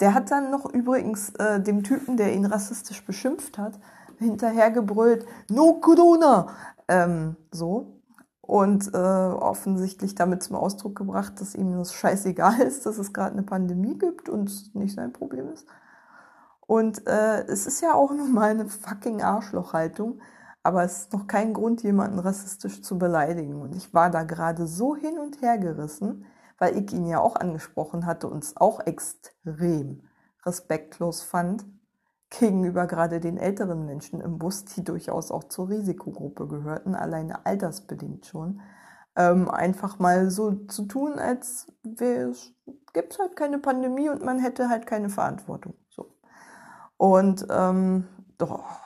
der 0.00 0.14
hat 0.14 0.30
dann 0.30 0.50
noch 0.50 0.64
übrigens 0.66 1.30
äh, 1.36 1.60
dem 1.60 1.82
Typen, 1.82 2.16
der 2.16 2.34
ihn 2.34 2.46
rassistisch 2.46 3.04
beschimpft 3.04 3.58
hat, 3.58 3.78
hinterhergebrüllt, 4.18 5.26
no 5.50 5.80
Corona, 5.80 6.54
ähm, 6.88 7.36
so. 7.50 7.94
Und 8.40 8.94
äh, 8.94 8.96
offensichtlich 8.96 10.14
damit 10.14 10.42
zum 10.42 10.56
Ausdruck 10.56 10.96
gebracht, 10.96 11.38
dass 11.38 11.54
ihm 11.54 11.76
das 11.76 11.92
scheißegal 11.92 12.60
ist, 12.60 12.86
dass 12.86 12.96
es 12.96 13.12
gerade 13.12 13.32
eine 13.32 13.42
Pandemie 13.42 13.98
gibt 13.98 14.30
und 14.30 14.48
es 14.48 14.74
nicht 14.74 14.94
sein 14.94 15.12
Problem 15.12 15.50
ist. 15.52 15.66
Und 16.68 17.06
äh, 17.08 17.44
es 17.46 17.66
ist 17.66 17.80
ja 17.80 17.94
auch 17.94 18.10
nun 18.12 18.32
mal 18.34 18.50
eine 18.50 18.68
fucking 18.68 19.22
Arschlochhaltung. 19.22 20.20
aber 20.62 20.84
es 20.84 21.02
ist 21.02 21.12
noch 21.14 21.26
kein 21.26 21.54
Grund, 21.54 21.82
jemanden 21.82 22.18
rassistisch 22.20 22.82
zu 22.82 22.98
beleidigen. 22.98 23.62
Und 23.62 23.74
ich 23.76 23.94
war 23.94 24.10
da 24.10 24.24
gerade 24.24 24.66
so 24.66 24.94
hin 24.96 25.18
und 25.18 25.42
her 25.42 25.58
gerissen, 25.58 26.26
weil 26.58 26.76
ich 26.76 26.92
ihn 26.92 27.06
ja 27.06 27.20
auch 27.20 27.36
angesprochen 27.36 28.06
hatte 28.06 28.28
und 28.28 28.44
es 28.44 28.56
auch 28.58 28.80
extrem 28.86 30.02
respektlos 30.46 31.22
fand 31.22 31.66
gegenüber 32.30 32.86
gerade 32.86 33.20
den 33.20 33.38
älteren 33.38 33.86
Menschen 33.86 34.20
im 34.20 34.38
Bus, 34.38 34.64
die 34.66 34.84
durchaus 34.84 35.30
auch 35.32 35.44
zur 35.44 35.70
Risikogruppe 35.70 36.46
gehörten, 36.48 36.94
alleine 36.94 37.46
altersbedingt 37.46 38.26
schon, 38.26 38.60
ähm, 39.16 39.50
einfach 39.50 39.98
mal 39.98 40.30
so 40.30 40.52
zu 40.66 40.84
tun, 40.86 41.18
als 41.18 41.66
gibt 42.92 43.12
es 43.12 43.18
halt 43.18 43.36
keine 43.36 43.58
Pandemie 43.58 44.10
und 44.10 44.24
man 44.24 44.38
hätte 44.40 44.68
halt 44.68 44.86
keine 44.86 45.08
Verantwortung. 45.10 45.74
Und 46.98 47.46
ähm, 47.48 48.06
doch, 48.36 48.80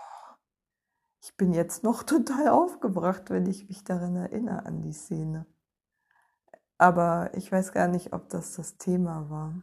ich 1.23 1.37
bin 1.37 1.53
jetzt 1.53 1.83
noch 1.83 2.03
total 2.05 2.49
aufgebracht, 2.49 3.31
wenn 3.31 3.47
ich 3.47 3.69
mich 3.69 3.83
daran 3.83 4.15
erinnere, 4.15 4.65
an 4.65 4.81
die 4.83 4.93
Szene. 4.93 5.47
Aber 6.79 7.31
ich 7.35 7.51
weiß 7.51 7.73
gar 7.73 7.89
nicht, 7.89 8.13
ob 8.13 8.29
das 8.29 8.55
das 8.55 8.77
Thema 8.77 9.31
war, 9.31 9.55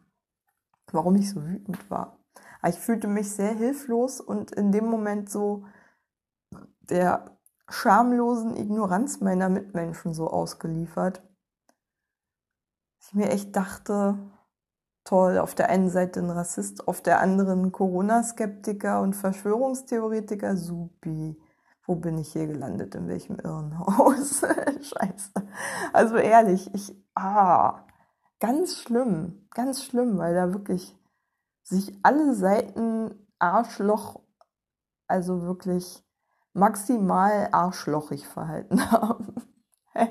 warum 0.91 1.15
ich 1.15 1.29
so 1.29 1.45
wütend 1.45 1.89
war. 1.89 2.17
Aber 2.61 2.69
ich 2.69 2.79
fühlte 2.79 3.07
mich 3.07 3.31
sehr 3.31 3.53
hilflos 3.53 4.19
und 4.19 4.51
in 4.51 4.71
dem 4.71 4.85
Moment 4.85 5.29
so 5.29 5.65
der 6.81 7.37
schamlosen 7.69 8.55
Ignoranz 8.55 9.19
meiner 9.19 9.49
Mitmenschen 9.49 10.13
so 10.13 10.29
ausgeliefert. 10.29 11.21
Ich 13.01 13.13
mir 13.13 13.29
echt 13.29 13.55
dachte, 13.55 14.17
toll, 15.09 15.39
auf 15.39 15.55
der 15.55 15.69
einen 15.69 15.89
Seite 15.89 16.19
ein 16.19 16.29
Rassist, 16.29 16.87
auf 16.87 17.01
der 17.01 17.19
anderen 17.19 17.71
Corona-Skeptiker 17.71 19.01
und 19.01 19.15
Verschwörungstheoretiker, 19.15 20.55
supi. 20.55 21.35
Wo 21.87 21.95
bin 21.95 22.19
ich 22.19 22.33
hier 22.33 22.45
gelandet? 22.45 22.93
In 22.93 23.07
welchem 23.07 23.39
Irrenhaus? 23.39 24.41
Scheiße. 24.81 25.31
Also 25.93 26.17
ehrlich, 26.17 26.71
ich, 26.75 26.95
ah, 27.15 27.87
ganz 28.39 28.77
schlimm, 28.77 29.47
ganz 29.49 29.83
schlimm, 29.83 30.19
weil 30.19 30.35
da 30.35 30.53
wirklich 30.53 30.95
sich 31.63 31.97
alle 32.03 32.35
Seiten 32.35 33.27
Arschloch, 33.39 34.21
also 35.07 35.41
wirklich 35.41 36.03
maximal 36.53 37.49
arschlochig 37.51 38.27
verhalten 38.27 38.79
haben. 38.91 39.33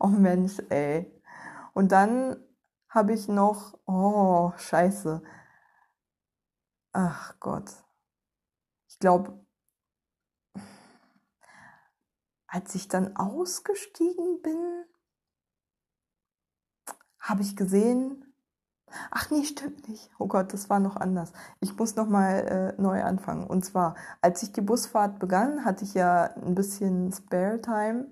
oh 0.00 0.08
Mensch, 0.08 0.60
ey. 0.70 1.22
Und 1.72 1.92
dann 1.92 2.36
habe 2.96 3.12
ich 3.12 3.28
noch, 3.28 3.78
oh, 3.86 4.52
scheiße. 4.56 5.22
Ach 6.92 7.38
Gott. 7.38 7.70
Ich 8.88 8.98
glaube, 8.98 9.46
als 12.46 12.74
ich 12.74 12.88
dann 12.88 13.16
ausgestiegen 13.16 14.40
bin, 14.42 14.84
habe 17.20 17.42
ich 17.42 17.54
gesehen, 17.54 18.22
Ach 19.10 19.30
nee, 19.30 19.44
stimmt 19.44 19.88
nicht. 19.88 20.10
Oh 20.18 20.28
Gott, 20.28 20.52
das 20.52 20.70
war 20.70 20.78
noch 20.78 20.96
anders. 20.96 21.32
Ich 21.60 21.76
muss 21.76 21.96
noch 21.96 22.08
mal 22.08 22.74
äh, 22.78 22.80
neu 22.80 23.02
anfangen. 23.02 23.44
Und 23.46 23.64
zwar, 23.64 23.96
als 24.20 24.42
ich 24.44 24.52
die 24.52 24.60
Busfahrt 24.60 25.18
begann, 25.18 25.64
hatte 25.64 25.84
ich 25.84 25.94
ja 25.94 26.24
ein 26.36 26.54
bisschen 26.54 27.12
Spare 27.12 27.60
Time, 27.60 28.06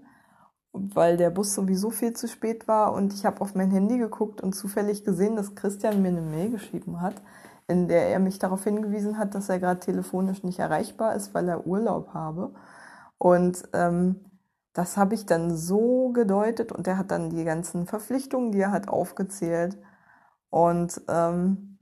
weil 0.75 1.17
der 1.17 1.31
Bus 1.31 1.55
sowieso 1.55 1.91
viel 1.91 2.13
zu 2.15 2.29
spät 2.29 2.69
war. 2.69 2.93
Und 2.93 3.15
ich 3.15 3.25
habe 3.25 3.41
auf 3.41 3.55
mein 3.55 3.71
Handy 3.71 3.99
geguckt 3.99 4.41
und 4.41 4.55
zufällig 4.55 5.05
gesehen, 5.05 5.37
dass 5.37 5.55
Christian 5.55 6.03
mir 6.03 6.09
eine 6.09 6.21
Mail 6.21 6.51
geschrieben 6.51 7.01
hat, 7.01 7.15
in 7.69 7.89
der 7.89 8.09
er 8.09 8.19
mich 8.19 8.39
darauf 8.39 8.65
hingewiesen 8.65 9.19
hat, 9.19 9.35
dass 9.35 9.49
er 9.49 9.59
gerade 9.61 9.81
telefonisch 9.81 10.43
nicht 10.43 10.59
erreichbar 10.59 11.15
ist, 11.15 11.35
weil 11.35 11.49
er 11.49 11.67
Urlaub 11.67 12.13
habe. 12.15 12.51
Und 13.19 13.69
ähm, 13.73 14.17
das 14.75 14.97
habe 14.97 15.15
ich 15.15 15.25
dann 15.25 15.57
so 15.57 16.11
gedeutet 16.11 16.73
und 16.73 16.87
er 16.87 16.99
hat 16.99 17.11
dann 17.11 17.31
die 17.31 17.45
ganzen 17.45 17.87
Verpflichtungen, 17.87 18.53
die 18.53 18.61
er 18.61 18.73
hat, 18.73 18.89
aufgezählt 18.89 19.79
und 20.51 21.01
ähm, 21.09 21.79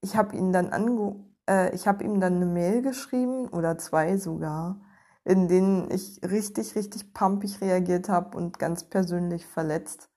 ich 0.00 0.16
habe 0.16 0.36
ihn 0.36 0.52
dann 0.52 0.70
ange 0.70 1.16
äh, 1.48 1.74
ich 1.74 1.86
habe 1.86 2.04
ihm 2.04 2.20
dann 2.20 2.36
eine 2.36 2.46
Mail 2.46 2.82
geschrieben 2.82 3.48
oder 3.48 3.78
zwei 3.78 4.16
sogar, 4.16 4.80
in 5.24 5.48
denen 5.48 5.90
ich 5.90 6.20
richtig, 6.22 6.76
richtig 6.76 7.14
pumpig 7.14 7.60
reagiert 7.60 8.08
habe 8.08 8.36
und 8.36 8.58
ganz 8.58 8.84
persönlich 8.84 9.46
verletzt, 9.46 10.10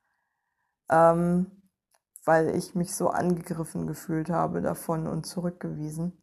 ähm, 0.90 1.52
weil 2.26 2.56
ich 2.56 2.76
mich 2.76 2.94
so 2.96 3.10
angegriffen 3.10 3.88
gefühlt 3.88 4.30
habe 4.30 4.62
davon 4.62 5.08
und 5.08 5.26
zurückgewiesen, 5.26 6.22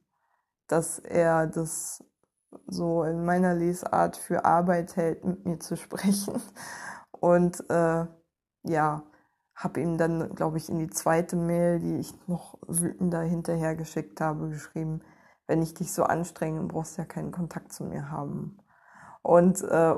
dass 0.66 0.98
er 0.98 1.46
das 1.46 2.04
so 2.66 3.04
in 3.04 3.24
meiner 3.24 3.54
Lesart 3.54 4.16
für 4.16 4.44
Arbeit 4.44 4.96
hält, 4.96 5.24
mit 5.24 5.44
mir 5.44 5.58
zu 5.60 5.76
sprechen. 5.78 6.40
Und 7.10 7.68
äh, 7.70 8.06
ja, 8.64 9.02
habe 9.54 9.80
ihm 9.80 9.96
dann, 9.98 10.34
glaube 10.34 10.58
ich, 10.58 10.68
in 10.68 10.78
die 10.78 10.90
zweite 10.90 11.36
Mail, 11.36 11.78
die 11.78 11.96
ich 11.96 12.12
noch 12.26 12.58
wütender 12.66 13.22
hinterher 13.22 13.76
geschickt 13.76 14.20
habe, 14.20 14.50
geschrieben, 14.50 15.00
wenn 15.46 15.62
ich 15.62 15.74
dich 15.74 15.92
so 15.92 16.04
anstrenge, 16.04 16.62
brauchst 16.64 16.96
du 16.98 17.02
ja 17.02 17.06
keinen 17.06 17.32
Kontakt 17.32 17.72
zu 17.72 17.84
mir 17.84 18.10
haben. 18.10 18.58
Und 19.24 19.62
äh, 19.62 19.94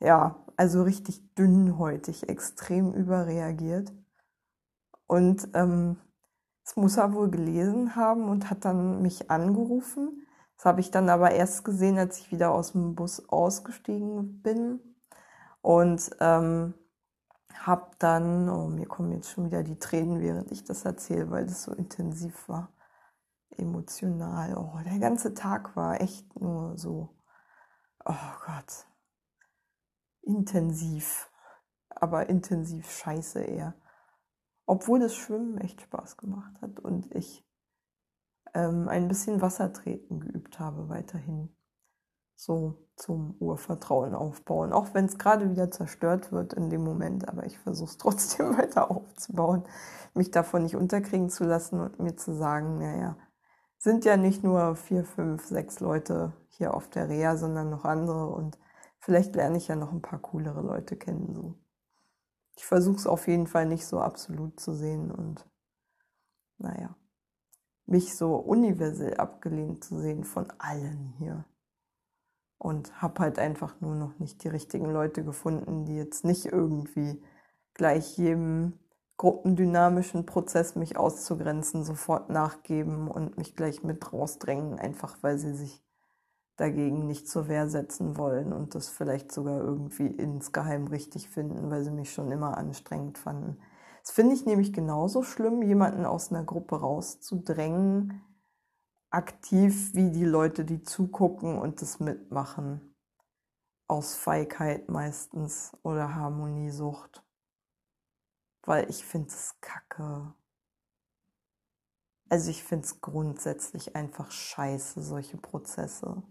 ja, 0.00 0.36
also 0.58 0.82
richtig 0.82 1.34
dünnhäutig, 1.34 2.28
extrem 2.28 2.92
überreagiert. 2.92 3.90
Und 5.06 5.48
ähm, 5.54 5.96
das 6.62 6.76
muss 6.76 6.98
er 6.98 7.14
wohl 7.14 7.30
gelesen 7.30 7.96
haben 7.96 8.28
und 8.28 8.50
hat 8.50 8.66
dann 8.66 9.00
mich 9.00 9.30
angerufen. 9.30 10.26
Das 10.56 10.66
habe 10.66 10.80
ich 10.80 10.90
dann 10.90 11.08
aber 11.08 11.30
erst 11.30 11.64
gesehen, 11.64 11.96
als 11.96 12.18
ich 12.18 12.30
wieder 12.30 12.50
aus 12.50 12.72
dem 12.72 12.94
Bus 12.94 13.26
ausgestiegen 13.30 14.42
bin. 14.42 14.80
Und 15.62 16.10
ähm, 16.20 16.74
habe 17.54 17.92
dann, 17.98 18.50
oh, 18.50 18.68
mir 18.68 18.86
kommen 18.86 19.12
jetzt 19.12 19.30
schon 19.30 19.46
wieder 19.46 19.62
die 19.62 19.78
Tränen, 19.78 20.20
während 20.20 20.52
ich 20.52 20.64
das 20.64 20.84
erzähle, 20.84 21.30
weil 21.30 21.46
das 21.46 21.62
so 21.62 21.72
intensiv 21.72 22.46
war, 22.46 22.74
emotional. 23.56 24.54
Oh, 24.54 24.78
der 24.84 24.98
ganze 24.98 25.32
Tag 25.32 25.74
war 25.76 26.02
echt 26.02 26.38
nur 26.38 26.76
so, 26.76 27.17
oh 28.08 28.14
Gott, 28.46 28.86
intensiv, 30.22 31.30
aber 31.90 32.28
intensiv 32.28 32.90
scheiße 32.90 33.42
eher. 33.42 33.74
Obwohl 34.66 35.00
das 35.00 35.14
Schwimmen 35.14 35.58
echt 35.58 35.80
Spaß 35.80 36.16
gemacht 36.16 36.60
hat 36.60 36.80
und 36.80 37.14
ich 37.14 37.46
ähm, 38.54 38.88
ein 38.88 39.08
bisschen 39.08 39.40
Wassertreten 39.40 40.20
geübt 40.20 40.58
habe 40.58 40.88
weiterhin 40.88 41.54
so 42.34 42.86
zum 42.94 43.34
Urvertrauen 43.40 44.14
aufbauen. 44.14 44.72
Auch 44.72 44.94
wenn 44.94 45.06
es 45.06 45.18
gerade 45.18 45.50
wieder 45.50 45.70
zerstört 45.70 46.30
wird 46.30 46.52
in 46.52 46.70
dem 46.70 46.84
Moment, 46.84 47.28
aber 47.28 47.44
ich 47.46 47.58
versuche 47.58 47.90
es 47.90 47.98
trotzdem 47.98 48.56
weiter 48.56 48.90
aufzubauen, 48.90 49.64
mich 50.14 50.30
davon 50.30 50.62
nicht 50.62 50.76
unterkriegen 50.76 51.30
zu 51.30 51.44
lassen 51.44 51.80
und 51.80 51.98
mir 51.98 52.16
zu 52.16 52.34
sagen, 52.34 52.78
naja, 52.78 53.16
sind 53.78 54.04
ja 54.04 54.16
nicht 54.16 54.42
nur 54.42 54.76
vier, 54.76 55.04
fünf, 55.04 55.44
sechs 55.46 55.80
Leute 55.80 56.32
hier 56.48 56.74
auf 56.74 56.90
der 56.90 57.08
Reha, 57.08 57.36
sondern 57.36 57.70
noch 57.70 57.84
andere 57.84 58.26
und 58.28 58.58
vielleicht 58.98 59.34
lerne 59.36 59.56
ich 59.56 59.68
ja 59.68 59.76
noch 59.76 59.92
ein 59.92 60.02
paar 60.02 60.18
coolere 60.18 60.60
Leute 60.60 60.96
kennen. 60.96 61.34
So. 61.34 61.54
Ich 62.56 62.66
versuche 62.66 62.96
es 62.96 63.06
auf 63.06 63.28
jeden 63.28 63.46
Fall 63.46 63.66
nicht 63.66 63.86
so 63.86 64.00
absolut 64.00 64.58
zu 64.58 64.74
sehen 64.74 65.10
und 65.12 65.48
naja, 66.58 66.96
mich 67.86 68.16
so 68.16 68.34
universell 68.36 69.14
abgelehnt 69.14 69.84
zu 69.84 69.98
sehen 69.98 70.24
von 70.24 70.52
allen 70.58 71.14
hier 71.18 71.44
und 72.58 73.00
habe 73.00 73.20
halt 73.20 73.38
einfach 73.38 73.80
nur 73.80 73.94
noch 73.94 74.18
nicht 74.18 74.42
die 74.42 74.48
richtigen 74.48 74.90
Leute 74.90 75.24
gefunden, 75.24 75.84
die 75.84 75.96
jetzt 75.96 76.24
nicht 76.24 76.46
irgendwie 76.46 77.22
gleich 77.74 78.18
jedem 78.18 78.78
gruppendynamischen 79.18 80.26
Prozess 80.26 80.76
mich 80.76 80.96
auszugrenzen 80.96 81.84
sofort 81.84 82.30
nachgeben 82.30 83.08
und 83.08 83.36
mich 83.36 83.56
gleich 83.56 83.82
mit 83.82 84.12
rausdrängen, 84.12 84.78
einfach 84.78 85.18
weil 85.22 85.38
sie 85.38 85.54
sich 85.54 85.84
dagegen 86.56 87.06
nicht 87.06 87.28
zur 87.28 87.48
Wehr 87.48 87.68
setzen 87.68 88.16
wollen 88.16 88.52
und 88.52 88.74
das 88.74 88.88
vielleicht 88.88 89.30
sogar 89.32 89.60
irgendwie 89.60 90.06
insgeheim 90.06 90.86
richtig 90.86 91.28
finden, 91.28 91.70
weil 91.70 91.84
sie 91.84 91.90
mich 91.90 92.12
schon 92.12 92.30
immer 92.30 92.56
anstrengend 92.56 93.18
fanden. 93.18 93.58
Das 94.02 94.12
finde 94.12 94.34
ich 94.34 94.46
nämlich 94.46 94.72
genauso 94.72 95.22
schlimm, 95.22 95.62
jemanden 95.62 96.06
aus 96.06 96.30
einer 96.30 96.44
Gruppe 96.44 96.80
rauszudrängen, 96.80 98.22
aktiv 99.10 99.94
wie 99.94 100.10
die 100.10 100.24
Leute, 100.24 100.64
die 100.64 100.82
zugucken 100.82 101.58
und 101.58 101.82
das 101.82 102.00
mitmachen. 102.00 102.94
Aus 103.88 104.14
Feigheit 104.14 104.88
meistens 104.88 105.76
oder 105.82 106.14
Harmoniesucht. 106.14 107.24
Weil 108.68 108.90
ich 108.90 109.02
finde 109.02 109.28
es 109.28 109.56
kacke. 109.62 110.34
Also 112.28 112.50
ich 112.50 112.62
finde 112.62 112.84
es 112.84 113.00
grundsätzlich 113.00 113.96
einfach 113.96 114.30
scheiße, 114.30 115.02
solche 115.02 115.38
Prozesse. 115.38 116.22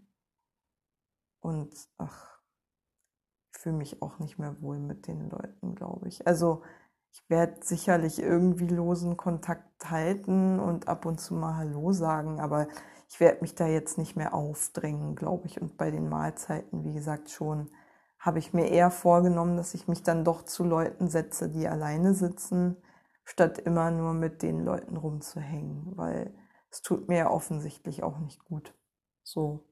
Und 1.39 1.73
ach, 1.97 2.39
ich 3.52 3.60
fühle 3.60 3.78
mich 3.78 4.04
auch 4.04 4.19
nicht 4.19 4.38
mehr 4.38 4.62
wohl 4.62 4.78
mit 4.78 5.08
den 5.08 5.32
Leuten, 5.32 5.73
glaube 5.73 6.10
ich. 6.10 6.28
Also 6.28 6.62
ich 7.10 7.28
werde 7.28 7.65
sicherlich 7.65 8.19
irgendwie 8.19 8.67
losen 8.67 9.17
Kontakt 9.17 9.89
halten 9.89 10.60
und 10.60 10.88
ab 10.88 11.08
und 11.08 11.19
zu 11.19 11.34
mal 11.34 11.56
Hallo 11.56 11.91
sagen, 11.91 12.39
aber 12.39 12.67
ich 13.10 13.19
werde 13.19 13.41
mich 13.41 13.56
da 13.56 13.65
jetzt 13.65 13.97
nicht 13.97 14.15
mehr 14.15 14.36
aufdrängen, 14.36 15.15
glaube 15.15 15.47
ich. 15.47 15.60
Und 15.60 15.76
bei 15.76 15.89
den 15.89 16.08
Mahlzeiten, 16.08 16.84
wie 16.84 16.93
gesagt, 16.93 17.32
schon 17.32 17.71
habe 18.19 18.39
ich 18.39 18.53
mir 18.53 18.69
eher 18.69 18.91
vorgenommen, 18.91 19.58
dass 19.58 19.73
ich 19.73 19.88
mich 19.88 20.03
dann 20.03 20.23
doch 20.23 20.43
zu 20.43 20.63
Leuten 20.63 21.10
setze, 21.10 21.49
die 21.49 21.67
alleine 21.67 22.13
sitzen, 22.13 22.77
statt 23.23 23.60
immer 23.60 23.91
nur 23.91 24.13
mit 24.13 24.41
den 24.41 24.63
Leuten 24.63 24.97
rumzuhängen, 24.97 25.97
weil 25.97 26.34
es 26.69 26.82
tut 26.82 27.08
mir 27.08 27.17
ja 27.17 27.30
offensichtlich 27.30 28.03
auch 28.03 28.19
nicht 28.19 28.43
gut. 28.45 28.73
So. 29.23 29.65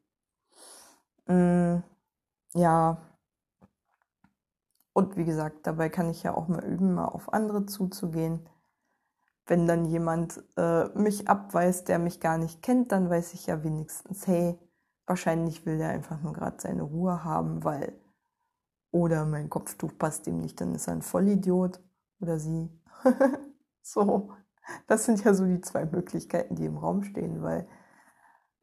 Mm, 1.27 1.77
ja. 2.53 2.97
Und 4.93 5.17
wie 5.17 5.25
gesagt, 5.25 5.67
dabei 5.67 5.89
kann 5.89 6.10
ich 6.10 6.23
ja 6.23 6.34
auch 6.34 6.47
mal 6.47 6.63
üben, 6.63 6.93
mal 6.93 7.05
auf 7.05 7.34
andere 7.34 7.65
zuzugehen. 7.65 8.47
Wenn 9.45 9.67
dann 9.67 9.86
jemand 9.86 10.43
äh, 10.58 10.86
mich 10.97 11.27
abweist, 11.27 11.88
der 11.88 11.99
mich 11.99 12.19
gar 12.19 12.38
nicht 12.38 12.62
kennt, 12.62 12.91
dann 12.91 13.10
weiß 13.10 13.34
ich 13.34 13.45
ja 13.47 13.63
wenigstens, 13.63 14.25
hey, 14.27 14.58
wahrscheinlich 15.05 15.65
will 15.65 15.77
der 15.77 15.89
einfach 15.89 16.21
nur 16.21 16.34
gerade 16.34 16.58
seine 16.60 16.84
Ruhe 16.84 17.23
haben, 17.23 17.63
weil 17.63 17.93
oder 18.95 19.25
mein 19.25 19.49
Kopftuch 19.49 19.91
passt 19.97 20.25
ihm 20.25 20.38
nicht, 20.39 20.62
dann 20.62 20.73
ist 20.73 20.88
er 20.88 20.93
ein 20.93 21.01
Vollidiot 21.01 21.81
oder 22.21 22.39
sie. 22.39 22.69
so, 23.81 24.31
das 24.88 25.03
sind 25.03 25.21
ja 25.25 25.34
so 25.34 25.45
die 25.45 25.60
zwei 25.60 25.84
Möglichkeiten, 25.84 26.55
die 26.55 26.63
im 26.63 26.77
Raum 26.77 27.03
stehen, 27.03 27.41
weil 27.41 27.67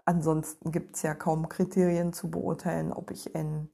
ansonsten 0.07 0.73
gibt 0.73 0.97
es 0.97 1.03
ja 1.03 1.15
kaum 1.15 1.51
Kriterien 1.51 2.15
zu 2.15 2.31
beurteilen, 2.31 2.95
ob 2.95 3.11
ich 3.11 3.37
ein 3.37 3.69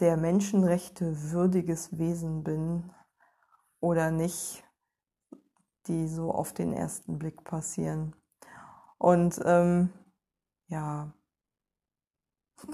der 0.00 0.18
Menschenrechte 0.18 1.32
würdiges 1.32 1.96
Wesen 1.96 2.44
bin 2.44 2.90
oder 3.80 4.10
nicht, 4.10 4.62
die 5.86 6.06
so 6.06 6.32
auf 6.32 6.52
den 6.52 6.74
ersten 6.74 7.18
Blick 7.18 7.44
passieren. 7.44 8.14
Und 8.98 9.40
ähm, 9.46 9.88
ja, 10.66 11.14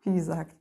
wie 0.00 0.14
gesagt, 0.14 0.56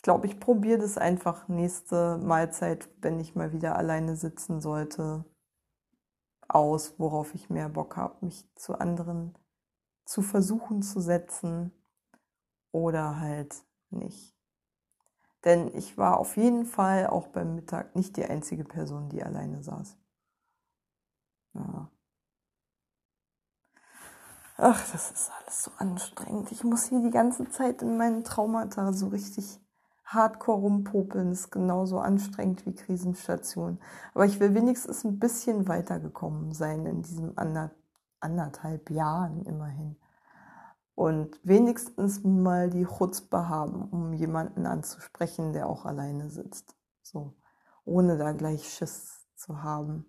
ich 0.00 0.02
glaube, 0.02 0.26
ich 0.26 0.40
probiere 0.40 0.78
das 0.78 0.96
einfach 0.96 1.46
nächste 1.48 2.16
Mahlzeit, 2.16 2.88
wenn 3.02 3.20
ich 3.20 3.34
mal 3.34 3.52
wieder 3.52 3.76
alleine 3.76 4.16
sitzen 4.16 4.62
sollte, 4.62 5.26
aus, 6.48 6.94
worauf 6.98 7.34
ich 7.34 7.50
mehr 7.50 7.68
Bock 7.68 7.98
habe, 7.98 8.24
mich 8.24 8.48
zu 8.54 8.78
anderen 8.78 9.36
zu 10.06 10.22
versuchen 10.22 10.80
zu 10.80 11.02
setzen 11.02 11.70
oder 12.72 13.20
halt 13.20 13.62
nicht. 13.90 14.34
Denn 15.44 15.68
ich 15.74 15.98
war 15.98 16.18
auf 16.18 16.38
jeden 16.38 16.64
Fall 16.64 17.06
auch 17.06 17.28
beim 17.28 17.54
Mittag 17.54 17.94
nicht 17.94 18.16
die 18.16 18.24
einzige 18.24 18.64
Person, 18.64 19.10
die 19.10 19.22
alleine 19.22 19.62
saß. 19.62 19.98
Ja. 21.52 21.90
Ach, 24.56 24.92
das 24.92 25.10
ist 25.10 25.30
alles 25.30 25.62
so 25.62 25.70
anstrengend. 25.76 26.50
Ich 26.52 26.64
muss 26.64 26.88
hier 26.88 27.02
die 27.02 27.10
ganze 27.10 27.50
Zeit 27.50 27.82
in 27.82 27.98
meinen 27.98 28.24
Traumata 28.24 28.94
so 28.94 29.08
richtig 29.08 29.60
hardcore 30.10 30.60
rumpopeln 30.60 31.30
ist 31.30 31.50
genauso 31.50 32.00
anstrengend 32.00 32.66
wie 32.66 32.74
Krisenstation. 32.74 33.78
Aber 34.12 34.26
ich 34.26 34.40
will 34.40 34.54
wenigstens 34.54 35.04
ein 35.04 35.20
bisschen 35.20 35.68
weitergekommen 35.68 36.52
sein 36.52 36.84
in 36.84 37.02
diesem 37.02 37.32
ander, 37.36 37.70
anderthalb 38.18 38.90
Jahren 38.90 39.44
immerhin. 39.44 39.96
Und 40.96 41.38
wenigstens 41.44 42.24
mal 42.24 42.70
die 42.70 42.86
Chutzpe 42.86 43.48
haben, 43.48 43.88
um 43.88 44.12
jemanden 44.12 44.66
anzusprechen, 44.66 45.52
der 45.52 45.68
auch 45.68 45.86
alleine 45.86 46.28
sitzt. 46.28 46.76
So, 47.02 47.36
ohne 47.84 48.18
da 48.18 48.32
gleich 48.32 48.68
Schiss 48.68 49.28
zu 49.36 49.62
haben, 49.62 50.04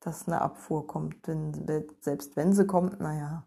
dass 0.00 0.28
eine 0.28 0.40
Abfuhr 0.40 0.86
kommt. 0.86 1.26
Denn 1.26 1.52
selbst 2.00 2.36
wenn 2.36 2.52
sie 2.52 2.66
kommt, 2.66 3.00
naja, 3.00 3.44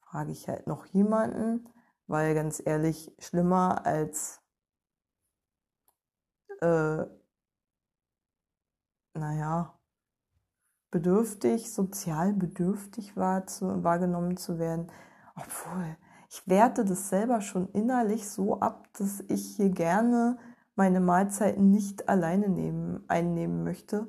frage 0.00 0.32
ich 0.32 0.48
halt 0.48 0.66
noch 0.66 0.86
jemanden, 0.86 1.68
weil 2.06 2.34
ganz 2.34 2.62
ehrlich, 2.64 3.14
schlimmer 3.18 3.84
als 3.84 4.40
äh, 6.60 7.04
naja, 9.14 9.74
bedürftig, 10.90 11.72
sozial 11.72 12.32
bedürftig 12.32 13.16
war, 13.16 13.46
zu, 13.46 13.84
wahrgenommen 13.84 14.36
zu 14.36 14.58
werden. 14.58 14.90
Obwohl, 15.34 15.96
ich 16.30 16.46
werte 16.48 16.84
das 16.84 17.08
selber 17.08 17.40
schon 17.40 17.68
innerlich 17.72 18.28
so 18.28 18.60
ab, 18.60 18.88
dass 18.94 19.20
ich 19.28 19.56
hier 19.56 19.70
gerne 19.70 20.38
meine 20.74 21.00
Mahlzeiten 21.00 21.70
nicht 21.70 22.08
alleine 22.08 22.48
nehmen, 22.48 23.04
einnehmen 23.08 23.64
möchte, 23.64 24.06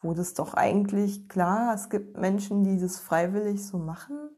wo 0.00 0.14
das 0.14 0.34
doch 0.34 0.54
eigentlich 0.54 1.28
klar, 1.28 1.74
es 1.74 1.88
gibt 1.90 2.18
Menschen, 2.18 2.64
die 2.64 2.78
das 2.78 2.98
freiwillig 2.98 3.66
so 3.66 3.78
machen, 3.78 4.30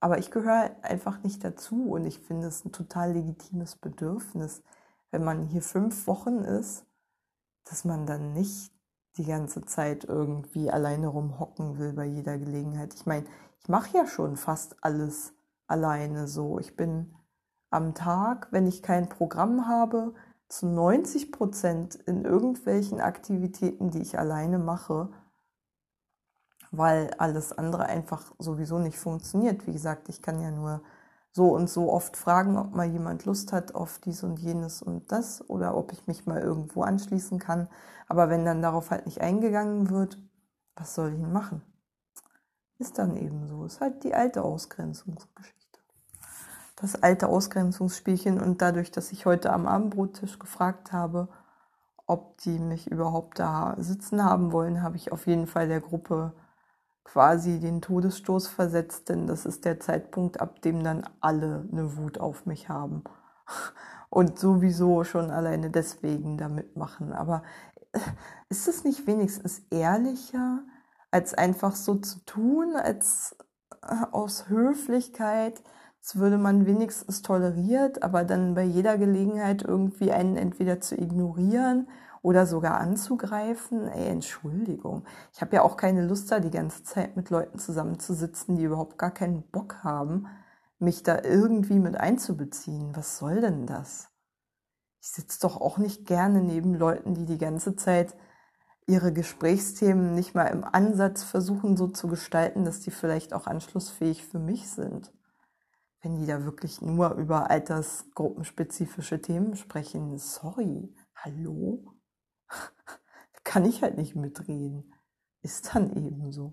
aber 0.00 0.18
ich 0.18 0.30
gehöre 0.30 0.76
einfach 0.82 1.22
nicht 1.22 1.44
dazu 1.44 1.90
und 1.90 2.06
ich 2.06 2.18
finde 2.18 2.48
es 2.48 2.64
ein 2.64 2.72
total 2.72 3.12
legitimes 3.12 3.76
Bedürfnis 3.76 4.62
wenn 5.12 5.22
man 5.22 5.46
hier 5.46 5.62
fünf 5.62 6.08
Wochen 6.08 6.38
ist, 6.38 6.84
dass 7.64 7.84
man 7.84 8.06
dann 8.06 8.32
nicht 8.32 8.72
die 9.16 9.26
ganze 9.26 9.64
Zeit 9.64 10.04
irgendwie 10.04 10.70
alleine 10.70 11.06
rumhocken 11.06 11.78
will 11.78 11.92
bei 11.92 12.06
jeder 12.06 12.38
Gelegenheit. 12.38 12.94
Ich 12.94 13.06
meine, 13.06 13.26
ich 13.60 13.68
mache 13.68 13.96
ja 13.96 14.06
schon 14.06 14.36
fast 14.36 14.82
alles 14.82 15.34
alleine 15.66 16.26
so. 16.26 16.58
Ich 16.58 16.76
bin 16.76 17.14
am 17.70 17.94
Tag, 17.94 18.48
wenn 18.50 18.66
ich 18.66 18.82
kein 18.82 19.08
Programm 19.08 19.68
habe, 19.68 20.14
zu 20.48 20.66
90 20.66 21.30
Prozent 21.30 21.94
in 21.94 22.24
irgendwelchen 22.24 23.00
Aktivitäten, 23.00 23.90
die 23.90 24.02
ich 24.02 24.18
alleine 24.18 24.58
mache, 24.58 25.10
weil 26.70 27.10
alles 27.18 27.52
andere 27.52 27.86
einfach 27.86 28.32
sowieso 28.38 28.78
nicht 28.78 28.98
funktioniert. 28.98 29.66
Wie 29.66 29.72
gesagt, 29.72 30.08
ich 30.08 30.22
kann 30.22 30.40
ja 30.40 30.50
nur 30.50 30.82
so 31.32 31.48
und 31.48 31.68
so 31.68 31.90
oft 31.90 32.16
fragen, 32.16 32.58
ob 32.58 32.74
mal 32.74 32.86
jemand 32.86 33.24
Lust 33.24 33.52
hat 33.52 33.74
auf 33.74 33.98
dies 33.98 34.22
und 34.22 34.38
jenes 34.38 34.82
und 34.82 35.10
das 35.10 35.48
oder 35.48 35.74
ob 35.76 35.92
ich 35.92 36.06
mich 36.06 36.26
mal 36.26 36.40
irgendwo 36.40 36.82
anschließen 36.82 37.38
kann. 37.38 37.68
Aber 38.06 38.28
wenn 38.28 38.44
dann 38.44 38.60
darauf 38.60 38.90
halt 38.90 39.06
nicht 39.06 39.22
eingegangen 39.22 39.88
wird, 39.90 40.18
was 40.76 40.94
soll 40.94 41.12
ich 41.12 41.20
denn 41.20 41.32
machen? 41.32 41.62
Ist 42.78 42.98
dann 42.98 43.16
eben 43.16 43.46
so. 43.46 43.64
Ist 43.64 43.80
halt 43.80 44.04
die 44.04 44.14
alte 44.14 44.42
Ausgrenzungsgeschichte. 44.42 45.80
Das 46.76 47.02
alte 47.02 47.28
Ausgrenzungsspielchen 47.28 48.40
und 48.40 48.60
dadurch, 48.60 48.90
dass 48.90 49.12
ich 49.12 49.24
heute 49.24 49.52
am 49.52 49.66
Abendbrottisch 49.66 50.38
gefragt 50.38 50.92
habe, 50.92 51.28
ob 52.06 52.38
die 52.38 52.58
mich 52.58 52.90
überhaupt 52.90 53.38
da 53.38 53.74
sitzen 53.78 54.24
haben 54.24 54.52
wollen, 54.52 54.82
habe 54.82 54.96
ich 54.96 55.12
auf 55.12 55.26
jeden 55.26 55.46
Fall 55.46 55.68
der 55.68 55.80
Gruppe 55.80 56.34
quasi 57.04 57.60
den 57.60 57.82
Todesstoß 57.82 58.48
versetzt, 58.48 59.08
denn 59.08 59.26
das 59.26 59.46
ist 59.46 59.64
der 59.64 59.80
Zeitpunkt, 59.80 60.40
ab 60.40 60.62
dem 60.62 60.82
dann 60.82 61.06
alle 61.20 61.68
eine 61.70 61.96
Wut 61.96 62.18
auf 62.18 62.46
mich 62.46 62.68
haben 62.68 63.04
und 64.10 64.38
sowieso 64.38 65.04
schon 65.04 65.30
alleine 65.30 65.70
deswegen 65.70 66.36
da 66.36 66.48
mitmachen. 66.48 67.12
Aber 67.12 67.42
ist 68.48 68.68
es 68.68 68.84
nicht 68.84 69.06
wenigstens 69.06 69.62
ehrlicher, 69.70 70.60
als 71.10 71.34
einfach 71.34 71.74
so 71.74 71.96
zu 71.96 72.24
tun, 72.24 72.76
als 72.76 73.36
äh, 73.82 73.94
aus 74.10 74.48
Höflichkeit, 74.48 75.62
das 76.00 76.16
würde 76.16 76.36
man 76.36 76.66
wenigstens 76.66 77.22
toleriert, 77.22 78.02
aber 78.02 78.24
dann 78.24 78.54
bei 78.54 78.64
jeder 78.64 78.98
Gelegenheit 78.98 79.62
irgendwie 79.62 80.10
einen 80.10 80.36
entweder 80.36 80.80
zu 80.80 80.96
ignorieren 80.96 81.88
oder 82.22 82.46
sogar 82.46 82.78
anzugreifen. 82.80 83.88
Ey, 83.88 84.08
Entschuldigung. 84.08 85.04
Ich 85.32 85.40
habe 85.40 85.56
ja 85.56 85.62
auch 85.62 85.76
keine 85.76 86.06
Lust, 86.06 86.30
da 86.30 86.40
die 86.40 86.50
ganze 86.50 86.84
Zeit 86.84 87.16
mit 87.16 87.30
Leuten 87.30 87.58
zusammenzusitzen, 87.58 88.56
die 88.56 88.64
überhaupt 88.64 88.96
gar 88.96 89.10
keinen 89.10 89.42
Bock 89.50 89.82
haben, 89.82 90.28
mich 90.78 91.02
da 91.02 91.22
irgendwie 91.22 91.80
mit 91.80 91.96
einzubeziehen. 91.96 92.94
Was 92.96 93.18
soll 93.18 93.40
denn 93.40 93.66
das? 93.66 94.08
Ich 95.00 95.08
sitze 95.08 95.40
doch 95.40 95.60
auch 95.60 95.78
nicht 95.78 96.06
gerne 96.06 96.42
neben 96.42 96.74
Leuten, 96.74 97.14
die 97.14 97.26
die 97.26 97.38
ganze 97.38 97.74
Zeit 97.74 98.16
ihre 98.86 99.12
Gesprächsthemen 99.12 100.14
nicht 100.14 100.34
mal 100.34 100.46
im 100.46 100.64
Ansatz 100.64 101.24
versuchen 101.24 101.76
so 101.76 101.88
zu 101.88 102.06
gestalten, 102.08 102.64
dass 102.64 102.80
die 102.80 102.90
vielleicht 102.90 103.32
auch 103.32 103.46
anschlussfähig 103.46 104.24
für 104.24 104.38
mich 104.38 104.70
sind. 104.70 105.12
Wenn 106.02 106.16
die 106.16 106.26
da 106.26 106.44
wirklich 106.44 106.82
nur 106.82 107.14
über 107.14 107.50
altersgruppenspezifische 107.50 109.20
Themen 109.20 109.56
sprechen, 109.56 110.18
sorry, 110.18 110.94
hallo? 111.14 111.94
Kann 113.44 113.64
ich 113.64 113.82
halt 113.82 113.96
nicht 113.96 114.14
mitreden. 114.14 114.92
Ist 115.42 115.74
dann 115.74 115.90
eben 115.96 116.32
so. 116.32 116.52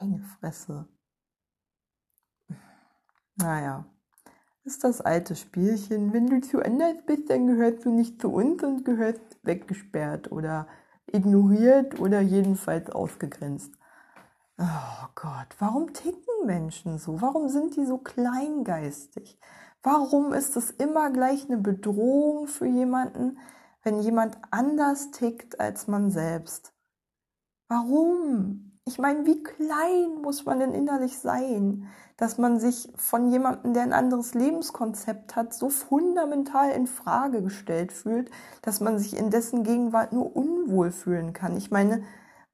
Meine 0.00 0.20
Fresse. 0.20 0.88
Naja, 3.36 3.86
ist 4.64 4.82
das 4.82 5.00
alte 5.00 5.36
Spielchen. 5.36 6.12
Wenn 6.12 6.26
du 6.26 6.40
zu 6.40 6.60
anders 6.60 6.96
bist, 7.06 7.30
dann 7.30 7.46
gehörst 7.46 7.84
du 7.84 7.90
nicht 7.90 8.20
zu 8.20 8.32
uns 8.32 8.62
und 8.62 8.84
gehörst 8.84 9.20
weggesperrt 9.42 10.32
oder 10.32 10.66
ignoriert 11.06 12.00
oder 12.00 12.20
jedenfalls 12.20 12.90
ausgegrenzt. 12.90 13.72
Oh 14.58 15.06
Gott, 15.14 15.54
warum 15.58 15.92
ticken 15.92 16.46
Menschen 16.46 16.98
so? 16.98 17.20
Warum 17.20 17.48
sind 17.48 17.76
die 17.76 17.84
so 17.84 17.98
kleingeistig? 17.98 19.38
Warum 19.82 20.32
ist 20.32 20.56
es 20.56 20.70
immer 20.70 21.10
gleich 21.10 21.44
eine 21.44 21.58
Bedrohung 21.58 22.48
für 22.48 22.66
jemanden, 22.66 23.38
wenn 23.86 24.00
jemand 24.00 24.36
anders 24.50 25.12
tickt 25.12 25.60
als 25.60 25.86
man 25.86 26.10
selbst. 26.10 26.72
Warum? 27.68 28.78
Ich 28.84 28.98
meine, 28.98 29.26
wie 29.26 29.42
klein 29.42 30.22
muss 30.22 30.44
man 30.44 30.58
denn 30.58 30.74
innerlich 30.74 31.18
sein, 31.20 31.86
dass 32.16 32.36
man 32.36 32.58
sich 32.58 32.92
von 32.96 33.30
jemandem, 33.30 33.74
der 33.74 33.84
ein 33.84 33.92
anderes 33.92 34.34
Lebenskonzept 34.34 35.36
hat, 35.36 35.54
so 35.54 35.68
fundamental 35.68 36.70
in 36.70 36.88
Frage 36.88 37.42
gestellt 37.42 37.92
fühlt, 37.92 38.30
dass 38.62 38.80
man 38.80 38.98
sich 38.98 39.16
in 39.16 39.30
dessen 39.30 39.62
Gegenwart 39.62 40.12
nur 40.12 40.34
unwohl 40.34 40.90
fühlen 40.90 41.32
kann. 41.32 41.56
Ich 41.56 41.70
meine, 41.70 42.02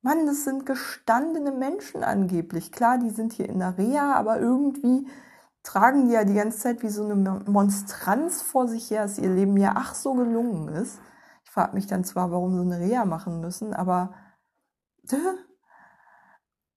Mann, 0.03 0.26
das 0.26 0.45
sind 0.45 0.66
gestandene 0.66 1.53
Menschen 1.53 2.05
angeblich. 2.05 2.72
Klar, 2.72 2.99
die 2.99 3.11
sind 3.11 3.33
hier 3.33 3.49
in 3.49 3.59
der 3.59 3.78
Reha, 3.78 4.14
aber 4.14 4.39
irgendwie 4.39 5.07
tragen 5.62 6.09
die 6.09 6.14
ja 6.14 6.24
die 6.24 6.35
ganze 6.35 6.59
Zeit 6.59 6.83
wie 6.83 6.89
so 6.91 7.05
eine 7.05 7.14
Monstranz 7.14 8.43
vor 8.43 8.68
sich 8.68 8.91
her, 8.91 9.03
dass 9.03 9.18
ihr 9.18 9.30
Leben 9.30 9.57
ja 9.57 9.74
ach 9.76 9.95
so 9.95 10.12
gelungen 10.12 10.68
ist. 10.68 10.99
Frage 11.53 11.74
mich 11.74 11.86
dann 11.86 12.03
zwar, 12.03 12.30
warum 12.30 12.55
sie 12.55 12.62
eine 12.62 12.80
Reha 12.80 13.05
machen 13.05 13.40
müssen, 13.42 13.74
aber 13.74 14.14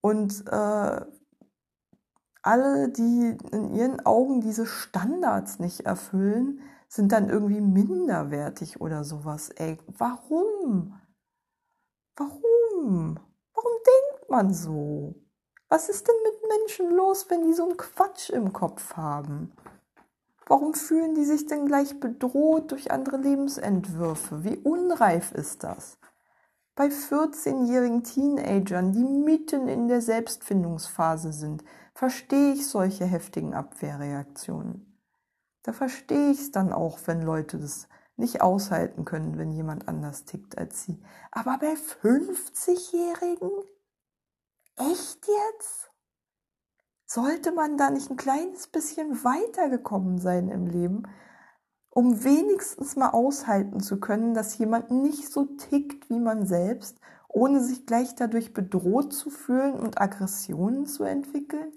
und 0.02 0.46
äh, 0.48 1.02
alle, 2.42 2.90
die 2.90 3.38
in 3.54 3.74
ihren 3.74 4.06
Augen 4.06 4.42
diese 4.42 4.66
Standards 4.66 5.60
nicht 5.60 5.86
erfüllen, 5.86 6.60
sind 6.90 7.14
dann 7.14 7.30
irgendwie 7.30 7.62
minderwertig 7.62 8.82
oder 8.82 9.06
sowas. 9.06 9.50
Ey, 9.50 9.78
warum? 9.98 11.00
Warum? 12.18 13.18
Warum 13.54 13.74
denkt 13.86 14.30
man 14.30 14.54
so? 14.54 15.16
Was 15.70 15.88
ist 15.88 16.06
denn 16.06 16.16
mit 16.22 16.50
Menschen 16.50 16.98
los, 16.98 17.30
wenn 17.30 17.46
die 17.46 17.54
so 17.54 17.64
einen 17.64 17.78
Quatsch 17.78 18.30
im 18.30 18.52
Kopf 18.52 18.98
haben? 18.98 19.54
Warum 20.48 20.74
fühlen 20.76 21.16
die 21.16 21.26
sich 21.26 21.48
denn 21.48 21.66
gleich 21.66 22.00
bedroht 22.00 22.72
durch 22.72 22.92
andere 22.92 23.18
Lebensentwürfe? 23.18 24.44
Wie 24.44 24.58
unreif 24.58 25.32
ist 25.32 25.64
das? 25.64 25.98
Bei 26.76 26.88
14-jährigen 26.88 28.04
Teenagern, 28.04 28.92
die 28.92 29.04
mitten 29.04 29.68
in 29.68 29.88
der 29.88 30.02
Selbstfindungsphase 30.02 31.32
sind, 31.32 31.64
verstehe 31.94 32.54
ich 32.54 32.68
solche 32.68 33.06
heftigen 33.06 33.54
Abwehrreaktionen. 33.54 35.02
Da 35.64 35.74
verstehe 35.74 36.32
ich 36.32 36.40
es 36.40 36.52
dann 36.52 36.74
auch, 36.74 37.00
wenn 37.06 37.22
Leute 37.22 37.58
das 37.58 37.88
nicht 38.18 38.42
aushalten 38.42 39.04
können, 39.04 39.38
wenn 39.38 39.52
jemand 39.52 39.88
anders 39.88 40.26
tickt 40.26 40.58
als 40.58 40.84
sie. 40.84 41.02
Aber 41.32 41.58
bei 41.58 41.74
50-Jährigen? 41.74 43.52
Echt 44.78 45.28
jetzt? 45.28 45.95
Sollte 47.06 47.52
man 47.52 47.78
da 47.78 47.90
nicht 47.90 48.10
ein 48.10 48.18
kleines 48.18 48.68
bisschen 48.68 49.24
weitergekommen 49.24 50.18
sein 50.18 50.50
im 50.50 50.68
Leben 50.68 51.04
um 51.96 52.26
wenigstens 52.26 52.98
mal 52.98 53.12
aushalten 53.12 53.80
zu 53.80 54.02
können, 54.02 54.34
dass 54.34 54.58
jemand 54.58 54.92
nicht 54.92 55.32
so 55.32 55.46
tickt 55.46 56.10
wie 56.10 56.20
man 56.20 56.46
selbst, 56.46 57.00
ohne 57.30 57.64
sich 57.64 57.86
gleich 57.86 58.16
dadurch 58.16 58.54
bedroht 58.54 59.14
zu 59.14 59.30
fühlen 59.30 59.80
und 59.80 60.02
Aggressionen 60.02 60.88
zu 60.88 61.06
entwickeln? 61.06 61.72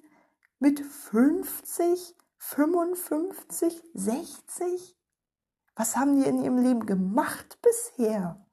Mit 0.59 0.81
50, 0.81 2.17
55, 2.37 3.81
60? 3.95 4.99
Was 5.77 5.97
haben 5.97 6.17
die 6.17 6.29
in 6.29 6.43
ihrem 6.43 6.59
Leben 6.59 6.85
gemacht 6.85 7.61
bisher? 7.63 8.45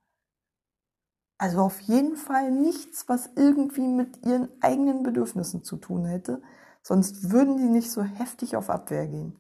Also 1.40 1.62
auf 1.62 1.80
jeden 1.80 2.16
Fall 2.16 2.52
nichts, 2.52 3.10
was 3.10 3.32
irgendwie 3.36 3.88
mit 3.88 4.24
ihren 4.24 4.50
eigenen 4.62 5.02
Bedürfnissen 5.02 5.64
zu 5.64 5.78
tun 5.78 6.06
hätte, 6.06 6.44
sonst 6.86 7.32
würden 7.32 7.58
die 7.58 7.70
nicht 7.70 7.90
so 7.90 8.04
heftig 8.04 8.56
auf 8.56 8.70
Abwehr 8.70 9.08
gehen. 9.08 9.36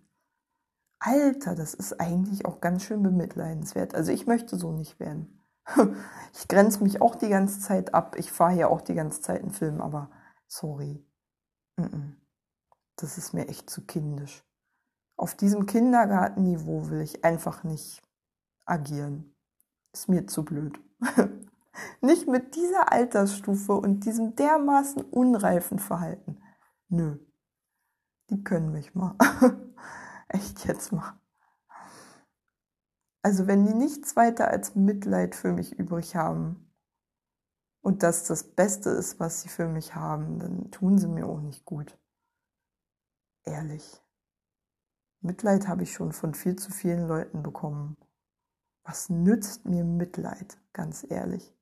Alter, 0.99 1.53
das 1.53 1.75
ist 1.75 1.99
eigentlich 1.99 2.45
auch 2.45 2.59
ganz 2.59 2.83
schön 2.83 3.03
bemitleidenswert. 3.03 3.93
Also 3.93 4.11
ich 4.11 4.25
möchte 4.25 4.57
so 4.57 4.71
nicht 4.71 4.99
werden. 4.99 5.43
Ich 6.37 6.49
grenze 6.49 6.83
mich 6.83 7.01
auch 7.01 7.15
die 7.15 7.29
ganze 7.29 7.61
Zeit 7.61 7.93
ab. 7.93 8.17
Ich 8.17 8.29
fahre 8.29 8.55
ja 8.55 8.67
auch 8.67 8.81
die 8.81 8.93
ganze 8.93 9.21
Zeit 9.21 9.41
einen 9.41 9.51
Film, 9.51 9.79
aber 9.79 10.11
sorry. 10.47 11.07
Das 12.97 13.17
ist 13.17 13.33
mir 13.33 13.47
echt 13.47 13.69
zu 13.69 13.85
kindisch. 13.85 14.43
Auf 15.15 15.33
diesem 15.35 15.65
Kindergartenniveau 15.65 16.89
will 16.89 16.99
ich 16.99 17.23
einfach 17.23 17.63
nicht 17.63 18.01
agieren. 18.65 19.33
Ist 19.93 20.09
mir 20.09 20.27
zu 20.27 20.43
blöd. 20.43 20.77
nicht 22.01 22.27
mit 22.27 22.55
dieser 22.55 22.91
Altersstufe 22.91 23.73
und 23.73 24.05
diesem 24.05 24.35
dermaßen 24.35 25.01
unreifen 25.03 25.79
Verhalten. 25.79 26.41
Nö. 26.89 27.17
Die 28.29 28.43
können 28.43 28.71
mich 28.71 28.95
mal. 28.95 29.15
Echt 30.27 30.65
jetzt 30.65 30.91
mal. 30.91 31.19
Also 33.21 33.47
wenn 33.47 33.65
die 33.65 33.73
nichts 33.73 34.15
weiter 34.15 34.47
als 34.49 34.75
Mitleid 34.75 35.35
für 35.35 35.51
mich 35.51 35.73
übrig 35.73 36.15
haben 36.15 36.71
und 37.81 38.03
das 38.03 38.25
das 38.25 38.43
Beste 38.43 38.89
ist, 38.91 39.19
was 39.19 39.41
sie 39.41 39.49
für 39.49 39.67
mich 39.67 39.95
haben, 39.95 40.39
dann 40.39 40.71
tun 40.71 40.97
sie 40.97 41.07
mir 41.07 41.27
auch 41.27 41.39
nicht 41.39 41.65
gut. 41.65 41.97
Ehrlich. 43.43 44.01
Mitleid 45.21 45.67
habe 45.67 45.83
ich 45.83 45.93
schon 45.93 46.11
von 46.11 46.33
viel 46.33 46.55
zu 46.55 46.71
vielen 46.71 47.07
Leuten 47.07 47.41
bekommen. 47.41 47.97
Was 48.83 49.09
nützt 49.09 49.65
mir 49.65 49.83
Mitleid, 49.83 50.59
ganz 50.73 51.05
ehrlich? 51.09 51.55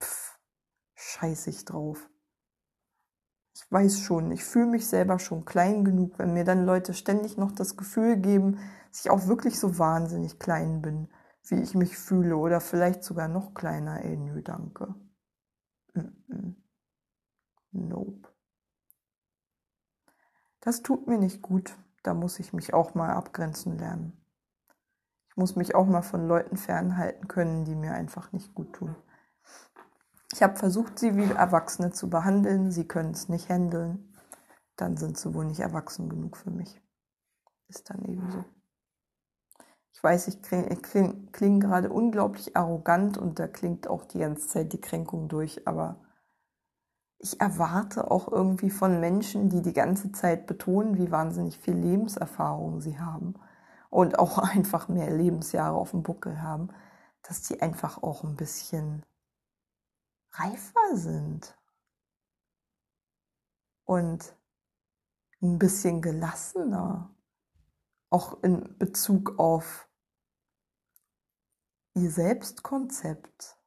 Pff, 0.00 0.38
scheiß 0.94 1.46
ich 1.46 1.64
drauf 1.64 2.10
ich 3.54 3.70
weiß 3.70 4.00
schon, 4.00 4.30
ich 4.30 4.44
fühle 4.44 4.66
mich 4.66 4.86
selber 4.86 5.18
schon 5.18 5.44
klein 5.44 5.84
genug, 5.84 6.18
wenn 6.18 6.32
mir 6.32 6.44
dann 6.44 6.64
Leute 6.64 6.94
ständig 6.94 7.36
noch 7.36 7.52
das 7.52 7.76
Gefühl 7.76 8.16
geben, 8.16 8.58
dass 8.90 9.04
ich 9.04 9.10
auch 9.10 9.26
wirklich 9.26 9.58
so 9.58 9.78
wahnsinnig 9.78 10.38
klein 10.38 10.82
bin, 10.82 11.08
wie 11.48 11.60
ich 11.60 11.74
mich 11.74 11.96
fühle 11.98 12.36
oder 12.36 12.60
vielleicht 12.60 13.02
sogar 13.04 13.28
noch 13.28 13.54
kleiner. 13.54 14.04
Ey, 14.04 14.16
nö, 14.16 14.42
danke. 14.42 14.94
Mm. 15.94 16.54
Nope. 17.72 18.28
Das 20.60 20.82
tut 20.82 21.06
mir 21.06 21.18
nicht 21.18 21.42
gut. 21.42 21.76
Da 22.02 22.14
muss 22.14 22.38
ich 22.38 22.52
mich 22.52 22.74
auch 22.74 22.94
mal 22.94 23.10
abgrenzen 23.10 23.78
lernen. 23.78 24.12
Ich 25.28 25.36
muss 25.36 25.56
mich 25.56 25.74
auch 25.74 25.86
mal 25.86 26.02
von 26.02 26.26
Leuten 26.26 26.56
fernhalten 26.56 27.28
können, 27.28 27.64
die 27.64 27.74
mir 27.74 27.92
einfach 27.92 28.32
nicht 28.32 28.54
gut 28.54 28.72
tun. 28.72 28.96
Ich 30.32 30.42
habe 30.42 30.56
versucht, 30.56 30.98
sie 30.98 31.16
wie 31.16 31.30
Erwachsene 31.32 31.90
zu 31.90 32.08
behandeln. 32.08 32.70
Sie 32.70 32.86
können 32.86 33.10
es 33.10 33.28
nicht 33.28 33.48
handeln. 33.48 34.14
Dann 34.76 34.96
sind 34.96 35.18
sie 35.18 35.34
wohl 35.34 35.44
nicht 35.44 35.60
erwachsen 35.60 36.08
genug 36.08 36.36
für 36.36 36.50
mich. 36.50 36.80
Ist 37.68 37.90
dann 37.90 38.04
eben 38.04 38.30
so. 38.30 38.44
Ich 39.92 40.02
weiß, 40.02 40.28
ich 40.28 40.40
klinge 40.40 40.76
kling, 40.76 41.30
kling 41.32 41.60
gerade 41.60 41.90
unglaublich 41.90 42.56
arrogant 42.56 43.18
und 43.18 43.38
da 43.38 43.48
klingt 43.48 43.88
auch 43.88 44.04
die 44.06 44.20
ganze 44.20 44.48
Zeit 44.48 44.72
die 44.72 44.80
Kränkung 44.80 45.28
durch, 45.28 45.66
aber 45.68 46.00
ich 47.18 47.38
erwarte 47.38 48.10
auch 48.10 48.32
irgendwie 48.32 48.70
von 48.70 48.98
Menschen, 48.98 49.50
die 49.50 49.60
die 49.60 49.74
ganze 49.74 50.10
Zeit 50.10 50.46
betonen, 50.46 50.96
wie 50.96 51.10
wahnsinnig 51.10 51.58
viel 51.58 51.74
Lebenserfahrung 51.74 52.80
sie 52.80 52.98
haben 52.98 53.34
und 53.90 54.18
auch 54.18 54.38
einfach 54.54 54.88
mehr 54.88 55.10
Lebensjahre 55.10 55.76
auf 55.76 55.90
dem 55.90 56.02
Buckel 56.02 56.40
haben, 56.40 56.70
dass 57.22 57.42
die 57.42 57.60
einfach 57.60 58.02
auch 58.02 58.24
ein 58.24 58.36
bisschen 58.36 59.04
reifer 60.32 60.96
sind 60.96 61.56
und 63.84 64.36
ein 65.42 65.58
bisschen 65.58 66.02
gelassener, 66.02 67.14
auch 68.10 68.42
in 68.42 68.76
Bezug 68.78 69.38
auf 69.38 69.88
ihr 71.94 72.10
Selbstkonzept. 72.10 73.58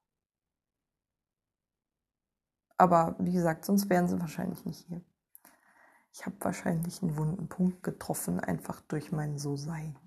Aber 2.78 3.16
wie 3.20 3.34
gesagt, 3.34 3.66
sonst 3.66 3.89
wären 3.89 4.07
sie 4.07 4.20
wahrscheinlich 4.20 4.66
nicht 4.66 4.88
hier. 4.88 5.03
Ich 6.11 6.26
habe 6.26 6.36
wahrscheinlich 6.41 7.01
einen 7.01 7.18
wunden 7.18 7.49
Punkt 7.49 7.82
getroffen, 7.82 8.39
einfach 8.39 8.82
durch 8.82 9.11
mein 9.11 9.38
So-Sein. 9.38 9.97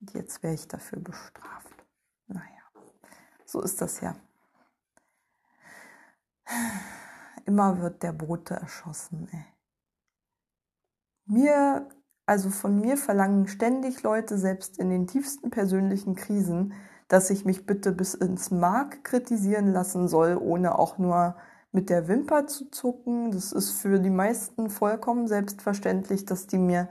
Und 0.00 0.12
jetzt 0.12 0.42
wäre 0.42 0.54
ich 0.54 0.68
dafür 0.68 1.00
bestraft. 1.00 1.86
Naja, 2.26 2.62
so 3.44 3.62
ist 3.62 3.80
das 3.80 4.00
ja. 4.00 4.14
Immer 7.44 7.80
wird 7.80 8.02
der 8.02 8.12
Bote 8.12 8.54
erschossen, 8.54 9.28
ey. 9.32 9.44
Mir, 11.26 11.88
also 12.26 12.50
von 12.50 12.80
mir 12.80 12.96
verlangen 12.96 13.46
ständig 13.46 14.02
Leute, 14.02 14.36
selbst 14.36 14.78
in 14.78 14.90
den 14.90 15.06
tiefsten 15.06 15.50
persönlichen 15.50 16.14
Krisen, 16.16 16.74
dass 17.08 17.30
ich 17.30 17.44
mich 17.44 17.66
bitte 17.66 17.92
bis 17.92 18.14
ins 18.14 18.50
Mark 18.50 19.04
kritisieren 19.04 19.72
lassen 19.72 20.08
soll, 20.08 20.36
ohne 20.36 20.78
auch 20.78 20.98
nur 20.98 21.36
mit 21.72 21.90
der 21.90 22.08
Wimper 22.08 22.46
zu 22.46 22.70
zucken. 22.70 23.30
Das 23.32 23.52
ist 23.52 23.70
für 23.72 23.98
die 23.98 24.10
meisten 24.10 24.70
vollkommen 24.70 25.28
selbstverständlich, 25.28 26.24
dass 26.24 26.46
die 26.46 26.58
mir 26.58 26.88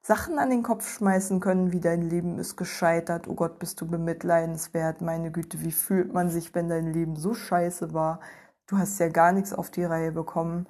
Sachen 0.00 0.40
an 0.40 0.50
den 0.50 0.64
Kopf 0.64 0.88
schmeißen 0.88 1.38
können, 1.38 1.70
wie 1.70 1.80
dein 1.80 2.02
Leben 2.02 2.40
ist 2.40 2.56
gescheitert, 2.56 3.28
oh 3.28 3.34
Gott, 3.34 3.60
bist 3.60 3.80
du 3.80 3.86
bemitleidenswert, 3.86 5.00
meine 5.00 5.30
Güte, 5.30 5.60
wie 5.60 5.70
fühlt 5.70 6.12
man 6.12 6.28
sich, 6.28 6.56
wenn 6.56 6.68
dein 6.68 6.92
Leben 6.92 7.14
so 7.14 7.34
scheiße 7.34 7.94
war, 7.94 8.18
du 8.72 8.78
hast 8.78 8.98
ja 8.98 9.08
gar 9.08 9.32
nichts 9.32 9.52
auf 9.52 9.70
die 9.70 9.84
Reihe 9.84 10.12
bekommen. 10.12 10.66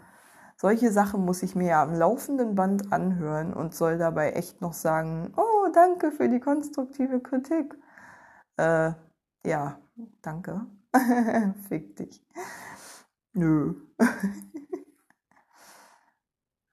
Solche 0.56 0.92
Sachen 0.92 1.24
muss 1.24 1.42
ich 1.42 1.54
mir 1.54 1.68
ja 1.68 1.82
am 1.82 1.94
laufenden 1.94 2.54
Band 2.56 2.92
anhören 2.92 3.54
und 3.54 3.74
soll 3.74 3.96
dabei 3.98 4.32
echt 4.32 4.60
noch 4.60 4.72
sagen, 4.74 5.32
oh, 5.36 5.68
danke 5.72 6.10
für 6.12 6.28
die 6.28 6.40
konstruktive 6.40 7.20
Kritik. 7.20 7.74
Äh, 8.56 8.92
ja, 9.46 9.78
danke. 10.22 10.66
Fick 11.68 11.96
dich. 11.96 12.24
Nö. 13.34 13.74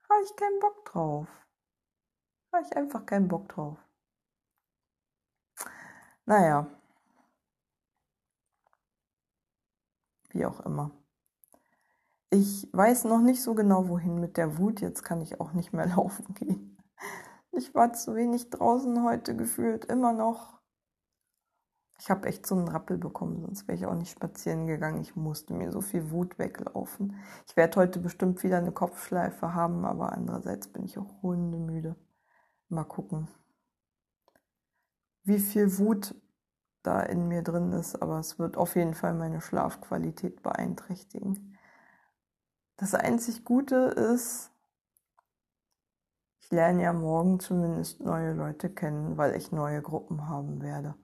Habe 0.09 0.23
ich 0.23 0.36
keinen 0.36 0.59
Bock 0.59 0.86
drauf. 0.86 1.27
Habe 2.53 2.65
ich 2.65 2.75
einfach 2.75 3.05
keinen 3.05 3.27
Bock 3.27 3.47
drauf. 3.49 3.77
Naja. 6.25 6.67
Wie 10.32 10.45
auch 10.45 10.59
immer. 10.61 10.99
Ich 12.32 12.69
weiß 12.71 13.05
noch 13.05 13.21
nicht 13.21 13.41
so 13.41 13.55
genau, 13.55 13.89
wohin 13.89 14.19
mit 14.19 14.38
der 14.38 14.59
Wut. 14.59 14.82
Jetzt 14.82 15.03
kann 15.03 15.21
ich 15.21 15.39
auch 15.39 15.53
nicht 15.53 15.73
mehr 15.73 15.88
laufen 15.95 16.34
gehen. 16.36 16.77
Ich 17.51 17.73
war 17.73 17.93
zu 17.93 18.15
wenig 18.15 18.51
draußen 18.51 19.03
heute 19.03 19.36
gefühlt, 19.36 19.86
immer 19.86 20.13
noch. 20.13 20.59
Ich 21.99 22.09
habe 22.09 22.27
echt 22.27 22.45
so 22.45 22.55
einen 22.55 22.67
Rappel 22.69 22.97
bekommen, 22.97 23.41
sonst 23.41 23.67
wäre 23.67 23.77
ich 23.77 23.86
auch 23.86 23.95
nicht 23.95 24.11
spazieren 24.11 24.67
gegangen. 24.67 25.01
Ich 25.01 25.15
musste 25.15 25.53
mir 25.53 25.71
so 25.71 25.82
viel 25.82 26.11
Wut 26.11 26.38
weglaufen. 26.39 27.15
Ich 27.47 27.57
werde 27.57 27.77
heute 27.77 27.99
bestimmt 27.99 28.41
wieder 28.43 28.59
eine 28.59 28.71
Kopfschleife 28.71 29.53
haben, 29.53 29.84
aber 29.84 30.13
andererseits 30.13 30.67
bin 30.69 30.86
ich 30.86 30.97
auch 30.97 31.21
hundemüde. 31.21 31.95
Mal 32.69 32.86
gucken, 32.86 33.27
wie 35.23 35.39
viel 35.39 35.77
Wut 35.80 36.15
da 36.84 37.01
in 37.01 37.27
mir 37.27 37.41
drin 37.41 37.71
ist, 37.73 38.01
aber 38.01 38.19
es 38.19 38.39
wird 38.39 38.55
auf 38.55 38.75
jeden 38.75 38.93
Fall 38.93 39.15
meine 39.15 39.41
Schlafqualität 39.41 40.43
beeinträchtigen. 40.43 41.57
Das 42.80 42.95
einzig 42.95 43.43
Gute 43.43 43.75
ist, 43.75 44.51
ich 46.39 46.49
lerne 46.49 46.84
ja 46.84 46.93
morgen 46.93 47.41
zumindest 47.41 47.99
neue 47.99 48.32
Leute 48.32 48.69
kennen, 48.69 49.17
weil 49.17 49.36
ich 49.36 49.51
neue 49.51 49.82
Gruppen 49.82 50.30
haben 50.30 50.61
werde. 50.61 50.95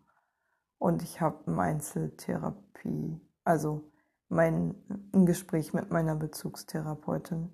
Und 0.77 1.03
ich 1.03 1.19
habe 1.19 1.45
eine 1.47 1.61
Einzeltherapie, 1.61 3.19
also 3.43 3.91
mein 4.29 4.75
ein 5.13 5.25
Gespräch 5.25 5.73
mit 5.73 5.91
meiner 5.91 6.15
Bezugstherapeutin, 6.15 7.51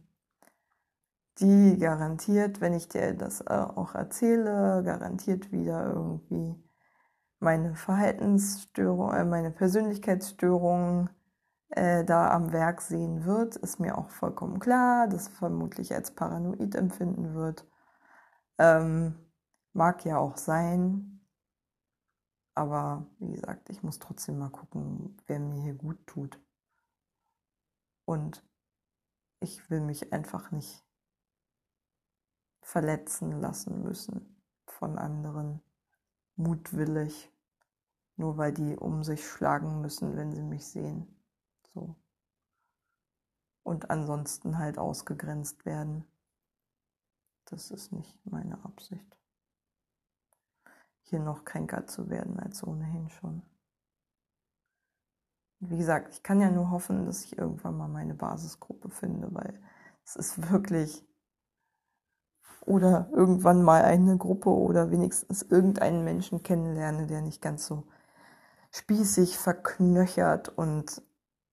die 1.39 1.79
garantiert, 1.79 2.61
wenn 2.61 2.75
ich 2.75 2.89
dir 2.89 3.15
das 3.15 3.41
äh, 3.41 3.45
auch 3.53 3.95
erzähle, 3.95 4.83
garantiert 4.83 5.51
wieder 5.51 5.87
irgendwie 5.87 6.63
meine 7.39 7.73
Verhaltensstörung, 7.73 9.13
äh, 9.13 9.25
meine 9.25 9.49
Persönlichkeitsstörungen 9.49 11.09
äh, 11.71 12.03
da 12.05 12.31
am 12.31 12.51
Werk 12.51 12.81
sehen 12.81 13.25
wird, 13.25 13.55
ist 13.57 13.79
mir 13.79 13.97
auch 13.97 14.09
vollkommen 14.09 14.59
klar, 14.59 15.07
das 15.07 15.27
vermutlich 15.29 15.93
als 15.93 16.11
paranoid 16.11 16.75
empfinden 16.75 17.33
wird. 17.33 17.65
Ähm, 18.57 19.15
mag 19.73 20.05
ja 20.05 20.17
auch 20.17 20.37
sein, 20.37 21.21
aber 22.55 23.07
wie 23.19 23.31
gesagt, 23.31 23.69
ich 23.69 23.83
muss 23.83 23.99
trotzdem 23.99 24.37
mal 24.37 24.49
gucken, 24.49 25.17
wer 25.27 25.39
mir 25.39 25.61
hier 25.61 25.75
gut 25.75 26.05
tut. 26.07 26.39
Und 28.05 28.43
ich 29.39 29.69
will 29.69 29.81
mich 29.81 30.11
einfach 30.11 30.51
nicht 30.51 30.85
verletzen 32.61 33.31
lassen 33.39 33.81
müssen 33.81 34.43
von 34.67 34.97
anderen, 34.97 35.61
mutwillig, 36.35 37.31
nur 38.17 38.37
weil 38.37 38.53
die 38.53 38.75
um 38.77 39.03
sich 39.03 39.25
schlagen 39.25 39.81
müssen, 39.81 40.15
wenn 40.17 40.33
sie 40.33 40.43
mich 40.43 40.67
sehen. 40.67 41.20
So. 41.73 41.95
Und 43.63 43.89
ansonsten 43.89 44.57
halt 44.57 44.77
ausgegrenzt 44.77 45.65
werden. 45.65 46.05
Das 47.45 47.71
ist 47.71 47.91
nicht 47.91 48.17
meine 48.25 48.63
Absicht. 48.63 49.17
Hier 51.01 51.19
noch 51.19 51.45
kränker 51.45 51.87
zu 51.87 52.09
werden 52.09 52.39
als 52.39 52.65
ohnehin 52.65 53.09
schon. 53.09 53.43
Wie 55.59 55.77
gesagt, 55.77 56.13
ich 56.13 56.23
kann 56.23 56.41
ja 56.41 56.49
nur 56.49 56.71
hoffen, 56.71 57.05
dass 57.05 57.23
ich 57.23 57.37
irgendwann 57.37 57.77
mal 57.77 57.87
meine 57.87 58.15
Basisgruppe 58.15 58.89
finde, 58.89 59.33
weil 59.33 59.61
es 60.03 60.15
ist 60.15 60.51
wirklich 60.51 61.05
oder 62.65 63.09
irgendwann 63.11 63.63
mal 63.63 63.83
eine 63.83 64.17
Gruppe 64.17 64.49
oder 64.49 64.91
wenigstens 64.91 65.41
irgendeinen 65.41 66.03
Menschen 66.03 66.43
kennenlerne, 66.43 67.07
der 67.07 67.21
nicht 67.21 67.41
ganz 67.41 67.65
so 67.65 67.87
spießig, 68.71 69.37
verknöchert 69.37 70.49
und 70.49 71.01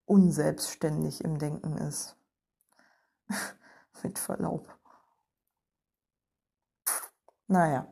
unselbstständig 0.09 1.23
im 1.25 1.39
Denken 1.39 1.77
ist. 1.79 2.17
Mit 4.03 4.19
Verlaub. 4.19 4.79
Naja. 7.49 7.87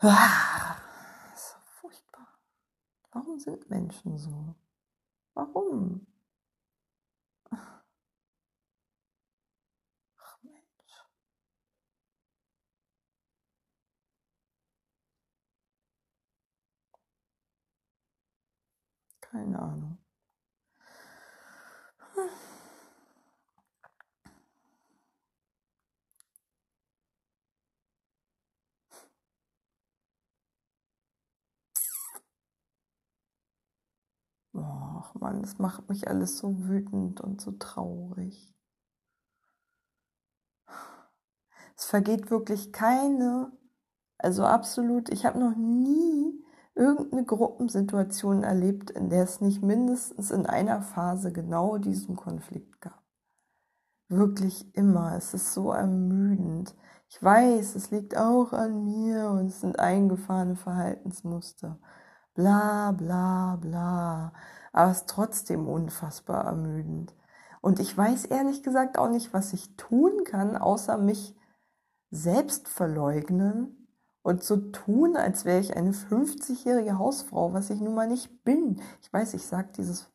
Ah, 0.00 0.76
so 1.34 1.56
furchtbar. 1.80 2.28
Warum 3.12 3.38
sind 3.40 3.68
Menschen 3.70 4.16
so? 4.18 4.54
Warum? 5.34 6.06
Ach 7.50 7.82
Mensch. 10.42 11.04
Keine 19.20 19.58
Ahnung. 19.58 19.97
Ach 34.54 35.14
man, 35.14 35.40
das 35.40 35.58
macht 35.58 35.88
mich 35.88 36.06
alles 36.08 36.36
so 36.36 36.66
wütend 36.68 37.20
und 37.22 37.40
so 37.40 37.52
traurig. 37.52 38.52
Es 41.78 41.86
vergeht 41.86 42.30
wirklich 42.30 42.72
keine, 42.74 43.50
also 44.18 44.44
absolut, 44.44 45.08
ich 45.10 45.24
habe 45.24 45.38
noch 45.38 45.56
nie 45.56 46.44
irgendeine 46.78 47.24
Gruppensituation 47.24 48.44
erlebt, 48.44 48.90
in 48.90 49.10
der 49.10 49.24
es 49.24 49.40
nicht 49.40 49.62
mindestens 49.62 50.30
in 50.30 50.46
einer 50.46 50.80
Phase 50.80 51.32
genau 51.32 51.78
diesen 51.78 52.16
Konflikt 52.16 52.80
gab. 52.80 53.02
Wirklich 54.08 54.74
immer. 54.74 55.14
Es 55.16 55.34
ist 55.34 55.52
so 55.52 55.72
ermüdend. 55.72 56.74
Ich 57.10 57.22
weiß, 57.22 57.74
es 57.74 57.90
liegt 57.90 58.16
auch 58.16 58.52
an 58.52 58.84
mir 58.84 59.28
und 59.30 59.46
es 59.46 59.60
sind 59.60 59.78
eingefahrene 59.78 60.56
Verhaltensmuster. 60.56 61.78
Bla 62.34 62.92
bla 62.92 63.56
bla. 63.56 64.32
Aber 64.72 64.90
es 64.90 64.98
ist 64.98 65.08
trotzdem 65.10 65.68
unfassbar 65.68 66.44
ermüdend. 66.44 67.14
Und 67.60 67.80
ich 67.80 67.96
weiß 67.96 68.26
ehrlich 68.26 68.62
gesagt 68.62 68.98
auch 68.98 69.10
nicht, 69.10 69.34
was 69.34 69.52
ich 69.52 69.76
tun 69.76 70.24
kann, 70.24 70.56
außer 70.56 70.96
mich 70.96 71.34
selbst 72.10 72.68
verleugnen 72.68 73.77
und 74.28 74.44
so 74.44 74.58
tun, 74.58 75.16
als 75.16 75.46
wäre 75.46 75.58
ich 75.58 75.74
eine 75.74 75.92
50-jährige 75.92 76.98
Hausfrau, 76.98 77.54
was 77.54 77.70
ich 77.70 77.80
nun 77.80 77.94
mal 77.94 78.06
nicht 78.06 78.44
bin. 78.44 78.78
Ich 79.00 79.10
weiß, 79.10 79.32
ich 79.32 79.46
sage 79.46 79.70
dieses, 79.74 80.10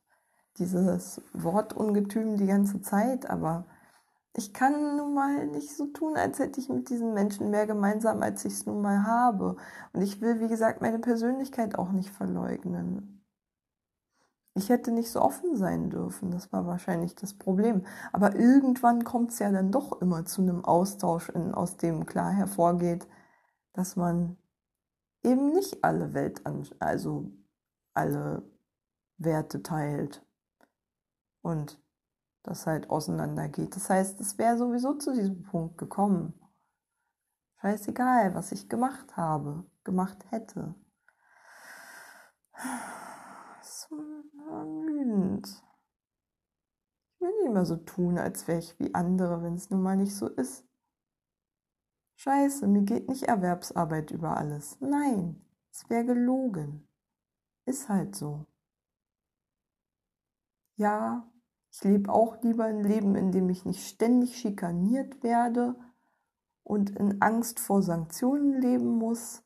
dieses 0.60 1.20
Wortungetüm 1.34 2.38
die 2.38 2.46
ganze 2.46 2.80
Zeit, 2.82 3.28
aber 3.28 3.66
ich 4.36 4.54
kann 4.54 4.98
nun 4.98 5.16
mal 5.16 5.48
nicht 5.48 5.76
so 5.76 5.88
tun, 5.88 6.16
als 6.16 6.38
hätte 6.38 6.60
ich 6.60 6.70
mit 6.70 6.90
diesen 6.90 7.16
Menschen 7.16 7.50
mehr 7.50 7.66
gemeinsam, 7.66 8.22
als 8.22 8.46
ich 8.46 8.54
es 8.54 8.66
nun 8.68 8.84
mal 8.84 9.04
habe. 9.04 9.56
Und 9.94 10.04
ich 10.04 10.22
will, 10.22 10.40
wie 10.40 10.48
gesagt, 10.48 10.82
meine 10.82 11.00
Persönlichkeit 11.00 11.76
auch 11.80 11.92
nicht 11.92 12.12
verleugnen. 12.12 13.26
Ich 14.54 14.70
hätte 14.70 14.92
nicht 14.92 15.10
so 15.10 15.22
offen 15.22 15.56
sein 15.58 15.90
dürfen, 15.90 16.30
das 16.30 16.54
war 16.54 16.68
wahrscheinlich 16.68 17.16
das 17.16 17.34
Problem. 17.34 17.82
Aber 18.12 18.36
irgendwann 18.36 19.04
kommt 19.04 19.32
es 19.32 19.40
ja 19.40 19.52
dann 19.52 19.72
doch 19.72 20.00
immer 20.04 20.24
zu 20.26 20.44
einem 20.44 20.64
Austausch, 20.64 21.30
in, 21.30 21.56
aus 21.56 21.78
dem 21.78 22.06
klar 22.06 22.32
hervorgeht, 22.32 23.08
dass 23.74 23.96
man 23.96 24.38
eben 25.24 25.52
nicht 25.52 25.84
alle 25.84 26.14
Welt, 26.14 26.42
also 26.80 27.32
alle 27.94 28.44
Werte 29.18 29.62
teilt 29.64 30.26
und 31.42 31.82
das 32.44 32.68
halt 32.68 32.90
auseinandergeht. 32.90 33.76
Das 33.76 33.90
heißt, 33.90 34.20
es 34.20 34.38
wäre 34.38 34.58
sowieso 34.58 34.94
zu 34.96 35.14
diesem 35.14 35.44
Punkt 35.44 35.78
gekommen. 35.78 36.34
Scheißegal, 37.62 38.36
was 38.36 38.52
ich 38.52 38.68
gemacht 38.68 39.16
habe, 39.16 39.66
gemacht 39.84 40.26
hätte. 40.30 40.76
So 43.62 43.96
ermüdend. 44.50 45.48
Ich 47.16 47.22
will 47.22 47.32
nicht 47.44 47.54
mehr 47.54 47.66
so 47.66 47.78
tun, 47.78 48.18
als 48.18 48.48
wäre 48.48 48.60
ich 48.60 48.78
wie 48.80 48.94
andere, 48.94 49.42
wenn 49.42 49.54
es 49.54 49.70
nun 49.70 49.82
mal 49.82 49.96
nicht 49.96 50.16
so 50.16 50.28
ist. 50.28 50.66
Scheiße, 52.16 52.68
mir 52.68 52.84
geht 52.84 53.10
nicht 53.10 53.24
Erwerbsarbeit 53.24 54.12
über 54.12 54.38
alles. 54.38 54.78
Nein, 54.80 55.46
es 55.72 55.90
wäre 55.90 56.06
gelogen. 56.06 56.88
Ist 57.66 57.90
halt 57.90 58.16
so. 58.16 58.46
Ja, 60.76 61.30
ich 61.72 61.84
lebe 61.84 62.12
auch 62.12 62.42
lieber 62.42 62.66
ein 62.66 62.84
Leben, 62.84 63.16
in 63.16 63.32
dem 63.32 63.50
ich 63.50 63.66
nicht 63.66 63.88
ständig 63.88 64.38
schikaniert 64.38 65.24
werde 65.24 65.76
und 66.64 66.92
in 66.92 67.22
Angst 67.22 67.60
vor 67.60 67.82
Sanktionen 67.82 68.62
leben 68.62 68.98
muss, 68.98 69.44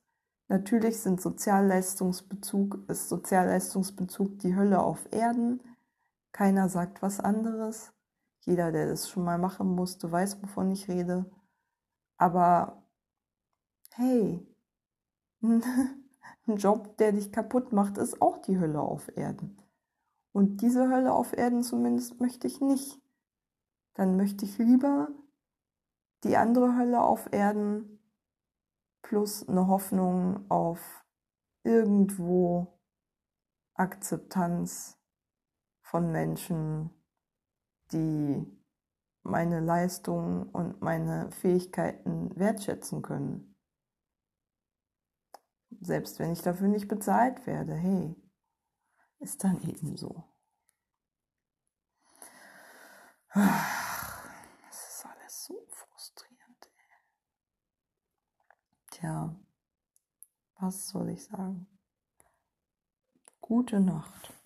Natürlich 0.50 1.02
sind 1.02 1.20
Sozialleistungsbezug, 1.20 2.80
ist 2.88 3.10
Sozialleistungsbezug 3.10 4.40
die 4.40 4.56
Hölle 4.56 4.80
auf 4.80 5.12
Erden. 5.12 5.62
Keiner 6.32 6.70
sagt 6.70 7.02
was 7.02 7.20
anderes. 7.20 7.92
Jeder, 8.46 8.72
der 8.72 8.88
das 8.88 9.10
schon 9.10 9.26
mal 9.26 9.38
machen 9.38 9.68
musste, 9.68 10.10
weiß, 10.10 10.42
wovon 10.42 10.72
ich 10.72 10.88
rede. 10.88 11.26
Aber 12.18 12.84
hey, 13.94 14.46
ein 15.42 16.58
Job, 16.58 16.98
der 16.98 17.12
dich 17.12 17.32
kaputt 17.32 17.72
macht, 17.72 17.98
ist 17.98 18.22
auch 18.22 18.38
die 18.40 18.60
Hölle 18.60 18.82
auf 18.82 19.16
Erden. 19.16 19.58
Und 20.32 20.62
diese 20.62 20.90
Hölle 20.90 21.14
auf 21.14 21.34
Erden 21.34 21.64
zumindest 21.64 22.20
möchte 22.20 22.48
ich 22.48 22.62
nicht. 22.62 23.02
Dann 23.94 24.18
möchte 24.18 24.46
ich 24.46 24.58
lieber 24.58 25.10
die 26.24 26.38
andere 26.38 26.76
Hölle 26.76 27.02
auf 27.02 27.32
Erden 27.32 28.00
plus 29.02 29.48
eine 29.48 29.68
Hoffnung 29.68 30.50
auf 30.50 31.06
irgendwo 31.64 32.80
Akzeptanz 33.74 34.98
von 35.82 36.12
Menschen, 36.12 36.90
die 37.92 38.57
meine 39.28 39.60
Leistungen 39.60 40.50
und 40.50 40.82
meine 40.82 41.32
Fähigkeiten 41.32 42.36
wertschätzen 42.38 43.02
können. 43.02 43.56
Selbst 45.82 46.20
wenn 46.20 46.32
ich 46.32 46.42
dafür 46.42 46.68
nicht 46.70 46.88
bezahlt 46.88 47.46
werde, 47.46 47.76
hey, 47.76 48.16
ist 49.20 49.44
dann 49.44 49.62
eben 49.62 49.98
so. 49.98 50.24
Es 54.70 54.88
ist 54.88 55.06
alles 55.06 55.44
so 55.46 55.68
frustrierend. 55.70 56.70
Tja, 58.90 59.36
was 60.60 60.88
soll 60.88 61.10
ich 61.10 61.24
sagen? 61.24 61.68
Gute 63.42 63.80
Nacht. 63.80 64.37